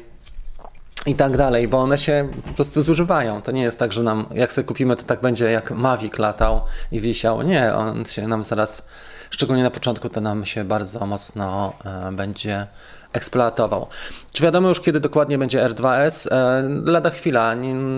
i 1.06 1.16
tak 1.16 1.38
dalej, 1.38 1.68
bo 1.68 1.78
one 1.78 1.98
się 1.98 2.30
po 2.48 2.54
prostu 2.54 2.82
zużywają. 2.82 3.42
To 3.42 3.52
nie 3.52 3.62
jest 3.62 3.80
tak, 3.80 3.94
że 3.94 4.04
nam, 4.04 4.26
jak 4.36 4.54
sobie 4.54 4.68
kupimy, 4.68 4.96
to 4.96 5.04
tak 5.04 5.22
będzie 5.22 5.52
jak 5.52 5.72
Mavic 5.72 6.18
latał 6.18 6.62
i 6.92 7.00
wisiał. 7.00 7.42
Nie, 7.42 7.74
on 7.74 8.06
się 8.06 8.28
nam 8.28 8.44
zaraz, 8.44 8.88
szczególnie 9.30 9.64
na 9.64 9.72
początku, 9.72 10.10
to 10.10 10.22
nam 10.22 10.46
się 10.46 10.64
bardzo 10.64 11.06
mocno 11.06 11.74
e, 11.86 12.12
będzie 12.12 12.68
eksploatował. 13.14 13.88
Czy 14.32 14.44
wiadomo 14.44 14.70
już, 14.70 14.82
kiedy 14.82 15.00
dokładnie 15.00 15.38
będzie 15.38 15.70
R2S? 15.70 16.28
E, 16.32 16.92
lada 16.92 17.10
chwila, 17.10 17.56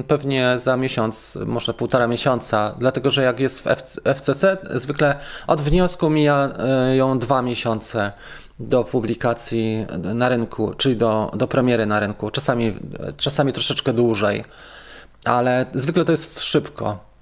pewnie 0.07 0.57
za 0.57 0.77
miesiąc, 0.77 1.37
może 1.45 1.73
półtora 1.73 2.07
miesiąca, 2.07 2.75
dlatego 2.79 3.09
że 3.09 3.23
jak 3.23 3.39
jest 3.39 3.59
w 3.59 3.67
FCC, 4.15 4.57
zwykle 4.73 5.15
od 5.47 5.61
wniosku 5.61 6.09
mija 6.09 6.49
e, 7.13 7.19
dwa 7.19 7.41
miesiące 7.41 8.11
do 8.59 8.83
publikacji 8.83 9.85
na 10.03 10.29
rynku, 10.29 10.73
czyli 10.77 10.95
do, 10.95 11.31
do 11.33 11.47
premiery 11.47 11.85
na 11.85 11.99
rynku, 11.99 12.31
czasami, 12.31 12.73
czasami 13.17 13.53
troszeczkę 13.53 13.93
dłużej, 13.93 14.43
ale 15.25 15.65
zwykle 15.73 16.05
to 16.05 16.11
jest 16.11 16.43
szybko. 16.43 17.14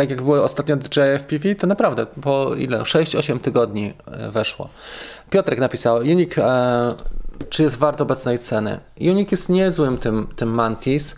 Tak 0.00 0.10
jak 0.10 0.22
było 0.22 0.44
ostatnio 0.44 0.76
DJI 0.76 1.18
FPV, 1.18 1.54
to 1.54 1.66
naprawdę 1.66 2.06
po 2.06 2.54
ile? 2.54 2.78
6-8 2.78 3.40
tygodni 3.40 3.92
e, 4.06 4.30
weszło. 4.30 4.68
Piotrek 5.30 5.58
napisał, 5.58 5.96
Unik, 5.96 6.38
e, 6.38 6.94
czy 7.48 7.62
jest 7.62 7.76
wart 7.76 8.00
obecnej 8.00 8.38
ceny? 8.38 8.80
Unik 9.00 9.32
jest 9.32 9.48
niezłym 9.48 9.98
tym, 9.98 10.26
tym 10.36 10.48
Mantis, 10.48 11.16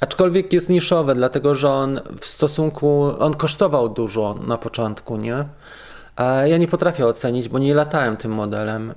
aczkolwiek 0.00 0.52
jest 0.52 0.68
niszowy, 0.68 1.14
dlatego 1.14 1.54
że 1.54 1.70
on 1.70 2.00
w 2.20 2.26
stosunku, 2.26 3.14
on 3.18 3.34
kosztował 3.34 3.88
dużo 3.88 4.34
na 4.46 4.58
początku, 4.58 5.16
nie? 5.16 5.44
Ja 6.44 6.56
nie 6.56 6.68
potrafię 6.68 7.06
ocenić, 7.06 7.48
bo 7.48 7.58
nie 7.58 7.74
latałem 7.74 8.16
tym 8.16 8.32
modelem. 8.32 8.94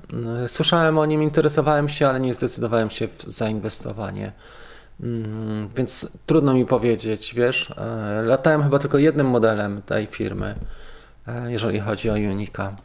Słyszałem 0.48 0.98
o 0.98 1.06
nim, 1.06 1.24
interesowałem 1.24 1.90
się, 1.90 2.08
ale 2.08 2.20
nie 2.20 2.34
zdecydowałem 2.34 2.90
się 2.90 3.08
w 3.08 3.24
zainwestowanie. 3.24 4.32
Mm, 5.04 5.70
więc 5.76 6.08
trudno 6.26 6.54
mi 6.54 6.66
powiedzieć, 6.66 7.34
wiesz. 7.34 7.72
E, 7.78 8.22
latałem 8.26 8.64
chyba 8.64 8.80
tylko 8.80 8.98
jednym 8.98 9.28
modelem 9.28 9.82
tej 9.82 10.08
firmy, 10.08 10.56
e, 11.28 11.52
jeżeli 11.52 11.80
chodzi 11.80 12.10
o 12.10 12.14
Unika. 12.14 12.76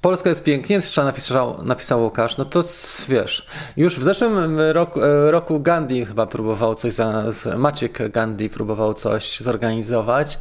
Polska 0.00 0.28
jest 0.28 0.44
piękniejsza, 0.44 1.04
napisał, 1.04 1.62
napisał 1.62 2.02
Łukasz. 2.02 2.38
No 2.38 2.44
to 2.44 2.62
wiesz, 3.08 3.46
już 3.76 3.98
w 3.98 4.04
zeszłym 4.04 4.60
roku, 4.60 5.02
e, 5.02 5.30
roku 5.30 5.60
Gandhi 5.60 6.06
chyba 6.06 6.26
próbował 6.26 6.74
coś, 6.74 6.92
za, 6.92 7.24
Maciek 7.56 8.10
Gandhi 8.10 8.50
próbował 8.50 8.94
coś 8.94 9.40
zorganizować, 9.40 10.38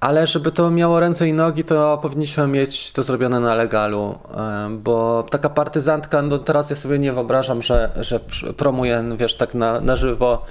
ale 0.00 0.26
żeby 0.26 0.52
to 0.52 0.70
miało 0.70 1.00
ręce 1.00 1.28
i 1.28 1.32
nogi, 1.32 1.64
to 1.64 1.98
powinniśmy 2.02 2.46
mieć 2.46 2.92
to 2.92 3.02
zrobione 3.02 3.40
na 3.40 3.54
legalu, 3.54 4.18
e, 4.36 4.68
bo 4.70 5.22
taka 5.30 5.48
partyzantka, 5.48 6.22
no 6.22 6.38
teraz 6.38 6.70
ja 6.70 6.76
sobie 6.76 6.98
nie 6.98 7.12
wyobrażam, 7.12 7.62
że, 7.62 7.90
że 8.00 8.20
promuje, 8.56 9.04
wiesz, 9.16 9.34
tak 9.34 9.54
na, 9.54 9.80
na 9.80 9.96
żywo 9.96 10.42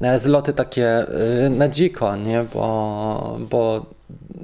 e, 0.00 0.18
zloty 0.18 0.52
takie 0.52 1.06
na 1.50 1.68
dziko, 1.68 2.16
nie, 2.16 2.44
bo, 2.54 3.36
bo 3.50 3.86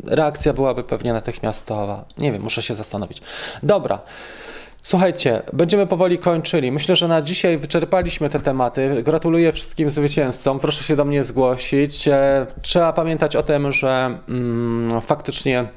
reakcja 0.05 0.53
byłaby 0.53 0.85
pewnie 0.85 1.13
natychmiastowa. 1.13 2.05
Nie 2.19 2.33
wiem, 2.33 2.43
muszę 2.43 2.63
się 2.63 2.75
zastanowić. 2.75 3.23
Dobra. 3.63 3.99
Słuchajcie, 4.87 5.43
będziemy 5.53 5.87
powoli 5.87 6.19
kończyli. 6.19 6.73
Myślę, 6.73 6.97
że 6.97 7.09
na 7.09 7.23
dzisiaj 7.23 7.59
wyczerpaliśmy 7.59 8.31
te 8.31 8.41
tematy. 8.41 9.03
Gratuluję 9.03 9.53
wszystkim 9.53 9.91
zwycięzcom. 9.91 10.61
Proszę 10.61 10.85
się 10.85 10.97
do 10.97 11.05
mnie 11.05 11.25
zgłosić. 11.25 12.09
E, 12.09 12.47
trzeba 12.63 12.93
pamiętać 12.93 13.37
o 13.37 13.43
tym, 13.43 13.73
że 13.73 14.19
mm, 14.29 15.01
faktycznie 15.01 15.69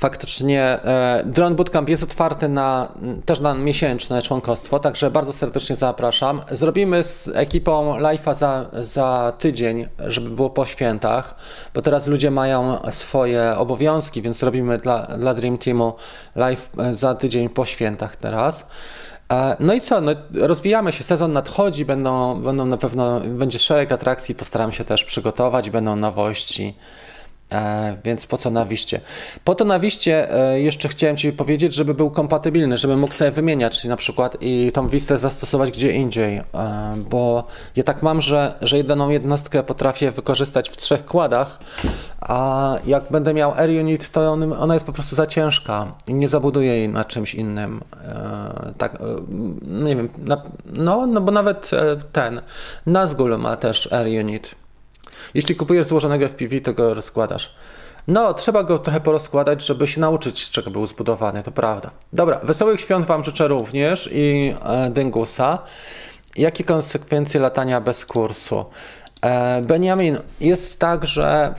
faktycznie 0.00 0.62
e, 0.62 1.22
Drone 1.26 1.56
Bootcamp 1.56 1.88
jest 1.88 2.02
otwarty 2.02 2.48
na, 2.48 2.92
też 3.24 3.40
na 3.40 3.54
miesięczne 3.54 4.22
członkostwo, 4.22 4.78
także 4.78 5.10
bardzo 5.10 5.32
serdecznie 5.32 5.76
zapraszam. 5.76 6.40
Zrobimy 6.50 7.02
z 7.02 7.28
ekipą 7.34 7.98
live'a 7.98 8.34
za, 8.34 8.66
za 8.72 9.32
tydzień, 9.38 9.86
żeby 9.98 10.30
było 10.30 10.50
po 10.50 10.66
świętach, 10.66 11.34
bo 11.74 11.82
teraz 11.82 12.06
ludzie 12.06 12.30
mają 12.30 12.78
swoje 12.90 13.54
obowiązki, 13.56 14.22
więc 14.22 14.42
robimy 14.42 14.78
dla, 14.78 15.06
dla 15.06 15.34
Dream 15.34 15.58
Teamu 15.58 15.94
live 16.36 16.70
e, 16.78 16.94
za 16.94 17.14
tydzień 17.14 17.48
po 17.48 17.64
świętach 17.64 18.16
teraz. 18.16 18.68
E, 19.32 19.56
no 19.60 19.74
i 19.74 19.80
co, 19.80 20.00
no, 20.00 20.12
rozwijamy 20.34 20.92
się, 20.92 21.04
sezon 21.04 21.32
nadchodzi, 21.32 21.84
będą, 21.84 22.42
będą 22.42 22.66
na 22.66 22.76
pewno, 22.76 23.20
będzie 23.20 23.58
szereg 23.58 23.92
atrakcji, 23.92 24.34
postaram 24.34 24.72
się 24.72 24.84
też 24.84 25.04
przygotować, 25.04 25.70
będą 25.70 25.96
nowości. 25.96 26.74
E, 27.52 27.96
więc 28.04 28.26
po 28.26 28.36
co 28.36 28.50
na 28.50 28.64
wiście? 28.64 29.00
Po 29.44 29.54
to 29.54 29.64
na 29.64 29.78
wiście 29.78 30.38
e, 30.38 30.60
jeszcze 30.60 30.88
chciałem 30.88 31.16
Ci 31.16 31.32
powiedzieć, 31.32 31.74
żeby 31.74 31.94
był 31.94 32.10
kompatybilny, 32.10 32.78
żeby 32.78 32.96
mógł 32.96 33.14
sobie 33.14 33.30
wymieniać 33.30 33.84
na 33.84 33.96
przykład 33.96 34.36
i 34.40 34.72
tą 34.72 34.88
wistę 34.88 35.18
zastosować 35.18 35.70
gdzie 35.70 35.92
indziej, 35.92 36.36
e, 36.36 36.44
bo 37.10 37.44
ja 37.76 37.82
tak 37.82 38.02
mam, 38.02 38.20
że, 38.20 38.54
że 38.62 38.76
jedną 38.76 39.08
jednostkę 39.08 39.62
potrafię 39.62 40.10
wykorzystać 40.10 40.70
w 40.70 40.76
trzech 40.76 41.04
kładach, 41.04 41.58
a 42.20 42.76
jak 42.86 43.04
będę 43.10 43.34
miał 43.34 43.54
Air 43.54 43.70
Unit, 43.70 44.10
to 44.10 44.32
on, 44.32 44.52
ona 44.52 44.74
jest 44.74 44.86
po 44.86 44.92
prostu 44.92 45.16
za 45.16 45.26
ciężka 45.26 45.92
i 46.06 46.14
nie 46.14 46.28
zabuduję 46.28 46.76
jej 46.76 46.88
na 46.88 47.04
czymś 47.04 47.34
innym. 47.34 47.80
E, 48.04 48.72
tak, 48.78 48.94
e, 48.94 48.98
nie 49.84 49.96
wiem, 49.96 50.08
na, 50.18 50.42
no, 50.66 51.06
no 51.06 51.20
bo 51.20 51.32
nawet 51.32 51.70
e, 51.72 51.96
ten 52.12 52.40
Nazgul 52.86 53.38
ma 53.38 53.56
też 53.56 53.92
Air 53.92 54.06
Unit. 54.24 54.54
Jeśli 55.34 55.56
kupujesz 55.56 55.86
złożonego 55.86 56.28
FPV, 56.28 56.60
to 56.60 56.72
go 56.72 56.94
rozkładasz. 56.94 57.54
No, 58.08 58.34
trzeba 58.34 58.62
go 58.62 58.78
trochę 58.78 59.00
porozkładać, 59.00 59.66
żeby 59.66 59.88
się 59.88 60.00
nauczyć, 60.00 60.44
z 60.44 60.50
czego 60.50 60.70
był 60.70 60.86
zbudowany, 60.86 61.42
to 61.42 61.50
prawda. 61.50 61.90
Dobra, 62.12 62.40
wesołych 62.42 62.80
świąt 62.80 63.06
Wam 63.06 63.24
życzę 63.24 63.48
również 63.48 64.08
i 64.12 64.54
e. 64.94 65.58
Jakie 66.36 66.64
konsekwencje 66.64 67.40
latania 67.40 67.80
bez 67.80 68.06
kursu? 68.06 68.64
E, 69.22 69.62
Benjamin, 69.62 70.18
jest 70.40 70.78
tak, 70.78 71.06
że 71.06 71.54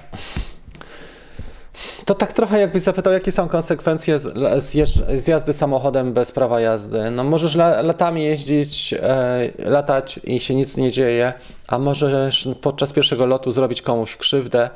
to 2.05 2.15
tak 2.15 2.33
trochę 2.33 2.59
jakbyś 2.59 2.81
zapytał, 2.81 3.13
jakie 3.13 3.31
są 3.31 3.49
konsekwencje 3.49 4.19
z, 4.19 4.73
z 5.13 5.27
jazdy 5.27 5.53
samochodem 5.53 6.13
bez 6.13 6.31
prawa 6.31 6.61
jazdy. 6.61 7.11
No 7.11 7.23
możesz 7.23 7.55
la, 7.55 7.81
latami 7.81 8.23
jeździć, 8.23 8.93
e, 8.93 9.49
latać 9.59 10.19
i 10.23 10.39
się 10.39 10.55
nic 10.55 10.77
nie 10.77 10.91
dzieje, 10.91 11.33
a 11.67 11.79
możesz 11.79 12.47
podczas 12.61 12.93
pierwszego 12.93 13.25
lotu 13.25 13.51
zrobić 13.51 13.81
komuś 13.81 14.17
krzywdę 14.17 14.69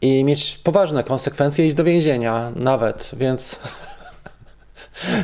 i 0.00 0.24
mieć 0.24 0.58
poważne 0.64 1.04
konsekwencje, 1.04 1.66
iść 1.66 1.74
do 1.74 1.84
więzienia 1.84 2.52
nawet, 2.56 3.10
więc 3.16 3.58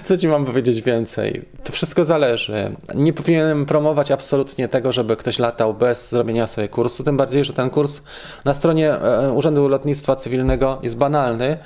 Co 0.04 0.16
ci 0.16 0.28
mam 0.28 0.44
powiedzieć 0.44 0.82
więcej? 0.82 1.44
To 1.64 1.72
wszystko 1.72 2.04
zależy. 2.04 2.76
Nie 2.94 3.12
powinienem 3.12 3.66
promować 3.66 4.10
absolutnie 4.10 4.68
tego, 4.68 4.92
żeby 4.92 5.16
ktoś 5.16 5.38
latał 5.38 5.74
bez 5.74 6.10
zrobienia 6.10 6.46
sobie 6.46 6.68
kursu, 6.68 7.04
tym 7.04 7.16
bardziej, 7.16 7.44
że 7.44 7.52
ten 7.52 7.70
kurs 7.70 8.02
na 8.44 8.54
stronie 8.54 8.92
e, 8.92 9.32
Urzędu 9.32 9.68
Lotnictwa 9.68 10.16
Cywilnego 10.16 10.78
jest 10.82 10.96
banalny 10.96 11.58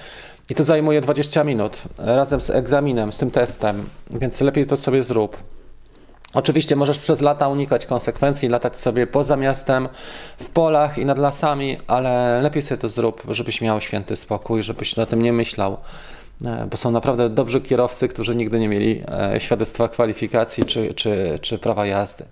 i 0.51 0.55
to 0.55 0.65
zajmuje 0.65 1.01
20 1.01 1.45
minut 1.45 1.83
razem 1.99 2.41
z 2.41 2.51
egzaminem, 2.51 3.13
z 3.13 3.17
tym 3.17 3.31
testem, 3.31 3.85
więc 4.11 4.41
lepiej 4.41 4.67
to 4.67 4.77
sobie 4.77 5.03
zrób. 5.03 5.37
Oczywiście 6.35 6.77
możesz 6.77 6.99
przez 6.99 7.21
lata 7.21 7.49
unikać 7.49 7.87
konsekwencji, 7.87 8.49
latać 8.49 8.77
sobie 8.77 9.07
poza 9.07 9.37
miastem, 9.37 9.89
w 10.39 10.49
polach 10.51 10.99
i 10.99 11.05
nad 11.05 11.19
lasami, 11.19 11.79
ale 11.87 12.41
lepiej 12.43 12.63
sobie 12.63 12.81
to 12.81 12.89
zrób, 12.89 13.23
żebyś 13.29 13.61
miał 13.61 13.81
święty 13.81 14.17
spokój, 14.17 14.63
żebyś 14.63 14.99
o 14.99 15.07
tym 15.07 15.23
nie 15.23 15.33
myślał. 15.33 15.77
E, 16.45 16.67
bo 16.71 16.77
są 16.77 16.91
naprawdę 16.91 17.31
dobrzy 17.31 17.61
kierowcy, 17.61 18.09
którzy 18.09 18.37
nigdy 18.37 18.59
nie 18.59 18.69
mieli 18.69 19.03
e, 19.09 19.41
świadectwa 19.41 19.89
kwalifikacji 19.89 20.65
czy, 20.65 20.95
czy, 20.95 21.39
czy 21.41 21.59
prawa 21.59 21.87
jazdy. 21.87 22.25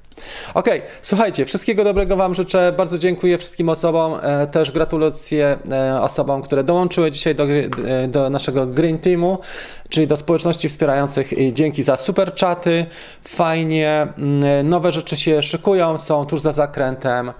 Ok, 0.55 0.68
słuchajcie, 1.02 1.44
wszystkiego 1.44 1.85
dobrego 1.85 2.16
Wam 2.16 2.35
życzę. 2.35 2.74
Bardzo 2.76 2.98
dziękuję 2.98 3.39
wszystkim 3.39 3.68
osobom. 3.68 4.18
E, 4.22 4.47
też 4.47 4.72
gratulacje 4.72 5.59
osobom, 6.01 6.43
które 6.43 6.64
dołączyły 6.64 7.10
dzisiaj 7.10 7.35
do, 7.35 7.44
do 8.09 8.31
naszego 8.31 8.66
Green 8.66 8.98
Teamu, 8.98 9.39
czyli 9.89 10.06
do 10.06 10.16
społeczności 10.16 10.68
wspierających. 10.68 11.52
Dzięki 11.52 11.82
za 11.82 11.97
super 11.97 12.35
czaty. 12.35 12.86
Fajnie. 13.22 14.06
Mm, 14.18 14.68
nowe 14.68 14.93
rzeczy 14.93 15.16
się 15.16 15.43
szykują, 15.43 15.98
są 15.98 16.26
tuż 16.26 16.40
za 16.40 16.52
zakrętem. 16.52 17.32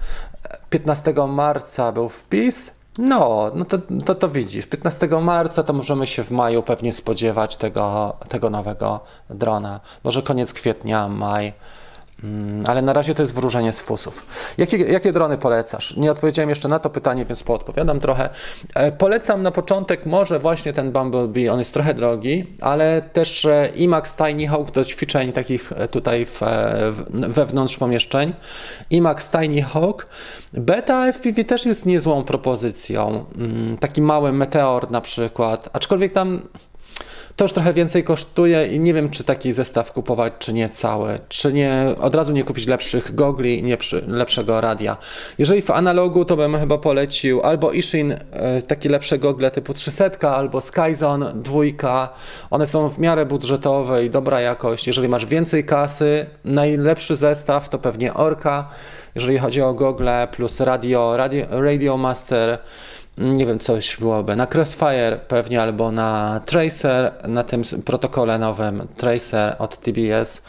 15 0.69 1.13
marca 1.27 1.91
był 1.91 2.09
wpis. 2.09 2.74
No, 2.97 3.51
no 3.55 3.65
to, 3.65 3.77
to, 4.05 4.15
to 4.15 4.29
widzisz. 4.29 4.65
15 4.65 5.07
marca 5.07 5.63
to 5.63 5.73
możemy 5.73 6.07
się 6.07 6.23
w 6.23 6.31
maju 6.31 6.63
pewnie 6.63 6.93
spodziewać 6.93 7.57
tego, 7.57 8.15
tego 8.29 8.49
nowego 8.49 8.99
drona. 9.29 9.79
Może 10.03 10.21
koniec 10.21 10.53
kwietnia, 10.53 11.07
maj. 11.07 11.53
Mm, 12.25 12.63
ale 12.67 12.81
na 12.81 12.93
razie 12.93 13.15
to 13.15 13.23
jest 13.23 13.33
wróżenie 13.33 13.71
z 13.71 13.81
fusów. 13.81 14.25
Jakie, 14.57 14.77
jakie 14.77 15.11
drony 15.11 15.37
polecasz? 15.37 15.97
Nie 15.97 16.11
odpowiedziałem 16.11 16.49
jeszcze 16.49 16.67
na 16.67 16.79
to 16.79 16.89
pytanie, 16.89 17.25
więc 17.25 17.43
poodpowiadam 17.43 17.99
trochę. 17.99 18.29
E, 18.75 18.91
polecam 18.91 19.43
na 19.43 19.51
początek 19.51 20.05
może 20.05 20.39
właśnie 20.39 20.73
ten 20.73 20.91
Bumblebee, 20.91 21.49
on 21.49 21.59
jest 21.59 21.73
trochę 21.73 21.93
drogi, 21.93 22.45
ale 22.61 23.01
też 23.01 23.45
e, 23.45 23.69
IMAX 23.75 24.15
Tiny 24.15 24.47
Hawk 24.47 24.71
do 24.71 24.85
ćwiczeń 24.85 25.31
takich 25.31 25.71
e, 25.71 25.87
tutaj 25.87 26.25
w, 26.25 26.41
wewnątrz 27.09 27.77
pomieszczeń. 27.77 28.33
IMAX 28.89 29.31
Tiny 29.31 29.61
Hawk. 29.61 30.07
Beta 30.53 31.11
FPV 31.13 31.43
też 31.43 31.65
jest 31.65 31.85
niezłą 31.85 32.23
propozycją. 32.23 33.25
Mm, 33.37 33.77
taki 33.77 34.01
mały 34.01 34.33
meteor 34.33 34.91
na 34.91 35.01
przykład, 35.01 35.69
aczkolwiek 35.73 36.11
tam 36.11 36.41
to 37.35 37.45
już 37.45 37.53
trochę 37.53 37.73
więcej 37.73 38.03
kosztuje 38.03 38.67
i 38.67 38.79
nie 38.79 38.93
wiem, 38.93 39.09
czy 39.09 39.23
taki 39.23 39.51
zestaw 39.51 39.91
kupować, 39.91 40.33
czy 40.39 40.53
nie 40.53 40.69
cały, 40.69 41.19
czy 41.29 41.53
nie 41.53 41.85
od 42.01 42.15
razu 42.15 42.33
nie 42.33 42.43
kupić 42.43 42.67
lepszych 42.67 43.15
gogli 43.15 43.63
nie 43.63 43.77
lepszego 44.07 44.61
radia. 44.61 44.97
Jeżeli 45.37 45.61
w 45.61 45.71
analogu, 45.71 46.25
to 46.25 46.35
bym 46.35 46.57
chyba 46.57 46.77
polecił 46.77 47.41
albo 47.41 47.71
Ishin, 47.71 48.11
e, 48.11 48.61
takie 48.61 48.89
lepsze 48.89 49.19
gogle 49.19 49.51
typu 49.51 49.73
300, 49.73 50.35
albo 50.35 50.61
Skyzone 50.61 51.33
2. 51.33 52.13
One 52.49 52.67
są 52.67 52.89
w 52.89 52.99
miarę 52.99 53.25
budżetowe 53.25 54.05
i 54.05 54.09
dobra 54.09 54.41
jakość. 54.41 54.87
Jeżeli 54.87 55.07
masz 55.07 55.25
więcej 55.25 55.63
kasy, 55.63 56.25
najlepszy 56.45 57.15
zestaw 57.15 57.69
to 57.69 57.79
pewnie 57.79 58.13
Orca. 58.13 58.67
Jeżeli 59.15 59.37
chodzi 59.37 59.61
o 59.61 59.73
gogle 59.73 60.27
plus 60.31 60.59
radio, 60.59 61.17
radio, 61.17 61.45
radio 61.49 61.97
Master 61.97 62.59
nie 63.17 63.45
wiem, 63.45 63.59
coś 63.59 63.97
byłoby 63.97 64.35
na 64.35 64.47
Crossfire 64.53 65.19
pewnie, 65.27 65.61
albo 65.61 65.91
na 65.91 66.41
Tracer, 66.45 67.11
na 67.27 67.43
tym 67.43 67.61
protokole 67.85 68.39
nowym 68.39 68.87
Tracer 68.97 69.55
od 69.59 69.77
TBS. 69.77 70.41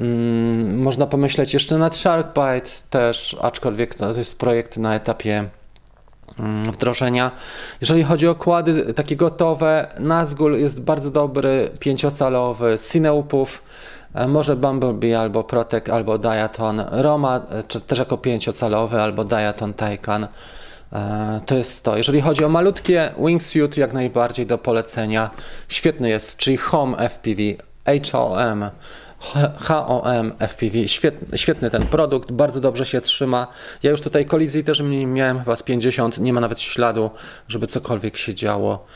Mm, 0.00 0.82
można 0.82 1.06
pomyśleć 1.06 1.54
jeszcze 1.54 1.78
nad 1.78 1.96
Sharkbite 1.96 2.70
też, 2.90 3.36
aczkolwiek 3.42 3.94
to 3.94 4.18
jest 4.18 4.38
projekt 4.38 4.76
na 4.76 4.94
etapie 4.94 5.44
mm, 6.38 6.72
wdrożenia. 6.72 7.30
Jeżeli 7.80 8.04
chodzi 8.04 8.28
o 8.28 8.34
kłady 8.34 8.94
takie 8.94 9.16
gotowe, 9.16 9.86
Nazgul 9.98 10.58
jest 10.58 10.80
bardzo 10.80 11.10
dobry, 11.10 11.70
pięciocalowy, 11.80 12.76
Cineupów, 12.92 13.62
e, 14.14 14.28
może 14.28 14.56
Bumblebee 14.56 15.14
albo 15.14 15.44
Protek 15.44 15.88
albo 15.88 16.18
Diaton, 16.18 16.82
Roma 16.90 17.40
e, 17.50 17.62
też 17.62 17.98
jako 17.98 18.18
pięciocalowy 18.18 19.00
albo 19.00 19.24
Diaton 19.24 19.74
Taycan. 19.74 20.26
E, 20.92 21.40
to 21.46 21.56
jest 21.56 21.82
to. 21.82 21.96
Jeżeli 21.96 22.20
chodzi 22.20 22.44
o 22.44 22.48
malutkie 22.48 23.12
wingsuit, 23.18 23.76
jak 23.76 23.92
najbardziej 23.92 24.46
do 24.46 24.58
polecenia. 24.58 25.30
Świetny 25.68 26.08
jest, 26.08 26.36
czyli 26.36 26.56
Home 26.56 27.08
FPV, 27.08 27.42
HOM. 28.12 28.70
HOM 29.56 30.32
FPV, 30.38 30.88
świetny, 30.88 31.38
świetny 31.38 31.70
ten 31.70 31.86
produkt, 31.86 32.32
bardzo 32.32 32.60
dobrze 32.60 32.86
się 32.86 33.00
trzyma. 33.00 33.46
Ja 33.82 33.90
już 33.90 34.00
tutaj 34.00 34.26
kolizji 34.26 34.64
też 34.64 34.82
miałem 35.06 35.38
chyba 35.38 35.56
z 35.56 35.62
50, 35.62 36.18
nie 36.18 36.32
ma 36.32 36.40
nawet 36.40 36.60
śladu, 36.60 37.10
żeby 37.48 37.66
cokolwiek 37.66 38.16
się 38.16 38.34
działo. 38.34 38.86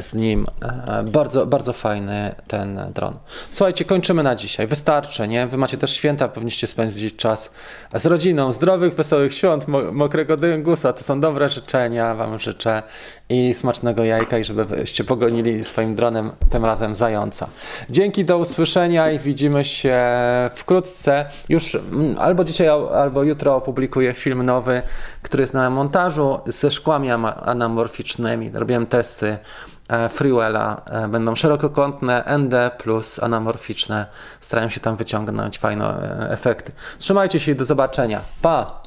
Z 0.00 0.14
nim. 0.14 0.46
E, 0.62 1.02
Bardzo, 1.02 1.46
bardzo 1.46 1.72
fajny 1.72 2.34
ten 2.46 2.80
dron. 2.94 3.18
Słuchajcie, 3.50 3.84
kończymy 3.84 4.22
na 4.22 4.34
dzisiaj. 4.34 4.66
Wystarczy, 4.66 5.28
nie? 5.28 5.46
Wy 5.46 5.56
macie 5.56 5.78
też 5.78 5.90
święta, 5.92 6.28
powinniście 6.28 6.66
spędzić 6.66 7.16
czas 7.16 7.50
z 7.94 8.06
rodziną. 8.06 8.52
Zdrowych, 8.52 8.94
wesołych 8.94 9.34
świąt, 9.34 9.68
mo- 9.68 9.92
mokrego 9.92 10.36
dyngusa. 10.36 10.92
To 10.92 11.04
są 11.04 11.20
dobre 11.20 11.48
życzenia, 11.48 12.14
Wam 12.14 12.40
życzę. 12.40 12.82
I 13.30 13.54
smacznego 13.54 14.04
jajka 14.04 14.38
i 14.38 14.44
żebyście 14.44 15.04
pogonili 15.04 15.64
swoim 15.64 15.94
dronem 15.94 16.30
tym 16.50 16.64
razem 16.64 16.94
zająca. 16.94 17.48
Dzięki, 17.90 18.24
do 18.24 18.38
usłyszenia 18.38 19.10
i 19.10 19.18
widzimy 19.18 19.64
się 19.64 20.00
wkrótce. 20.54 21.26
Już 21.48 21.74
mm, 21.74 22.18
albo 22.18 22.44
dzisiaj, 22.44 22.68
albo 22.94 23.22
jutro 23.22 23.56
opublikuję 23.56 24.14
film 24.14 24.42
nowy, 24.42 24.82
który 25.22 25.42
jest 25.42 25.54
na 25.54 25.70
montażu 25.70 26.38
ze 26.46 26.70
szkłami 26.70 27.10
anamorficznymi. 27.44 28.50
Robiłem 28.54 28.86
testy 28.86 29.38
e, 29.88 30.08
Freewella. 30.08 30.82
E, 30.86 31.08
Będą 31.08 31.36
szerokokątne, 31.36 32.24
ND 32.38 32.70
plus 32.78 33.22
anamorficzne. 33.22 34.06
Starałem 34.40 34.70
się 34.70 34.80
tam 34.80 34.96
wyciągnąć 34.96 35.58
fajne 35.58 35.86
e, 35.86 36.30
efekty. 36.30 36.72
Trzymajcie 36.98 37.40
się 37.40 37.52
i 37.52 37.54
do 37.54 37.64
zobaczenia. 37.64 38.20
Pa! 38.42 38.82